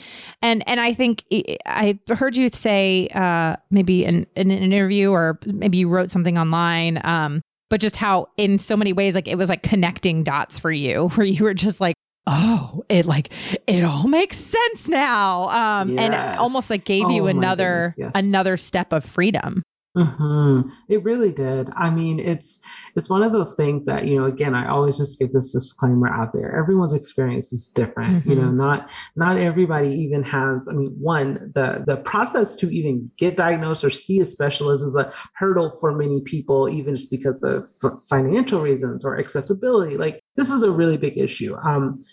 and, 0.41 0.67
and 0.67 0.81
I 0.81 0.95
think 0.95 1.23
I 1.67 1.99
heard 2.09 2.35
you 2.35 2.49
say, 2.51 3.07
uh, 3.13 3.57
maybe 3.69 4.05
in, 4.05 4.25
in 4.35 4.49
an 4.49 4.63
interview 4.63 5.11
or 5.11 5.39
maybe 5.45 5.77
you 5.77 5.87
wrote 5.87 6.09
something 6.09 6.37
online, 6.37 6.99
um, 7.05 7.41
but 7.69 7.79
just 7.79 7.95
how 7.95 8.27
in 8.37 8.57
so 8.57 8.75
many 8.75 8.91
ways 8.91 9.13
like 9.13 9.27
it 9.27 9.37
was 9.37 9.49
like 9.49 9.61
connecting 9.61 10.23
dots 10.23 10.57
for 10.57 10.71
you 10.71 11.09
where 11.15 11.27
you 11.27 11.43
were 11.43 11.53
just 11.53 11.79
like 11.79 11.95
oh, 12.29 12.83
it 12.89 13.05
like 13.05 13.29
it 13.67 13.83
all 13.83 14.07
makes 14.07 14.37
sense 14.37 14.87
now. 14.87 15.49
Um, 15.49 15.89
yes. 15.97 15.99
and 15.99 16.37
almost 16.37 16.69
like 16.69 16.85
gave 16.85 17.05
oh, 17.05 17.09
you 17.09 17.27
another 17.27 17.93
yes. 17.97 18.11
another 18.15 18.55
step 18.55 18.93
of 18.93 19.03
freedom. 19.03 19.63
Mm-hmm. 19.97 20.69
It 20.87 21.03
really 21.03 21.31
did. 21.31 21.69
I 21.75 21.89
mean, 21.89 22.19
it's 22.19 22.61
it's 22.95 23.09
one 23.09 23.23
of 23.23 23.31
those 23.31 23.55
things 23.55 23.87
that 23.87 24.05
you 24.05 24.19
know. 24.19 24.25
Again, 24.25 24.53
I 24.53 24.69
always 24.69 24.97
just 24.97 25.17
give 25.17 25.33
this 25.33 25.51
disclaimer 25.51 26.07
out 26.07 26.31
there. 26.31 26.55
Everyone's 26.55 26.93
experience 26.93 27.51
is 27.51 27.65
different. 27.65 28.19
Mm-hmm. 28.19 28.29
You 28.29 28.35
know, 28.35 28.47
mm-hmm. 28.49 28.57
not 28.57 28.89
not 29.15 29.37
everybody 29.37 29.89
even 29.89 30.21
has. 30.23 30.67
I 30.69 30.73
mean, 30.73 30.95
one 30.99 31.51
the 31.55 31.83
the 31.87 31.97
process 31.97 32.55
to 32.57 32.69
even 32.69 33.09
get 33.17 33.35
diagnosed 33.35 33.83
or 33.83 33.89
see 33.89 34.19
a 34.19 34.25
specialist 34.25 34.83
is 34.83 34.95
a 34.95 35.11
hurdle 35.33 35.71
for 35.81 35.95
many 35.95 36.21
people, 36.21 36.69
even 36.69 36.95
just 36.95 37.09
because 37.09 37.41
of 37.41 37.67
financial 38.07 38.61
reasons 38.61 39.03
or 39.03 39.17
accessibility. 39.19 39.97
Like 39.97 40.21
this 40.35 40.51
is 40.51 40.61
a 40.61 40.69
really 40.71 40.97
big 40.97 41.17
issue. 41.17 41.55
Um, 41.63 42.05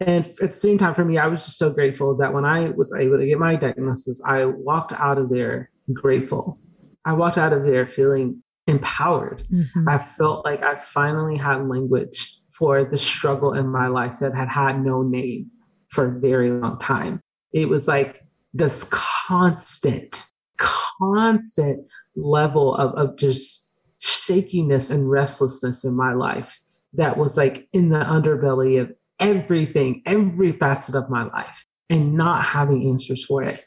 and 0.00 0.24
at 0.24 0.50
the 0.50 0.56
same 0.56 0.78
time, 0.78 0.94
for 0.94 1.04
me, 1.04 1.18
I 1.18 1.26
was 1.26 1.44
just 1.44 1.58
so 1.58 1.70
grateful 1.70 2.16
that 2.16 2.32
when 2.32 2.46
I 2.46 2.70
was 2.70 2.92
able 2.98 3.18
to 3.18 3.26
get 3.26 3.38
my 3.38 3.54
diagnosis, 3.54 4.20
I 4.24 4.46
walked 4.46 4.92
out 4.94 5.18
of 5.18 5.28
there 5.28 5.70
grateful 5.92 6.58
I 7.04 7.12
walked 7.14 7.38
out 7.38 7.52
of 7.52 7.64
there 7.64 7.86
feeling 7.86 8.42
empowered. 8.66 9.44
Mm-hmm. 9.52 9.88
I 9.88 9.98
felt 9.98 10.44
like 10.44 10.62
I 10.62 10.76
finally 10.76 11.36
had 11.36 11.68
language 11.68 12.38
for 12.50 12.84
the 12.84 12.98
struggle 12.98 13.54
in 13.54 13.66
my 13.68 13.88
life 13.88 14.18
that 14.20 14.34
had 14.34 14.48
had 14.48 14.82
no 14.82 15.02
name 15.02 15.50
for 15.88 16.06
a 16.06 16.20
very 16.20 16.50
long 16.50 16.78
time. 16.78 17.20
It 17.52 17.68
was 17.68 17.88
like 17.88 18.20
this 18.54 18.88
constant, 18.90 20.24
constant 20.58 21.86
level 22.14 22.74
of, 22.74 22.92
of 22.94 23.16
just 23.16 23.70
shakiness 23.98 24.90
and 24.90 25.10
restlessness 25.10 25.84
in 25.84 25.96
my 25.96 26.12
life 26.12 26.60
that 26.94 27.16
was 27.16 27.36
like 27.36 27.68
in 27.72 27.88
the 27.88 28.00
underbelly 28.00 28.80
of 28.80 28.92
everything, 29.18 30.02
every 30.06 30.52
facet 30.52 30.94
of 30.94 31.08
my 31.08 31.24
life, 31.24 31.64
and 31.88 32.14
not 32.14 32.44
having 32.44 32.88
answers 32.88 33.24
for 33.24 33.42
it. 33.42 33.64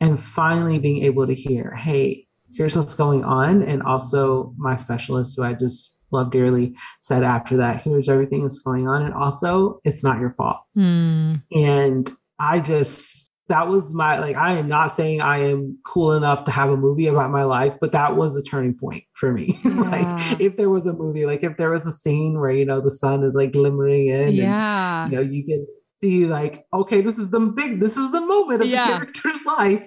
And 0.00 0.18
finally 0.18 0.78
being 0.78 1.04
able 1.04 1.26
to 1.26 1.34
hear, 1.34 1.74
hey, 1.74 2.26
here's 2.56 2.76
what's 2.76 2.94
going 2.94 3.24
on. 3.24 3.62
And 3.62 3.82
also, 3.82 4.54
my 4.56 4.76
specialist, 4.76 5.36
who 5.36 5.42
I 5.42 5.54
just 5.54 5.98
love 6.10 6.30
dearly, 6.30 6.74
said 7.00 7.22
after 7.22 7.56
that, 7.58 7.82
here's 7.82 8.08
everything 8.08 8.42
that's 8.42 8.58
going 8.58 8.88
on. 8.88 9.02
And 9.02 9.14
also, 9.14 9.80
it's 9.84 10.04
not 10.04 10.20
your 10.20 10.34
fault. 10.36 10.58
Mm. 10.76 11.42
And 11.54 12.10
I 12.38 12.60
just, 12.60 13.30
that 13.48 13.68
was 13.68 13.92
my, 13.92 14.18
like, 14.18 14.36
I 14.36 14.54
am 14.54 14.68
not 14.68 14.88
saying 14.88 15.20
I 15.20 15.38
am 15.38 15.78
cool 15.84 16.12
enough 16.12 16.44
to 16.44 16.50
have 16.50 16.70
a 16.70 16.76
movie 16.76 17.08
about 17.08 17.30
my 17.30 17.44
life, 17.44 17.76
but 17.80 17.92
that 17.92 18.16
was 18.16 18.36
a 18.36 18.42
turning 18.42 18.76
point 18.76 19.04
for 19.14 19.32
me. 19.32 19.60
Yeah. 19.64 19.90
like, 19.90 20.40
if 20.40 20.56
there 20.56 20.70
was 20.70 20.86
a 20.86 20.92
movie, 20.92 21.26
like, 21.26 21.42
if 21.42 21.56
there 21.56 21.70
was 21.70 21.86
a 21.86 21.92
scene 21.92 22.38
where, 22.40 22.50
you 22.50 22.64
know, 22.64 22.80
the 22.80 22.90
sun 22.90 23.22
is 23.24 23.34
like 23.34 23.52
glimmering 23.52 24.06
in, 24.06 24.34
yeah. 24.34 25.04
And, 25.04 25.12
you 25.12 25.18
know, 25.18 25.24
you 25.24 25.44
can 25.44 25.66
see 26.00 26.26
like 26.26 26.66
okay 26.72 27.00
this 27.00 27.18
is 27.18 27.30
the 27.30 27.40
big 27.40 27.80
this 27.80 27.96
is 27.96 28.10
the 28.12 28.20
moment 28.20 28.62
of 28.62 28.68
yeah. 28.68 28.86
the 28.86 28.92
character's 28.92 29.44
life 29.46 29.86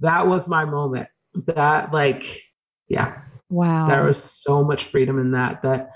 that 0.00 0.26
was 0.26 0.48
my 0.48 0.64
moment 0.64 1.08
that 1.34 1.92
like 1.92 2.24
yeah. 2.88 3.22
Wow. 3.48 3.88
There 3.88 4.04
was 4.04 4.22
so 4.22 4.64
much 4.64 4.84
freedom 4.84 5.18
in 5.18 5.32
that 5.32 5.62
that 5.62 5.90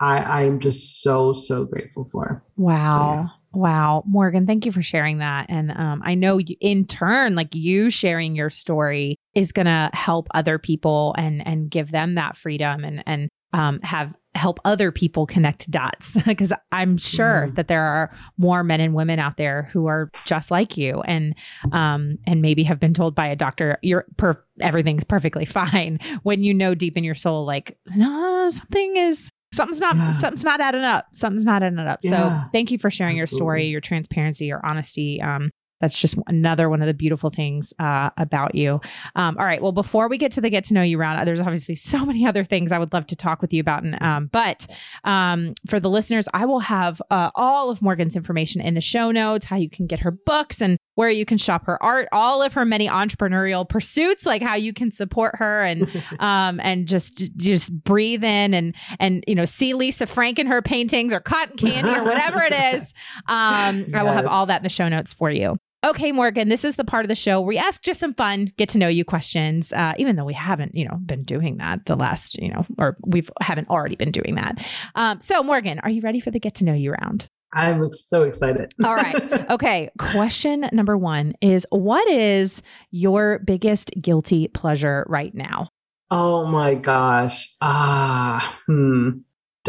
i 0.00 0.44
i'm 0.44 0.60
just 0.60 1.02
so 1.02 1.32
so 1.32 1.64
grateful 1.64 2.04
for. 2.04 2.42
Wow 2.56 2.86
so, 2.86 3.00
yeah. 3.00 3.26
Wow, 3.52 4.04
Morgan, 4.06 4.46
thank 4.46 4.64
you 4.64 4.70
for 4.70 4.82
sharing 4.82 5.18
that. 5.18 5.46
And 5.48 5.72
um, 5.72 6.02
I 6.04 6.14
know 6.14 6.38
you, 6.38 6.54
in 6.60 6.86
turn, 6.86 7.34
like 7.34 7.52
you 7.52 7.90
sharing 7.90 8.36
your 8.36 8.48
story 8.48 9.16
is 9.34 9.50
going 9.50 9.66
to 9.66 9.90
help 9.92 10.28
other 10.34 10.58
people 10.58 11.14
and 11.18 11.44
and 11.44 11.68
give 11.68 11.90
them 11.90 12.14
that 12.14 12.36
freedom 12.36 12.84
and 12.84 13.02
and 13.06 13.28
um, 13.52 13.80
have 13.82 14.14
help 14.34 14.60
other 14.64 14.92
people 14.92 15.26
connect 15.26 15.70
dots 15.70 16.16
because 16.26 16.52
I'm 16.70 16.96
sure 16.96 17.48
mm. 17.50 17.54
that 17.56 17.68
there 17.68 17.82
are 17.82 18.14
more 18.38 18.62
men 18.62 18.80
and 18.80 18.94
women 18.94 19.18
out 19.18 19.36
there 19.36 19.68
who 19.72 19.86
are 19.86 20.10
just 20.24 20.50
like 20.50 20.76
you 20.76 21.00
and 21.02 21.34
um 21.72 22.16
and 22.26 22.40
maybe 22.40 22.62
have 22.62 22.78
been 22.78 22.94
told 22.94 23.14
by 23.14 23.26
a 23.26 23.36
doctor 23.36 23.78
you're 23.82 24.06
per- 24.16 24.42
everything's 24.60 25.04
perfectly 25.04 25.44
fine 25.46 25.98
when 26.22 26.44
you 26.44 26.54
know 26.54 26.74
deep 26.74 26.96
in 26.96 27.04
your 27.04 27.14
soul 27.14 27.44
like 27.44 27.76
no 27.96 28.48
something 28.50 28.96
is 28.96 29.32
something's 29.52 29.80
not 29.80 29.96
yeah. 29.96 30.10
something's 30.12 30.44
not 30.44 30.60
adding 30.60 30.84
up 30.84 31.06
something's 31.12 31.44
not 31.44 31.62
adding 31.62 31.78
up 31.80 31.98
yeah. 32.02 32.10
so 32.10 32.48
thank 32.52 32.70
you 32.70 32.78
for 32.78 32.90
sharing 32.90 33.20
Absolutely. 33.20 33.38
your 33.38 33.46
story 33.46 33.66
your 33.66 33.80
transparency 33.80 34.46
your 34.46 34.64
honesty 34.64 35.20
um 35.20 35.50
that's 35.80 35.98
just 35.98 36.16
another 36.26 36.68
one 36.68 36.82
of 36.82 36.86
the 36.86 36.94
beautiful 36.94 37.30
things 37.30 37.72
uh, 37.78 38.10
about 38.16 38.54
you. 38.54 38.80
Um, 39.16 39.36
all 39.38 39.44
right. 39.44 39.62
Well, 39.62 39.72
before 39.72 40.08
we 40.08 40.18
get 40.18 40.32
to 40.32 40.40
the 40.40 40.50
get 40.50 40.64
to 40.64 40.74
know 40.74 40.82
you 40.82 40.98
round, 40.98 41.26
there's 41.26 41.40
obviously 41.40 41.74
so 41.74 42.04
many 42.10 42.26
other 42.26 42.44
things 42.44 42.72
I 42.72 42.78
would 42.78 42.92
love 42.92 43.06
to 43.08 43.16
talk 43.16 43.42
with 43.42 43.52
you 43.52 43.60
about. 43.60 43.82
And, 43.82 44.00
um, 44.02 44.26
but 44.26 44.66
um, 45.04 45.54
for 45.66 45.80
the 45.80 45.90
listeners, 45.90 46.28
I 46.34 46.44
will 46.46 46.60
have 46.60 47.00
uh, 47.10 47.30
all 47.34 47.70
of 47.70 47.82
Morgan's 47.82 48.16
information 48.16 48.60
in 48.60 48.74
the 48.74 48.80
show 48.80 49.10
notes, 49.10 49.46
how 49.46 49.56
you 49.56 49.70
can 49.70 49.86
get 49.86 50.00
her 50.00 50.10
books 50.10 50.60
and 50.60 50.78
where 50.94 51.10
you 51.10 51.24
can 51.24 51.38
shop 51.38 51.64
her 51.64 51.82
art, 51.82 52.08
all 52.12 52.42
of 52.42 52.52
her 52.52 52.66
many 52.66 52.86
entrepreneurial 52.86 53.66
pursuits, 53.66 54.26
like 54.26 54.42
how 54.42 54.54
you 54.54 54.74
can 54.74 54.92
support 54.92 55.36
her 55.36 55.62
and 55.62 55.90
um, 56.18 56.60
and 56.60 56.86
just 56.86 57.34
just 57.36 57.72
breathe 57.84 58.22
in 58.22 58.52
and 58.52 58.74
and 58.98 59.24
you 59.26 59.34
know 59.34 59.46
see 59.46 59.72
Lisa 59.72 60.06
Frank 60.06 60.38
in 60.38 60.46
her 60.46 60.60
paintings 60.60 61.12
or 61.12 61.20
cotton 61.20 61.56
candy 61.56 61.90
or 61.90 62.04
whatever 62.04 62.42
it 62.42 62.52
is. 62.52 62.92
Um, 63.26 63.84
yes. 63.88 63.94
I 63.94 64.02
will 64.02 64.12
have 64.12 64.26
all 64.26 64.46
that 64.46 64.58
in 64.58 64.62
the 64.62 64.68
show 64.68 64.88
notes 64.88 65.12
for 65.12 65.30
you. 65.30 65.56
Okay, 65.82 66.12
Morgan, 66.12 66.50
this 66.50 66.62
is 66.62 66.76
the 66.76 66.84
part 66.84 67.06
of 67.06 67.08
the 67.08 67.14
show 67.14 67.40
where 67.40 67.48
we 67.48 67.58
ask 67.58 67.82
just 67.82 68.00
some 68.00 68.12
fun, 68.12 68.52
get 68.58 68.68
to 68.70 68.78
know 68.78 68.88
you 68.88 69.02
questions, 69.02 69.72
uh, 69.72 69.94
even 69.96 70.16
though 70.16 70.26
we 70.26 70.34
haven't, 70.34 70.74
you 70.74 70.84
know, 70.84 70.98
been 71.06 71.24
doing 71.24 71.56
that 71.56 71.86
the 71.86 71.96
last, 71.96 72.36
you 72.36 72.50
know, 72.50 72.66
or 72.76 72.98
we've 73.06 73.30
haven't 73.40 73.68
already 73.70 73.96
been 73.96 74.10
doing 74.10 74.34
that. 74.34 74.62
Um, 74.94 75.22
so, 75.22 75.42
Morgan, 75.42 75.78
are 75.78 75.88
you 75.88 76.02
ready 76.02 76.20
for 76.20 76.30
the 76.30 76.38
get 76.38 76.54
to 76.56 76.64
know 76.64 76.74
you 76.74 76.92
round? 76.92 77.28
I'm 77.54 77.90
so 77.90 78.24
excited. 78.24 78.72
All 78.84 78.94
right. 78.94 79.16
Okay. 79.50 79.90
Question 79.98 80.68
number 80.72 80.96
one 80.96 81.32
is 81.40 81.66
What 81.70 82.06
is 82.08 82.62
your 82.92 83.40
biggest 83.40 83.90
guilty 84.00 84.46
pleasure 84.46 85.04
right 85.08 85.34
now? 85.34 85.68
Oh 86.10 86.46
my 86.46 86.74
gosh. 86.74 87.56
Ah, 87.60 88.58
hmm 88.66 89.10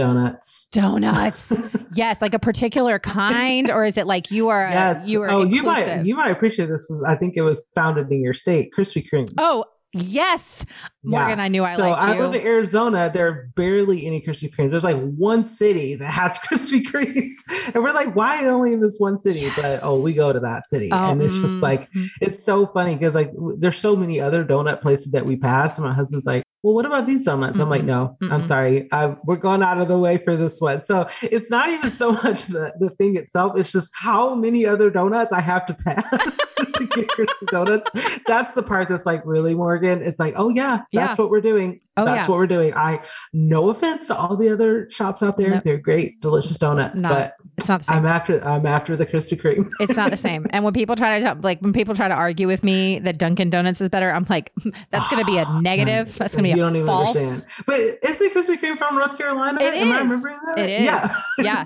donuts. 0.01 0.67
Donuts. 0.71 1.53
yes, 1.95 2.21
like 2.21 2.33
a 2.33 2.39
particular 2.39 2.97
kind, 2.97 3.69
or 3.69 3.85
is 3.85 3.97
it 3.97 4.07
like 4.07 4.31
you 4.31 4.49
are? 4.49 4.67
Yes. 4.67 5.07
You 5.07 5.21
are. 5.21 5.29
Oh, 5.29 5.41
inclusive? 5.41 5.55
you 5.55 5.63
might 5.63 6.05
you 6.05 6.15
might 6.15 6.31
appreciate 6.31 6.69
this. 6.69 6.91
I 7.07 7.15
think 7.15 7.35
it 7.37 7.41
was 7.41 7.63
founded 7.75 8.11
in 8.11 8.21
your 8.21 8.33
state, 8.33 8.71
Krispy 8.75 9.07
Kreme. 9.07 9.31
Oh. 9.37 9.65
Yes, 9.93 10.65
Morgan. 11.03 11.37
Yeah. 11.37 11.43
I 11.43 11.47
knew 11.49 11.65
I 11.65 11.75
so 11.75 11.89
liked 11.89 12.07
you. 12.07 12.13
I 12.13 12.17
live 12.17 12.33
in 12.33 12.47
Arizona. 12.47 13.11
There 13.13 13.27
are 13.27 13.49
barely 13.57 14.05
any 14.05 14.21
Krispy 14.25 14.49
Kremes. 14.49 14.71
There's 14.71 14.85
like 14.85 14.95
one 15.17 15.43
city 15.43 15.95
that 15.95 16.05
has 16.05 16.39
Krispy 16.49 16.81
Kremes, 16.81 17.35
and 17.73 17.83
we're 17.83 17.91
like, 17.91 18.15
why 18.15 18.45
only 18.45 18.71
in 18.71 18.79
this 18.79 18.95
one 18.99 19.17
city? 19.17 19.41
Yes. 19.41 19.53
But 19.57 19.79
oh, 19.83 20.01
we 20.01 20.13
go 20.13 20.31
to 20.31 20.39
that 20.39 20.65
city, 20.65 20.87
oh, 20.93 21.11
and 21.11 21.21
it's 21.21 21.41
just 21.41 21.61
like 21.61 21.91
mm-hmm. 21.91 22.05
it's 22.21 22.41
so 22.41 22.67
funny 22.67 22.95
because 22.95 23.15
like 23.15 23.31
there's 23.57 23.77
so 23.77 23.97
many 23.97 24.21
other 24.21 24.45
donut 24.45 24.81
places 24.81 25.11
that 25.11 25.25
we 25.25 25.35
pass, 25.35 25.77
and 25.77 25.85
my 25.85 25.93
husband's 25.93 26.25
like, 26.25 26.43
well, 26.63 26.75
what 26.75 26.85
about 26.85 27.07
these 27.07 27.23
donuts? 27.23 27.57
Mm-mm. 27.57 27.61
I'm 27.61 27.69
like, 27.69 27.83
no, 27.83 28.17
Mm-mm. 28.21 28.31
I'm 28.31 28.43
sorry. 28.43 28.87
I, 28.91 29.15
we're 29.23 29.37
going 29.37 29.63
out 29.63 29.79
of 29.79 29.87
the 29.87 29.97
way 29.97 30.17
for 30.17 30.37
this 30.37 30.61
one. 30.61 30.81
So 30.81 31.07
it's 31.23 31.49
not 31.49 31.69
even 31.69 31.89
so 31.89 32.11
much 32.23 32.45
the, 32.45 32.73
the 32.79 32.91
thing 32.91 33.15
itself. 33.15 33.53
It's 33.57 33.71
just 33.71 33.91
how 33.93 34.35
many 34.35 34.65
other 34.65 34.91
donuts 34.91 35.31
I 35.31 35.41
have 35.41 35.65
to 35.67 35.73
pass 35.73 36.03
to 36.75 36.87
get 36.87 37.29
donuts. 37.47 37.89
That's 38.27 38.53
the 38.53 38.61
part 38.61 38.89
that's 38.89 39.07
like 39.07 39.23
really 39.25 39.55
Morgan. 39.55 40.03
It's 40.03 40.19
like, 40.19 40.35
oh 40.37 40.49
yeah, 40.49 40.81
that's 40.93 41.17
yeah. 41.17 41.23
what 41.23 41.31
we're 41.31 41.41
doing. 41.41 41.79
Oh, 41.97 42.05
that's 42.05 42.25
yeah. 42.25 42.31
what 42.31 42.37
we're 42.37 42.47
doing. 42.47 42.73
I 42.73 43.01
no 43.33 43.69
offense 43.69 44.07
to 44.07 44.15
all 44.15 44.37
the 44.37 44.49
other 44.49 44.89
shops 44.91 45.21
out 45.21 45.35
there. 45.35 45.49
Nope. 45.49 45.63
They're 45.65 45.77
great, 45.77 46.21
delicious 46.21 46.57
donuts, 46.57 47.01
not, 47.01 47.09
but 47.09 47.35
it's 47.57 47.67
not 47.67 47.81
the 47.81 47.83
same. 47.83 47.97
I'm 47.97 48.05
after 48.05 48.41
I'm 48.45 48.65
after 48.65 48.95
the 48.95 49.05
Krispy 49.05 49.39
Kreme. 49.39 49.69
it's 49.81 49.97
not 49.97 50.09
the 50.09 50.15
same. 50.17 50.47
And 50.51 50.63
when 50.63 50.73
people 50.73 50.95
try 50.95 51.19
to 51.19 51.37
like 51.41 51.59
when 51.59 51.73
people 51.73 51.93
try 51.93 52.07
to 52.07 52.13
argue 52.13 52.47
with 52.47 52.63
me 52.63 52.99
that 52.99 53.17
Dunkin' 53.17 53.49
Donuts 53.49 53.81
is 53.81 53.89
better, 53.89 54.09
I'm 54.09 54.25
like, 54.29 54.53
that's 54.89 55.09
gonna 55.09 55.25
be 55.25 55.37
a 55.37 55.45
negative. 55.61 56.17
That's 56.17 56.33
gonna 56.33 56.43
be 56.43 56.49
you 56.49 56.65
a 56.65 56.71
don't 56.71 56.85
false. 56.85 57.17
Even 57.17 57.27
understand. 57.27 57.65
But 57.65 57.79
is 57.79 58.21
it 58.21 58.33
Krispy 58.33 58.57
Kreme 58.57 58.77
from 58.77 58.95
North 58.95 59.17
Carolina? 59.17 59.61
It 59.61 59.73
Am 59.73 59.87
is. 59.87 59.93
I 59.93 59.99
remembering 59.99 60.39
that? 60.47 60.59
It 60.59 60.69
is. 60.69 60.81
Yeah. 60.83 61.21
yeah. 61.39 61.63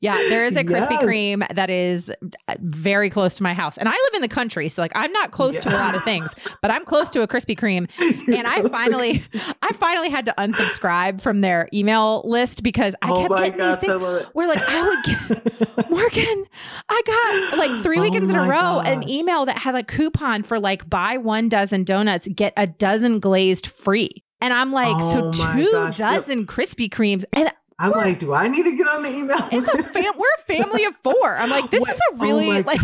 Yeah. 0.00 0.14
There 0.28 0.44
is 0.44 0.56
a 0.56 0.64
Krispy 0.64 0.90
yes. 0.90 1.04
Kreme 1.04 1.54
that 1.54 1.70
is 1.70 2.12
uh, 2.48 2.56
very 2.58 3.10
close 3.10 3.36
to 3.36 3.44
my 3.44 3.54
house. 3.54 3.78
And 3.78 3.88
I 3.88 3.92
live 3.92 4.14
in 4.14 4.22
the 4.22 4.28
country, 4.28 4.68
so 4.68 4.82
like 4.82 4.92
I'm 4.96 5.12
not 5.12 5.30
close 5.30 5.54
yeah. 5.54 5.60
to 5.60 5.68
a 5.70 5.78
lot 5.78 5.94
of 5.94 6.02
things, 6.02 6.34
but 6.62 6.72
I'm 6.72 6.84
close 6.84 7.10
to 7.10 7.22
a 7.22 7.28
Krispy 7.28 7.56
Kreme. 7.56 7.88
and 8.36 8.46
I 8.46 8.66
finally 8.68 9.22
I 9.68 9.72
finally 9.74 10.08
had 10.08 10.24
to 10.26 10.34
unsubscribe 10.38 11.20
from 11.20 11.42
their 11.42 11.68
email 11.74 12.22
list 12.24 12.62
because 12.62 12.94
I 13.02 13.10
oh 13.10 13.22
kept 13.22 13.36
getting 13.36 13.58
gosh, 13.58 13.80
these 13.80 13.90
things 13.90 14.26
where 14.32 14.48
like 14.48 14.62
I 14.66 14.88
would 14.88 15.04
get 15.04 15.90
Morgan, 15.90 16.44
I 16.88 17.48
got 17.50 17.58
like 17.58 17.82
three 17.82 17.98
oh 17.98 18.02
weekends 18.02 18.30
oh 18.30 18.34
in 18.34 18.38
a 18.38 18.48
row 18.48 18.80
gosh. 18.80 18.88
an 18.88 19.08
email 19.08 19.44
that 19.46 19.58
had 19.58 19.74
a 19.74 19.82
coupon 19.82 20.42
for 20.42 20.58
like 20.58 20.88
buy 20.88 21.18
one 21.18 21.48
dozen 21.48 21.84
donuts, 21.84 22.26
get 22.28 22.54
a 22.56 22.66
dozen 22.66 23.20
glazed 23.20 23.66
free. 23.66 24.24
And 24.40 24.54
I'm 24.54 24.72
like, 24.72 24.96
oh 24.98 25.32
so 25.32 25.54
two 25.54 25.72
gosh. 25.72 25.98
dozen 25.98 26.40
yep. 26.40 26.48
Krispy 26.48 26.88
Kremes. 26.88 27.24
And 27.32 27.52
I'm 27.78 27.90
like, 27.90 28.20
do 28.20 28.32
I 28.32 28.48
need 28.48 28.64
to 28.64 28.76
get 28.76 28.88
on 28.88 29.02
the 29.02 29.10
email? 29.10 29.38
It's 29.52 29.68
a 29.68 29.82
fam- 29.82 30.14
we're 30.16 30.26
a 30.38 30.42
family 30.42 30.84
of 30.84 30.96
four. 30.96 31.36
I'm 31.36 31.50
like, 31.50 31.70
this 31.70 31.80
what? 31.80 31.90
is 31.90 31.96
a 31.96 32.14
oh 32.14 32.18
really 32.20 32.58
oh 32.58 32.64
like 32.66 32.80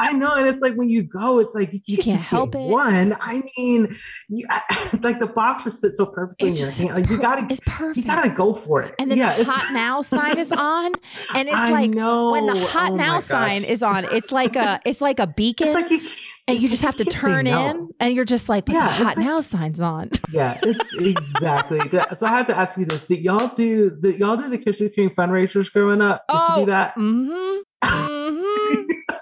I 0.00 0.12
know, 0.12 0.34
and 0.34 0.48
it's 0.48 0.60
like 0.60 0.74
when 0.74 0.88
you 0.88 1.02
go, 1.02 1.38
it's 1.38 1.54
like 1.54 1.72
you, 1.72 1.80
you 1.86 1.98
can't 1.98 2.20
help 2.20 2.54
it. 2.54 2.58
One, 2.58 3.16
I 3.20 3.42
mean, 3.56 3.96
you, 4.28 4.46
like 5.02 5.18
the 5.18 5.30
box 5.34 5.64
just 5.64 5.80
fits 5.80 5.96
so 5.96 6.06
perfectly 6.06 6.50
it's 6.50 6.60
in 6.78 6.86
your 6.86 6.94
hand. 6.94 7.02
Like 7.02 7.10
you 7.10 7.18
gotta, 7.18 7.46
it's 7.50 7.60
perfect. 7.64 7.98
You 7.98 8.04
gotta 8.04 8.30
go 8.30 8.54
for 8.54 8.82
it. 8.82 8.94
And 8.98 9.10
then 9.10 9.18
yeah, 9.18 9.36
the 9.36 9.44
hot 9.44 9.72
now 9.72 10.02
sign 10.02 10.38
is 10.38 10.52
on, 10.52 10.92
and 11.34 11.48
it's 11.48 11.56
I 11.56 11.70
like 11.70 11.90
know. 11.90 12.32
when 12.32 12.46
the 12.46 12.58
hot 12.58 12.92
oh 12.92 12.96
now 12.96 13.20
sign 13.20 13.64
is 13.64 13.82
on, 13.82 14.04
it's 14.06 14.32
like 14.32 14.56
a, 14.56 14.80
it's 14.84 15.00
like 15.00 15.18
a 15.18 15.26
beacon. 15.26 15.68
It's 15.68 15.74
like 15.74 15.90
you 15.90 16.00
and 16.50 16.60
you 16.60 16.68
just 16.68 16.82
have 16.82 16.96
to 16.96 17.04
turn 17.04 17.46
in 17.46 17.90
and 18.00 18.14
you're 18.14 18.24
just 18.24 18.48
like, 18.48 18.68
yeah, 18.68 18.84
the 18.84 18.90
hot 18.90 19.16
like, 19.16 19.18
now 19.18 19.40
signs 19.40 19.80
on. 19.80 20.10
Yeah, 20.32 20.58
it's 20.62 20.94
exactly. 20.94 21.80
so 22.14 22.24
I 22.24 22.30
have 22.30 22.46
to 22.46 22.56
ask 22.56 22.78
you 22.78 22.84
this. 22.84 23.06
Did 23.06 23.18
y'all 23.18 23.48
do 23.48 23.90
the 24.00 24.16
y'all 24.16 24.36
do 24.36 24.48
the 24.48 24.58
Krispy 24.58 24.94
Kreme 24.94 25.12
fundraisers 25.12 25.72
growing 25.72 26.00
up? 26.00 26.24
Did 26.28 26.36
oh, 26.38 26.54
you 26.54 26.62
do 26.62 26.70
that? 26.70 26.94
Mm-hmm. 26.94 27.58
Mm-hmm. 27.82 29.14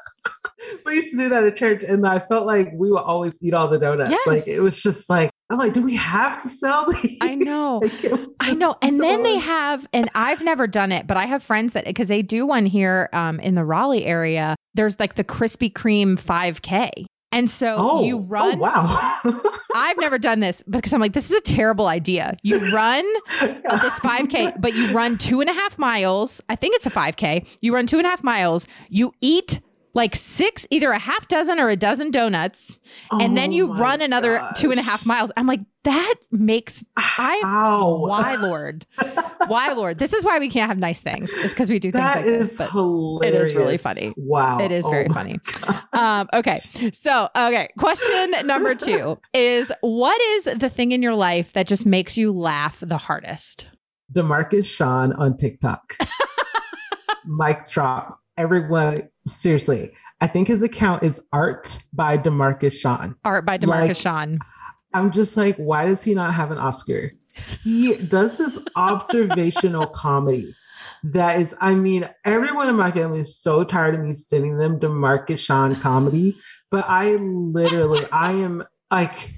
We 0.88 0.96
used 0.96 1.12
to 1.12 1.18
do 1.18 1.28
that 1.28 1.44
at 1.44 1.56
church, 1.56 1.84
and 1.84 2.06
I 2.06 2.18
felt 2.18 2.46
like 2.46 2.70
we 2.74 2.90
would 2.90 3.02
always 3.02 3.42
eat 3.42 3.54
all 3.54 3.68
the 3.68 3.78
donuts. 3.78 4.10
Yes. 4.10 4.26
Like 4.26 4.48
it 4.48 4.60
was 4.60 4.82
just 4.82 5.08
like 5.08 5.30
I'm 5.50 5.58
like, 5.58 5.72
do 5.72 5.80
we 5.80 5.96
have 5.96 6.42
to 6.42 6.48
sell 6.48 6.90
these? 6.90 7.16
I 7.22 7.34
know, 7.34 7.82
I 8.40 8.52
know. 8.52 8.76
And 8.82 9.00
then 9.00 9.22
they 9.22 9.38
have, 9.38 9.86
and 9.94 10.10
I've 10.14 10.42
never 10.42 10.66
done 10.66 10.92
it, 10.92 11.06
but 11.06 11.16
I 11.16 11.24
have 11.24 11.42
friends 11.42 11.72
that 11.72 11.86
because 11.86 12.08
they 12.08 12.20
do 12.20 12.44
one 12.46 12.66
here 12.66 13.08
um, 13.12 13.40
in 13.40 13.54
the 13.54 13.64
Raleigh 13.64 14.04
area. 14.04 14.56
There's 14.74 15.00
like 15.00 15.14
the 15.14 15.24
Krispy 15.24 15.72
Kreme 15.72 16.20
5K. 16.20 17.06
And 17.30 17.50
so 17.50 17.76
oh, 17.78 18.04
you 18.04 18.18
oh, 18.18 18.28
run. 18.28 18.54
Oh, 18.54 18.58
wow. 18.58 19.42
I've 19.74 19.98
never 19.98 20.18
done 20.18 20.40
this 20.40 20.62
because 20.68 20.92
I'm 20.92 21.00
like, 21.00 21.12
this 21.12 21.30
is 21.30 21.36
a 21.36 21.42
terrible 21.42 21.86
idea. 21.86 22.36
You 22.42 22.72
run 22.72 23.04
this 23.40 23.98
5K, 24.00 24.60
but 24.60 24.74
you 24.74 24.92
run 24.92 25.18
two 25.18 25.40
and 25.40 25.50
a 25.50 25.52
half 25.52 25.78
miles. 25.78 26.40
I 26.48 26.56
think 26.56 26.74
it's 26.76 26.86
a 26.86 26.90
5K. 26.90 27.46
You 27.60 27.74
run 27.74 27.86
two 27.86 27.98
and 27.98 28.06
a 28.06 28.10
half 28.10 28.24
miles. 28.24 28.66
You 28.88 29.12
eat 29.20 29.60
like 29.98 30.14
six, 30.14 30.64
either 30.70 30.92
a 30.92 30.98
half 30.98 31.26
dozen 31.26 31.58
or 31.58 31.68
a 31.68 31.76
dozen 31.76 32.12
donuts, 32.12 32.78
oh 33.10 33.18
and 33.18 33.36
then 33.36 33.50
you 33.50 33.68
oh 33.68 33.74
run 33.74 34.00
another 34.00 34.38
gosh. 34.38 34.60
two 34.60 34.70
and 34.70 34.78
a 34.78 34.82
half 34.82 35.04
miles. 35.04 35.32
I'm 35.36 35.48
like, 35.48 35.60
that 35.82 36.14
makes 36.30 36.84
I 36.96 37.40
why 37.42 38.36
Lord, 38.36 38.86
why 39.48 39.72
Lord? 39.72 39.98
This 39.98 40.12
is 40.12 40.24
why 40.24 40.38
we 40.38 40.48
can't 40.48 40.68
have 40.68 40.78
nice 40.78 41.00
things. 41.00 41.32
It's 41.38 41.52
because 41.52 41.68
we 41.68 41.80
do 41.80 41.90
things 41.90 42.04
that 42.04 42.18
like 42.18 42.26
is 42.26 42.58
this. 42.58 42.70
hilarious. 42.70 43.34
It 43.34 43.42
is 43.42 43.54
really 43.54 43.76
funny. 43.76 44.14
Wow, 44.16 44.60
it 44.60 44.70
is 44.70 44.86
oh 44.86 44.90
very 44.90 45.08
funny. 45.08 45.40
Um, 45.92 46.28
okay, 46.32 46.60
so 46.92 47.28
okay, 47.34 47.68
question 47.76 48.46
number 48.46 48.76
two 48.76 49.18
is: 49.34 49.72
What 49.80 50.20
is 50.20 50.44
the 50.44 50.68
thing 50.68 50.92
in 50.92 51.02
your 51.02 51.16
life 51.16 51.52
that 51.54 51.66
just 51.66 51.84
makes 51.84 52.16
you 52.16 52.30
laugh 52.30 52.78
the 52.80 52.98
hardest? 52.98 53.66
Demarcus 54.12 54.64
Sean 54.64 55.12
on 55.14 55.36
TikTok. 55.36 55.96
Mic 57.26 57.68
drop. 57.68 58.20
Everyone 58.38 59.08
seriously, 59.26 59.92
I 60.20 60.26
think 60.26 60.48
his 60.48 60.62
account 60.62 61.02
is 61.02 61.20
art 61.32 61.80
by 61.92 62.16
Demarcus 62.16 62.72
Sean. 62.72 63.16
Art 63.24 63.44
by 63.44 63.58
Demarcus 63.58 63.88
like, 63.88 63.96
Sean. 63.96 64.38
I'm 64.94 65.10
just 65.10 65.36
like, 65.36 65.56
why 65.56 65.86
does 65.86 66.02
he 66.02 66.14
not 66.14 66.34
have 66.34 66.50
an 66.50 66.58
Oscar? 66.58 67.10
He 67.62 67.94
does 67.96 68.38
this 68.38 68.58
observational 68.74 69.86
comedy 69.94 70.54
that 71.04 71.40
is, 71.40 71.54
I 71.60 71.74
mean, 71.74 72.08
everyone 72.24 72.68
in 72.68 72.76
my 72.76 72.90
family 72.90 73.20
is 73.20 73.36
so 73.36 73.64
tired 73.64 73.94
of 73.94 74.00
me 74.00 74.14
sending 74.14 74.58
them 74.58 74.80
Demarcus 74.80 75.38
Sean 75.38 75.74
comedy, 75.76 76.36
but 76.70 76.84
I 76.88 77.16
literally, 77.16 78.06
I 78.10 78.32
am 78.32 78.64
like, 78.90 79.34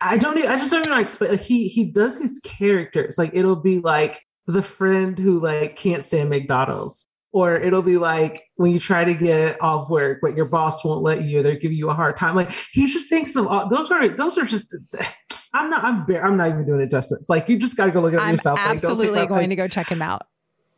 I 0.00 0.16
don't 0.16 0.38
even, 0.38 0.50
I 0.50 0.56
just 0.56 0.70
don't 0.70 0.86
even 0.86 0.98
explain. 0.98 1.32
Like 1.32 1.40
he 1.40 1.68
he 1.68 1.84
does 1.84 2.18
his 2.18 2.40
characters. 2.44 3.18
Like 3.18 3.32
it'll 3.34 3.56
be 3.56 3.80
like 3.80 4.22
the 4.46 4.62
friend 4.62 5.18
who 5.18 5.40
like 5.40 5.74
can't 5.76 6.04
stand 6.04 6.30
McDonald's 6.30 7.08
or 7.32 7.56
it'll 7.56 7.82
be 7.82 7.98
like 7.98 8.44
when 8.56 8.72
you 8.72 8.78
try 8.78 9.04
to 9.04 9.14
get 9.14 9.60
off 9.60 9.90
work, 9.90 10.18
but 10.22 10.36
your 10.36 10.46
boss 10.46 10.84
won't 10.84 11.02
let 11.02 11.24
you, 11.24 11.42
they're 11.42 11.56
giving 11.56 11.76
you 11.76 11.90
a 11.90 11.94
hard 11.94 12.16
time. 12.16 12.34
Like 12.34 12.50
he's 12.72 12.92
just 12.92 13.08
saying 13.08 13.26
some. 13.26 13.46
Those 13.70 13.90
are 13.90 14.16
those 14.16 14.38
are 14.38 14.44
just. 14.44 14.74
I'm 15.54 15.70
not. 15.70 15.84
I'm. 15.84 16.06
Bare, 16.06 16.24
I'm 16.24 16.36
not 16.36 16.48
even 16.48 16.66
doing 16.66 16.80
it 16.80 16.90
justice. 16.90 17.26
Like 17.28 17.48
you 17.48 17.58
just 17.58 17.76
got 17.76 17.86
to 17.86 17.90
go 17.90 18.00
look 18.00 18.14
at 18.14 18.20
I'm 18.20 18.36
yourself. 18.36 18.58
Absolutely 18.60 19.10
like, 19.10 19.28
going 19.28 19.42
like, 19.42 19.50
to 19.50 19.56
go 19.56 19.68
check 19.68 19.88
him 19.88 20.02
out. 20.02 20.26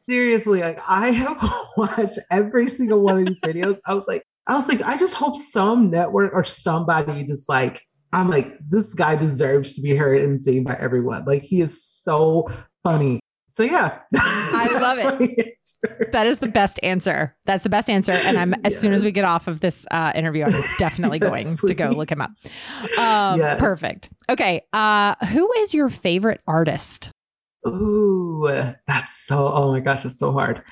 Seriously, 0.03 0.61
like 0.61 0.81
I 0.89 1.11
have 1.11 1.53
watched 1.77 2.19
every 2.31 2.69
single 2.69 3.01
one 3.01 3.19
of 3.19 3.27
these 3.27 3.41
videos. 3.41 3.79
I 3.87 3.95
was 3.95 4.07
like, 4.07 4.25
I 4.47 4.55
was 4.55 4.69
like, 4.69 4.83
I 4.83 4.97
just 4.97 5.15
hope 5.15 5.37
some 5.37 5.91
network 5.91 6.33
or 6.33 6.45
somebody 6.45 7.25
just 7.25 7.49
like 7.49 7.83
I'm 8.13 8.29
like, 8.29 8.59
this 8.69 8.95
guy 8.95 9.15
deserves 9.17 9.75
to 9.75 9.83
be 9.83 9.95
heard 9.95 10.21
and 10.23 10.43
seen 10.43 10.65
by 10.65 10.75
everyone. 10.75 11.25
Like 11.25 11.43
he 11.43 11.61
is 11.61 11.83
so 11.83 12.51
funny. 12.83 13.20
So 13.51 13.65
yeah, 13.65 13.99
I 14.15 14.79
love 14.81 15.19
it. 15.21 15.59
That 16.13 16.27
is 16.29 16.39
the 16.39 16.49
best 16.49 16.79
answer. 16.85 17.37
That's 17.47 17.65
the 17.65 17.69
best 17.69 17.91
answer. 17.91 18.13
And 18.13 18.39
I'm 18.39 18.55
as 18.65 18.75
yes. 18.75 18.79
soon 18.79 18.93
as 18.93 19.03
we 19.03 19.11
get 19.11 19.25
off 19.25 19.49
of 19.49 19.59
this 19.59 19.87
uh, 19.91 20.13
interview, 20.15 20.45
I'm 20.45 20.63
definitely 20.79 21.19
yes, 21.21 21.29
going 21.29 21.57
please. 21.57 21.69
to 21.69 21.75
go 21.75 21.91
look 21.91 22.13
him 22.13 22.21
up. 22.21 22.31
Um, 22.97 23.41
yes. 23.41 23.59
Perfect. 23.59 24.11
Okay. 24.29 24.63
Uh, 24.73 25.17
who 25.27 25.53
is 25.59 25.75
your 25.75 25.89
favorite 25.89 26.41
artist? 26.47 27.11
Ooh, 27.67 28.49
that's 28.87 29.27
so. 29.27 29.53
Oh 29.53 29.73
my 29.73 29.81
gosh, 29.81 30.05
that's 30.05 30.21
so 30.21 30.33
hard. 30.33 30.63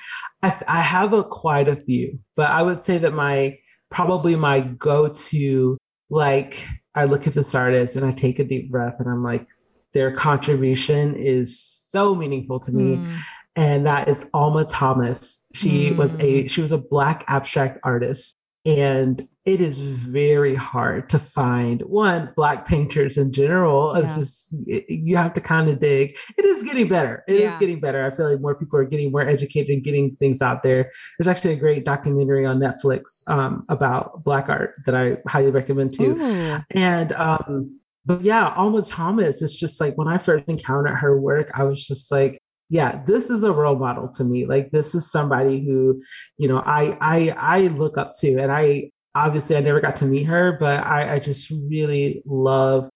I, 0.41 0.59
I 0.67 0.79
have 0.79 1.11
a 1.11 1.23
quite 1.23 1.67
a 1.67 1.75
few, 1.75 2.19
but 2.37 2.49
I 2.49 2.61
would 2.61 2.85
say 2.85 2.97
that 2.99 3.13
my 3.13 3.57
probably 3.91 4.37
my 4.37 4.61
go-to 4.61 5.77
like 6.09 6.65
I 6.95 7.05
look 7.05 7.27
at 7.27 7.33
this 7.33 7.53
artist 7.53 7.97
and 7.97 8.05
I 8.05 8.13
take 8.13 8.39
a 8.39 8.43
deep 8.45 8.71
breath 8.71 8.95
and 8.99 9.09
I'm 9.09 9.23
like, 9.23 9.47
their 9.93 10.15
contribution 10.15 11.15
is 11.15 11.59
so 11.59 12.15
meaningful 12.15 12.59
to 12.61 12.71
me. 12.71 12.97
Mm. 12.97 13.17
And 13.55 13.85
that 13.85 14.07
is 14.07 14.29
Alma 14.33 14.65
Thomas. 14.65 15.45
She 15.53 15.89
mm. 15.89 15.97
was 15.97 16.15
a 16.19 16.47
she 16.47 16.61
was 16.61 16.71
a 16.71 16.77
black 16.77 17.25
abstract 17.27 17.79
artist. 17.83 18.35
And 18.65 19.27
it 19.45 19.61
is 19.61 19.77
very 19.77 20.53
hard 20.53 21.09
to 21.09 21.17
find 21.17 21.81
one 21.83 22.29
black 22.35 22.67
painters 22.67 23.17
in 23.17 23.31
general. 23.31 23.93
Yeah. 23.95 24.03
It's 24.03 24.15
just 24.15 24.55
you 24.67 25.17
have 25.17 25.33
to 25.33 25.41
kind 25.41 25.69
of 25.69 25.79
dig. 25.79 26.17
It 26.37 26.45
is 26.45 26.61
getting 26.61 26.87
better. 26.87 27.23
It 27.27 27.39
yeah. 27.39 27.53
is 27.53 27.57
getting 27.57 27.79
better. 27.79 28.05
I 28.05 28.15
feel 28.15 28.29
like 28.29 28.41
more 28.41 28.53
people 28.53 28.77
are 28.77 28.85
getting 28.85 29.11
more 29.11 29.27
educated 29.27 29.69
and 29.69 29.83
getting 29.83 30.15
things 30.17 30.41
out 30.41 30.61
there. 30.61 30.91
There's 31.17 31.27
actually 31.27 31.53
a 31.53 31.57
great 31.57 31.83
documentary 31.83 32.45
on 32.45 32.59
Netflix 32.59 33.27
um, 33.27 33.65
about 33.69 34.23
black 34.23 34.49
art 34.49 34.75
that 34.85 34.93
I 34.93 35.17
highly 35.27 35.51
recommend 35.51 35.93
too. 35.93 36.19
Ooh. 36.19 36.59
And 36.71 37.13
um, 37.13 37.78
but 38.09 38.23
yeah, 38.23 38.55
Alma 38.55 38.81
Thomas, 38.81 39.43
it's 39.43 39.59
just 39.59 39.79
like 39.79 39.95
when 39.95 40.07
I 40.07 40.17
first 40.17 40.49
encountered 40.49 40.97
her 40.97 41.21
work, 41.21 41.51
I 41.53 41.63
was 41.63 41.85
just 41.85 42.11
like, 42.11 42.41
yeah, 42.67 43.03
this 43.05 43.29
is 43.29 43.43
a 43.43 43.51
role 43.51 43.75
model 43.75 44.09
to 44.13 44.23
me. 44.23 44.47
Like 44.47 44.71
this 44.71 44.95
is 44.95 45.11
somebody 45.11 45.63
who, 45.63 46.01
you 46.39 46.47
know, 46.47 46.57
I 46.57 46.97
I 46.99 47.29
I 47.37 47.67
look 47.67 47.99
up 47.99 48.13
to. 48.21 48.39
And 48.39 48.51
I 48.51 48.89
obviously 49.13 49.57
I 49.57 49.59
never 49.59 49.79
got 49.79 49.95
to 49.97 50.05
meet 50.05 50.23
her, 50.23 50.57
but 50.59 50.83
I, 50.87 51.13
I 51.13 51.19
just 51.19 51.51
really 51.69 52.23
love 52.25 52.89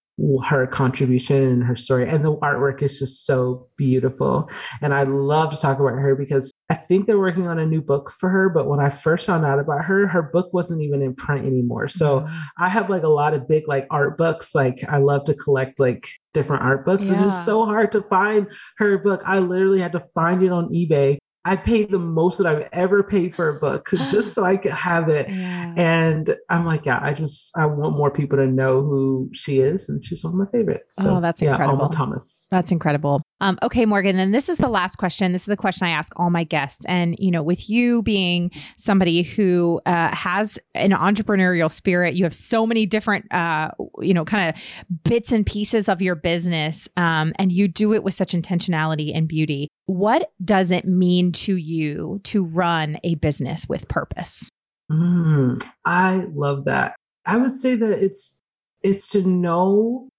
her 0.46 0.66
contribution 0.66 1.44
and 1.44 1.64
her 1.64 1.76
story. 1.76 2.10
And 2.10 2.26
the 2.26 2.36
artwork 2.38 2.82
is 2.82 2.98
just 2.98 3.28
so 3.28 3.68
beautiful. 3.78 4.50
And 4.82 4.96
I 4.96 5.04
love 5.04 5.52
to 5.52 5.58
talk 5.58 5.80
about 5.80 5.94
her 5.94 6.16
because 6.16 6.52
I 6.70 6.76
think 6.76 7.06
they're 7.06 7.20
working 7.20 7.48
on 7.48 7.60
a 7.60 7.66
new 7.66 7.82
book 7.82 8.10
for 8.10 8.30
her, 8.30 8.50
but 8.50 8.68
when 8.68 8.80
I 8.80 8.90
first 8.90 9.26
found 9.26 9.46
out 9.46 9.60
about 9.60 9.86
her, 9.86 10.08
her 10.08 10.24
book 10.24 10.54
wasn't 10.54 10.82
even 10.82 11.02
in 11.02 11.14
print 11.14 11.46
anymore. 11.46 11.90
So 11.90 12.22
mm-hmm. 12.22 12.38
I 12.58 12.70
have 12.70 12.90
like 12.90 13.04
a 13.04 13.10
lot 13.10 13.34
of 13.34 13.48
big 13.48 13.68
like 13.68 13.86
art 13.92 14.18
books. 14.18 14.56
Like 14.56 14.84
I 14.88 14.98
love 14.98 15.26
to 15.26 15.34
collect 15.34 15.80
like 15.80 16.08
different 16.34 16.64
art 16.64 16.86
books. 16.86 17.08
Yeah. 17.08 17.16
And 17.16 17.26
it's 17.26 17.46
so 17.46 17.66
hard 17.66 17.92
to 17.92 18.02
find 18.04 18.48
her 18.78 18.98
book. 18.98 19.22
I 19.26 19.40
literally 19.40 19.82
had 19.82 19.92
to 19.92 20.08
find 20.16 20.42
it 20.42 20.52
on 20.52 20.70
eBay 20.74 21.18
I 21.46 21.58
paid 21.58 21.92
the 21.92 22.00
most 22.00 22.38
that 22.38 22.48
I've 22.48 22.70
ever 22.72 23.04
paid 23.04 23.36
for 23.36 23.50
a 23.50 23.60
book 23.60 23.90
just 24.10 24.34
so 24.34 24.44
I 24.46 24.58
could 24.58 24.72
have 24.72 25.10
it. 25.10 25.30
Yeah. 25.30 25.74
And 25.76 26.36
I'm 26.50 26.66
like, 26.66 26.86
yeah, 26.86 27.00
I 27.02 27.14
just 27.14 27.58
I 27.58 27.66
want 27.66 27.98
more 27.98 28.12
people 28.12 28.38
to 28.38 28.48
know 28.48 28.82
who 28.82 29.30
she 29.34 29.60
is, 29.60 29.90
and 29.90 30.06
she's 30.06 30.24
one 30.24 30.34
of 30.34 30.40
my 30.40 30.46
favorites. 30.58 30.96
So, 30.96 31.18
oh, 31.18 31.22
that's 31.22 31.42
yeah, 31.42 31.52
incredible, 31.52 31.84
Alma 31.84 31.94
Thomas. 31.94 32.48
That's 32.50 32.72
incredible. 32.72 33.24
Um, 33.42 33.60
okay, 33.62 33.86
Morgan, 33.86 34.18
and 34.20 34.34
this 34.34 34.48
is 34.48 34.58
the 34.58 34.70
last 34.70 34.96
question. 34.96 35.34
This 35.34 35.42
is 35.42 35.48
the 35.48 35.58
question 35.58 35.86
I 35.86 35.90
ask 35.90 36.14
all 36.16 36.30
my 36.30 36.46
guests. 36.46 36.86
And, 36.86 37.18
you 37.20 37.30
know, 37.30 37.44
with 37.44 37.70
you 37.70 38.02
being 38.02 38.52
somebody 38.78 39.24
who 39.24 39.82
uh, 39.86 40.16
has 40.16 40.58
an 40.76 40.92
entrepreneurial 40.92 41.70
spirit, 41.70 42.14
you 42.14 42.24
have 42.24 42.34
so 42.34 42.66
many 42.66 42.86
different, 42.86 43.32
uh, 43.34 43.72
you 44.00 44.14
know, 44.14 44.24
kind 44.24 44.50
of 44.50 44.62
bits 45.04 45.34
and 45.34 45.46
pieces 45.46 45.90
of 45.90 46.02
your 46.02 46.16
business, 46.16 46.88
um, 46.96 47.34
and 47.38 47.52
you 47.52 47.68
do 47.68 47.94
it 47.94 48.02
with 48.02 48.14
such 48.14 48.32
intentionality 48.32 49.12
and 49.14 49.28
beauty. 49.28 49.68
What 49.86 50.32
does 50.44 50.72
it 50.72 50.86
mean 50.86 51.32
to 51.34 51.56
you 51.56 52.22
to 52.26 52.44
run 52.44 53.00
a 53.04 53.16
business 53.16 53.68
with 53.68 53.88
purpose? 53.88 54.50
Mm, 54.92 55.64
I 55.86 56.28
love 56.34 56.66
that. 56.66 56.96
I 57.26 57.38
would 57.38 57.54
say 57.54 57.76
that 57.76 58.04
it's 58.04 58.42
it's 58.82 59.08
to 59.10 59.22
know 59.24 60.10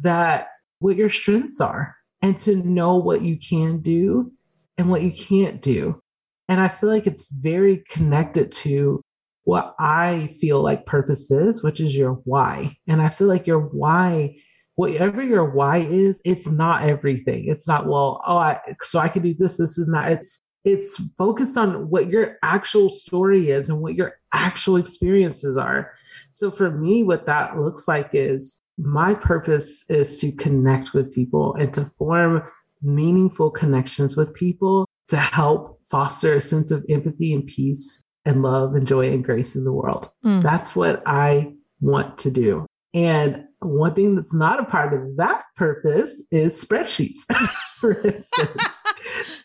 that 0.00 0.48
what 0.80 0.96
your 0.96 1.08
strengths 1.08 1.60
are 1.60 1.96
and 2.20 2.36
to 2.38 2.56
know 2.56 2.96
what 2.96 3.22
you 3.22 3.38
can 3.38 3.80
do 3.80 4.32
and 4.76 4.90
what 4.90 5.02
you 5.02 5.12
can't 5.12 5.62
do. 5.62 6.00
And 6.48 6.60
I 6.60 6.68
feel 6.68 6.88
like 6.88 7.06
it's 7.06 7.30
very 7.30 7.84
connected 7.88 8.50
to 8.52 9.02
what 9.44 9.74
I 9.78 10.28
feel 10.40 10.62
like 10.62 10.86
purpose 10.86 11.30
is, 11.30 11.62
which 11.62 11.80
is 11.80 11.96
your 11.96 12.14
why. 12.24 12.76
And 12.86 13.00
I 13.00 13.08
feel 13.08 13.28
like 13.28 13.46
your 13.46 13.60
why, 13.60 14.36
whatever 14.78 15.20
your 15.20 15.44
why 15.44 15.78
is, 15.78 16.20
it's 16.24 16.46
not 16.46 16.88
everything. 16.88 17.46
It's 17.48 17.66
not, 17.66 17.88
well, 17.88 18.22
oh, 18.24 18.36
I, 18.36 18.60
so 18.80 19.00
I 19.00 19.08
can 19.08 19.24
do 19.24 19.34
this. 19.34 19.56
This 19.56 19.76
is 19.76 19.88
not, 19.88 20.12
it's, 20.12 20.40
it's 20.64 21.02
focused 21.18 21.58
on 21.58 21.90
what 21.90 22.08
your 22.08 22.36
actual 22.44 22.88
story 22.88 23.50
is 23.50 23.68
and 23.68 23.80
what 23.80 23.96
your 23.96 24.20
actual 24.32 24.76
experiences 24.76 25.56
are. 25.56 25.90
So 26.30 26.52
for 26.52 26.70
me, 26.70 27.02
what 27.02 27.26
that 27.26 27.58
looks 27.58 27.88
like 27.88 28.10
is 28.12 28.62
my 28.78 29.14
purpose 29.14 29.84
is 29.88 30.20
to 30.20 30.30
connect 30.30 30.94
with 30.94 31.12
people 31.12 31.56
and 31.56 31.74
to 31.74 31.86
form 31.98 32.44
meaningful 32.80 33.50
connections 33.50 34.16
with 34.16 34.32
people 34.32 34.88
to 35.08 35.16
help 35.16 35.80
foster 35.90 36.34
a 36.34 36.40
sense 36.40 36.70
of 36.70 36.86
empathy 36.88 37.34
and 37.34 37.44
peace 37.48 38.00
and 38.24 38.42
love 38.44 38.76
and 38.76 38.86
joy 38.86 39.10
and 39.10 39.24
grace 39.24 39.56
in 39.56 39.64
the 39.64 39.72
world. 39.72 40.08
Mm. 40.24 40.44
That's 40.44 40.76
what 40.76 41.02
I 41.04 41.54
want 41.80 42.16
to 42.18 42.30
do. 42.30 42.64
And 42.94 43.47
one 43.60 43.94
thing 43.94 44.14
that's 44.14 44.34
not 44.34 44.60
a 44.60 44.64
part 44.64 44.94
of 44.94 45.16
that 45.16 45.44
purpose 45.56 46.22
is 46.30 46.64
spreadsheets, 46.64 47.20
for 47.78 48.00
instance. 48.06 48.82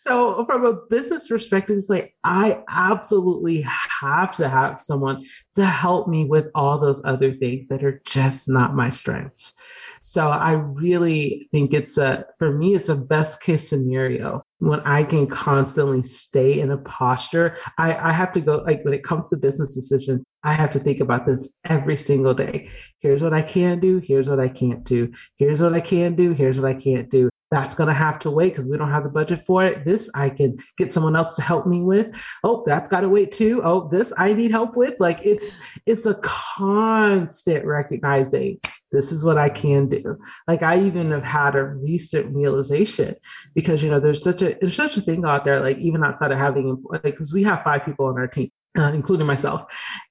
so, 0.02 0.46
from 0.46 0.66
a 0.66 0.74
business 0.90 1.28
perspective, 1.28 1.78
it's 1.78 1.90
like 1.90 2.16
I 2.24 2.64
absolutely 2.70 3.66
have 4.02 4.36
to 4.38 4.50
have 4.50 4.80
someone 4.80 5.26
to 5.56 5.66
help 5.66 6.08
me 6.08 6.26
with 6.26 6.48
all 6.56 6.80
those 6.80 7.04
other 7.06 7.34
things 7.34 7.68
that 7.68 7.84
are 7.84 8.02
just 8.06 8.50
not 8.50 8.76
my 8.76 8.90
strengths. 8.90 9.54
So, 10.02 10.30
I 10.30 10.52
really 10.52 11.48
think 11.52 11.74
it's 11.74 11.98
a, 11.98 12.26
for 12.38 12.52
me, 12.52 12.76
it's 12.76 12.90
a 12.90 12.96
best 12.96 13.42
case 13.42 13.70
scenario 13.70 14.44
when 14.60 14.80
I 14.82 15.04
can 15.04 15.28
constantly 15.28 16.04
stay 16.04 16.60
in 16.60 16.72
a 16.72 16.78
posture. 16.78 17.58
I, 17.78 17.96
I 17.96 18.12
have 18.14 18.32
to 18.34 18.42
go, 18.42 18.58
like, 18.66 18.84
when 18.84 18.94
it 18.94 19.04
comes 19.04 19.30
to 19.30 19.38
business 19.38 19.76
decisions, 19.76 20.26
I 20.44 20.54
have 20.54 20.72
to 20.72 20.80
think 20.80 21.00
about 21.00 21.26
this 21.26 21.60
every 21.66 21.98
single 21.98 22.34
day. 22.34 22.70
Here's 23.00 23.22
what 23.22 23.34
I 23.34 23.42
can 23.42 23.80
do. 23.80 24.00
Here's 24.00 24.30
what 24.30 24.40
I 24.40 24.50
can't 24.50 24.84
do. 24.84 25.12
Here's 25.38 25.62
what 25.62 25.74
I 25.74 25.82
can 25.82 26.16
do. 26.16 26.34
Here's 26.34 26.60
what 26.60 26.70
I 26.70 26.80
can't 26.80 27.10
do. 27.10 27.30
That's 27.54 27.76
going 27.76 27.88
to 27.88 27.94
have 27.94 28.18
to 28.20 28.32
wait 28.32 28.54
because 28.54 28.68
we 28.68 28.78
don't 28.78 28.90
have 28.90 29.04
the 29.04 29.10
budget 29.10 29.40
for 29.40 29.64
it. 29.64 29.86
This 29.86 30.10
I 30.16 30.32
can 30.32 30.58
get 30.76 30.92
someone 30.92 31.16
else 31.16 31.36
to 31.36 31.44
help 31.44 31.68
me 31.68 31.84
with. 31.84 32.10
Oh, 32.44 32.64
that's 32.66 32.90
got 32.90 33.02
to 33.02 33.10
wait 33.10 33.32
too. 33.32 33.62
Oh, 33.64 33.88
this 33.92 34.12
I 34.18 34.34
need 34.34 34.50
help 34.50 34.76
with. 34.76 34.96
Like 35.00 35.20
it's 35.24 35.56
it's 35.86 36.08
a 36.08 36.16
constant 36.24 37.64
recognizing 37.64 38.60
this 38.92 39.12
is 39.12 39.24
what 39.24 39.38
I 39.38 39.50
can 39.50 39.88
do. 39.88 40.18
Like 40.48 40.64
I 40.64 40.80
even 40.80 41.12
have 41.12 41.24
had 41.24 41.56
a 41.56 41.64
recent 41.64 42.34
realization 42.36 43.18
because 43.54 43.84
you 43.84 43.92
know 43.92 44.00
there's 44.00 44.24
such 44.24 44.42
a 44.42 44.58
there's 44.60 44.76
such 44.76 44.98
a 44.98 45.02
thing 45.02 45.24
out 45.24 45.46
there. 45.46 45.60
Like 45.60 45.78
even 45.78 46.04
outside 46.04 46.32
of 46.32 46.40
having 46.40 46.84
like 46.90 47.04
because 47.04 47.34
we 47.34 47.44
have 47.44 47.64
five 47.64 47.86
people 47.86 48.08
on 48.08 48.18
our 48.18 48.28
team, 48.28 48.50
uh, 48.76 48.92
including 48.96 49.28
myself, 49.28 49.64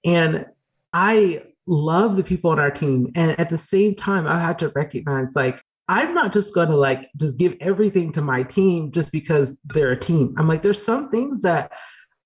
and 0.04 0.46
I 0.92 1.42
love 1.66 2.16
the 2.16 2.24
people 2.24 2.50
on 2.50 2.60
our 2.60 2.70
team. 2.70 3.10
And 3.16 3.38
at 3.38 3.48
the 3.48 3.58
same 3.58 3.96
time, 3.96 4.28
I 4.28 4.40
had 4.40 4.58
to 4.60 4.68
recognize 4.70 5.34
like, 5.36 5.60
I'm 5.92 6.14
not 6.14 6.32
just 6.32 6.54
to 6.54 6.64
like 6.68 7.10
just 7.18 7.36
give 7.36 7.54
everything 7.60 8.12
to 8.12 8.22
my 8.22 8.44
team 8.44 8.90
just 8.90 9.12
because 9.12 9.60
they're 9.66 9.92
a 9.92 10.00
team. 10.00 10.34
I'm 10.38 10.48
like, 10.48 10.62
there's 10.62 10.82
some 10.82 11.10
things 11.10 11.42
that 11.42 11.70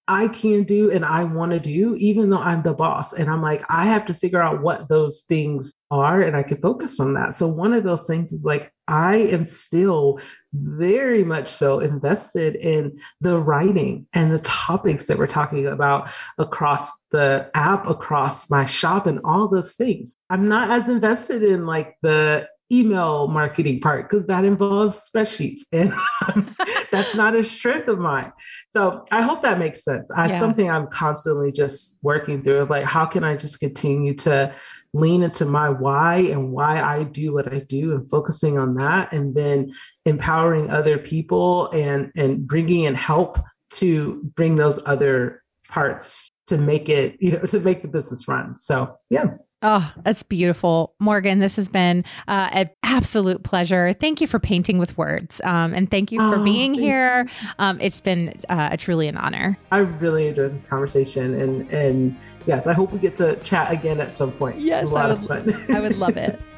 I 0.06 0.28
can 0.28 0.62
do 0.62 0.92
and 0.92 1.04
I 1.04 1.24
want 1.24 1.50
to 1.50 1.58
do, 1.58 1.96
even 1.96 2.30
though 2.30 2.38
I'm 2.38 2.62
the 2.62 2.74
boss. 2.74 3.12
And 3.12 3.28
I'm 3.28 3.42
like, 3.42 3.64
I 3.68 3.86
have 3.86 4.06
to 4.06 4.14
figure 4.14 4.40
out 4.40 4.62
what 4.62 4.88
those 4.88 5.22
things 5.22 5.72
are 5.90 6.22
and 6.22 6.36
I 6.36 6.44
can 6.44 6.58
focus 6.58 7.00
on 7.00 7.14
that. 7.14 7.34
So, 7.34 7.48
one 7.48 7.72
of 7.72 7.82
those 7.82 8.06
things 8.06 8.30
is 8.32 8.44
like, 8.44 8.72
I 8.86 9.16
am 9.16 9.46
still 9.46 10.20
very 10.52 11.24
much 11.24 11.48
so 11.48 11.80
invested 11.80 12.54
in 12.54 13.00
the 13.20 13.36
writing 13.36 14.06
and 14.12 14.32
the 14.32 14.38
topics 14.38 15.06
that 15.06 15.18
we're 15.18 15.26
talking 15.26 15.66
about 15.66 16.08
across 16.38 17.02
the 17.10 17.50
app, 17.54 17.88
across 17.88 18.48
my 18.48 18.64
shop, 18.64 19.08
and 19.08 19.18
all 19.24 19.48
those 19.48 19.74
things. 19.74 20.16
I'm 20.30 20.48
not 20.48 20.70
as 20.70 20.88
invested 20.88 21.42
in 21.42 21.66
like 21.66 21.96
the 22.02 22.48
email 22.72 23.28
marketing 23.28 23.80
part 23.80 24.08
because 24.08 24.26
that 24.26 24.44
involves 24.44 25.08
spreadsheets 25.08 25.62
and 25.72 25.92
that's 26.90 27.14
not 27.14 27.36
a 27.36 27.44
strength 27.44 27.88
of 27.88 27.98
mine. 27.98 28.32
So 28.68 29.04
i 29.12 29.22
hope 29.22 29.42
that 29.42 29.58
makes 29.58 29.84
sense. 29.84 30.10
I, 30.10 30.28
yeah. 30.28 30.38
something 30.38 30.70
i'm 30.70 30.88
constantly 30.88 31.52
just 31.52 31.98
working 32.02 32.42
through 32.42 32.58
of 32.58 32.70
like 32.70 32.84
how 32.84 33.06
can 33.06 33.24
i 33.24 33.36
just 33.36 33.60
continue 33.60 34.14
to 34.14 34.54
lean 34.92 35.22
into 35.22 35.44
my 35.44 35.68
why 35.68 36.16
and 36.16 36.52
why 36.52 36.80
i 36.80 37.02
do 37.02 37.32
what 37.34 37.52
i 37.52 37.58
do 37.58 37.94
and 37.94 38.08
focusing 38.08 38.58
on 38.58 38.74
that 38.76 39.12
and 39.12 39.34
then 39.34 39.72
empowering 40.04 40.70
other 40.70 40.98
people 40.98 41.70
and 41.70 42.10
and 42.16 42.46
bringing 42.46 42.84
in 42.84 42.94
help 42.94 43.38
to 43.70 44.22
bring 44.34 44.56
those 44.56 44.80
other 44.86 45.42
parts 45.68 46.30
to 46.46 46.56
make 46.56 46.88
it 46.88 47.16
you 47.20 47.32
know 47.32 47.40
to 47.40 47.60
make 47.60 47.82
the 47.82 47.88
business 47.88 48.28
run. 48.28 48.56
So 48.56 48.96
yeah 49.10 49.34
Oh, 49.68 49.92
that's 50.04 50.22
beautiful. 50.22 50.94
Morgan, 51.00 51.40
this 51.40 51.56
has 51.56 51.66
been 51.66 52.04
uh, 52.28 52.50
an 52.52 52.70
absolute 52.84 53.42
pleasure. 53.42 53.94
Thank 53.98 54.20
you 54.20 54.28
for 54.28 54.38
painting 54.38 54.78
with 54.78 54.96
words. 54.96 55.40
Um, 55.42 55.74
and 55.74 55.90
thank 55.90 56.12
you 56.12 56.20
for 56.20 56.36
oh, 56.36 56.44
being 56.44 56.72
here. 56.72 57.28
Um, 57.58 57.80
it's 57.80 58.00
been 58.00 58.40
uh, 58.48 58.76
truly 58.76 59.08
an 59.08 59.16
honor. 59.16 59.58
I 59.72 59.78
really 59.78 60.28
enjoyed 60.28 60.54
this 60.54 60.66
conversation. 60.66 61.34
And, 61.34 61.68
and 61.72 62.16
yes, 62.46 62.68
I 62.68 62.74
hope 62.74 62.92
we 62.92 63.00
get 63.00 63.16
to 63.16 63.34
chat 63.40 63.72
again 63.72 64.00
at 64.00 64.16
some 64.16 64.30
point. 64.30 64.60
Yes, 64.60 64.94
I 64.94 65.14
would, 65.14 65.70
I 65.70 65.80
would 65.80 65.98
love 65.98 66.16
it. 66.16 66.40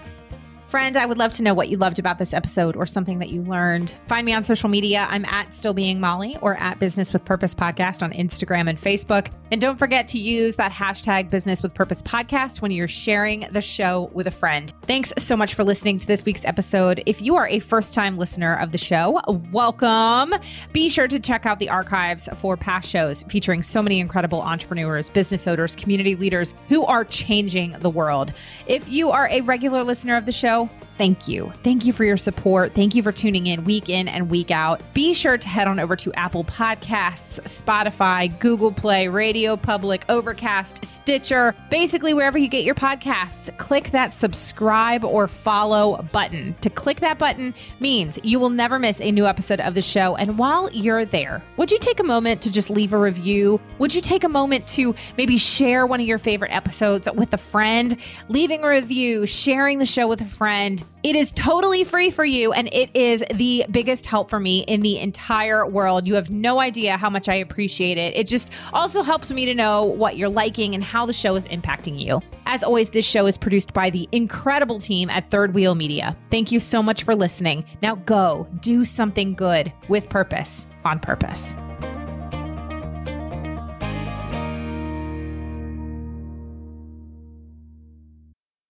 Friend, 0.68 0.98
I 0.98 1.06
would 1.06 1.16
love 1.16 1.32
to 1.32 1.42
know 1.42 1.54
what 1.54 1.70
you 1.70 1.78
loved 1.78 1.98
about 1.98 2.18
this 2.18 2.34
episode 2.34 2.76
or 2.76 2.84
something 2.84 3.20
that 3.20 3.30
you 3.30 3.40
learned. 3.40 3.96
Find 4.06 4.26
me 4.26 4.34
on 4.34 4.44
social 4.44 4.68
media. 4.68 5.06
I'm 5.08 5.24
at 5.24 5.54
Still 5.54 5.72
Being 5.72 5.98
Molly 5.98 6.36
or 6.42 6.58
at 6.58 6.78
Business 6.78 7.10
with 7.10 7.24
Purpose 7.24 7.54
Podcast 7.54 8.02
on 8.02 8.12
Instagram 8.12 8.68
and 8.68 8.78
Facebook. 8.78 9.30
And 9.50 9.62
don't 9.62 9.78
forget 9.78 10.06
to 10.08 10.18
use 10.18 10.56
that 10.56 10.70
hashtag 10.70 11.30
Business 11.30 11.62
with 11.62 11.72
Purpose 11.72 12.02
Podcast 12.02 12.60
when 12.60 12.70
you're 12.70 12.86
sharing 12.86 13.48
the 13.50 13.62
show 13.62 14.10
with 14.12 14.26
a 14.26 14.30
friend. 14.30 14.70
Thanks 14.82 15.10
so 15.16 15.38
much 15.38 15.54
for 15.54 15.64
listening 15.64 15.98
to 16.00 16.06
this 16.06 16.22
week's 16.26 16.44
episode. 16.44 17.02
If 17.06 17.22
you 17.22 17.36
are 17.36 17.48
a 17.48 17.60
first 17.60 17.94
time 17.94 18.18
listener 18.18 18.54
of 18.56 18.70
the 18.70 18.76
show, 18.76 19.22
welcome. 19.50 20.34
Be 20.74 20.90
sure 20.90 21.08
to 21.08 21.18
check 21.18 21.46
out 21.46 21.60
the 21.60 21.70
archives 21.70 22.28
for 22.36 22.58
past 22.58 22.90
shows 22.90 23.22
featuring 23.30 23.62
so 23.62 23.80
many 23.80 24.00
incredible 24.00 24.42
entrepreneurs, 24.42 25.08
business 25.08 25.46
owners, 25.46 25.74
community 25.76 26.14
leaders 26.14 26.54
who 26.68 26.84
are 26.84 27.06
changing 27.06 27.74
the 27.78 27.88
world. 27.88 28.34
If 28.66 28.86
you 28.86 29.10
are 29.10 29.28
a 29.30 29.40
regular 29.40 29.82
listener 29.82 30.14
of 30.14 30.26
the 30.26 30.32
show, 30.58 30.68
thank 30.98 31.28
you. 31.28 31.52
Thank 31.62 31.86
you 31.86 31.92
for 31.92 32.04
your 32.04 32.16
support. 32.16 32.74
Thank 32.74 32.94
you 32.94 33.02
for 33.02 33.12
tuning 33.12 33.46
in 33.46 33.64
week 33.64 33.88
in 33.88 34.08
and 34.08 34.28
week 34.28 34.50
out. 34.50 34.82
Be 34.92 35.14
sure 35.14 35.38
to 35.38 35.48
head 35.48 35.66
on 35.68 35.80
over 35.80 35.96
to 35.96 36.12
Apple 36.14 36.44
Podcasts, 36.44 37.40
Spotify, 37.44 38.38
Google 38.40 38.72
Play, 38.72 39.08
Radio 39.08 39.56
Public, 39.56 40.04
Overcast, 40.08 40.84
Stitcher, 40.84 41.54
basically 41.70 42.12
wherever 42.12 42.36
you 42.36 42.48
get 42.48 42.64
your 42.64 42.74
podcasts. 42.74 43.56
Click 43.58 43.92
that 43.92 44.12
subscribe 44.12 45.04
or 45.04 45.28
follow 45.28 46.02
button. 46.12 46.54
To 46.62 46.70
click 46.70 47.00
that 47.00 47.18
button 47.18 47.54
means 47.80 48.18
you 48.22 48.40
will 48.40 48.50
never 48.50 48.78
miss 48.78 49.00
a 49.00 49.12
new 49.12 49.26
episode 49.26 49.60
of 49.60 49.74
the 49.74 49.82
show. 49.82 50.16
And 50.16 50.36
while 50.36 50.70
you're 50.72 51.04
there, 51.04 51.42
would 51.56 51.70
you 51.70 51.78
take 51.78 52.00
a 52.00 52.04
moment 52.04 52.42
to 52.42 52.52
just 52.52 52.68
leave 52.68 52.92
a 52.92 52.98
review? 52.98 53.60
Would 53.78 53.94
you 53.94 54.00
take 54.00 54.24
a 54.24 54.28
moment 54.28 54.66
to 54.68 54.94
maybe 55.16 55.36
share 55.36 55.86
one 55.86 56.00
of 56.00 56.06
your 56.06 56.18
favorite 56.18 56.50
episodes 56.50 57.08
with 57.14 57.32
a 57.32 57.38
friend? 57.38 57.96
Leaving 58.28 58.64
a 58.64 58.68
review, 58.68 59.24
sharing 59.24 59.78
the 59.78 59.86
show 59.86 60.08
with 60.08 60.20
a 60.20 60.26
friend, 60.26 60.84
It 61.02 61.14
is 61.14 61.32
totally 61.32 61.84
free 61.84 62.10
for 62.10 62.24
you, 62.24 62.52
and 62.52 62.68
it 62.72 62.90
is 62.94 63.22
the 63.34 63.64
biggest 63.70 64.04
help 64.06 64.28
for 64.28 64.40
me 64.40 64.60
in 64.60 64.80
the 64.80 64.98
entire 64.98 65.66
world. 65.66 66.06
You 66.06 66.14
have 66.14 66.28
no 66.28 66.58
idea 66.58 66.96
how 66.96 67.08
much 67.08 67.28
I 67.28 67.34
appreciate 67.34 67.98
it. 67.98 68.16
It 68.16 68.26
just 68.26 68.50
also 68.72 69.02
helps 69.02 69.30
me 69.30 69.44
to 69.46 69.54
know 69.54 69.84
what 69.84 70.16
you're 70.16 70.28
liking 70.28 70.74
and 70.74 70.82
how 70.82 71.06
the 71.06 71.12
show 71.12 71.36
is 71.36 71.46
impacting 71.46 72.00
you. 72.00 72.20
As 72.46 72.62
always, 72.62 72.90
this 72.90 73.04
show 73.04 73.26
is 73.26 73.38
produced 73.38 73.72
by 73.72 73.90
the 73.90 74.08
incredible 74.12 74.80
team 74.80 75.08
at 75.08 75.30
Third 75.30 75.54
Wheel 75.54 75.74
Media. 75.74 76.16
Thank 76.30 76.50
you 76.50 76.58
so 76.58 76.82
much 76.82 77.04
for 77.04 77.14
listening. 77.14 77.64
Now 77.80 77.94
go 77.94 78.48
do 78.60 78.84
something 78.84 79.34
good 79.34 79.72
with 79.88 80.08
purpose 80.08 80.66
on 80.84 80.98
purpose. 80.98 81.54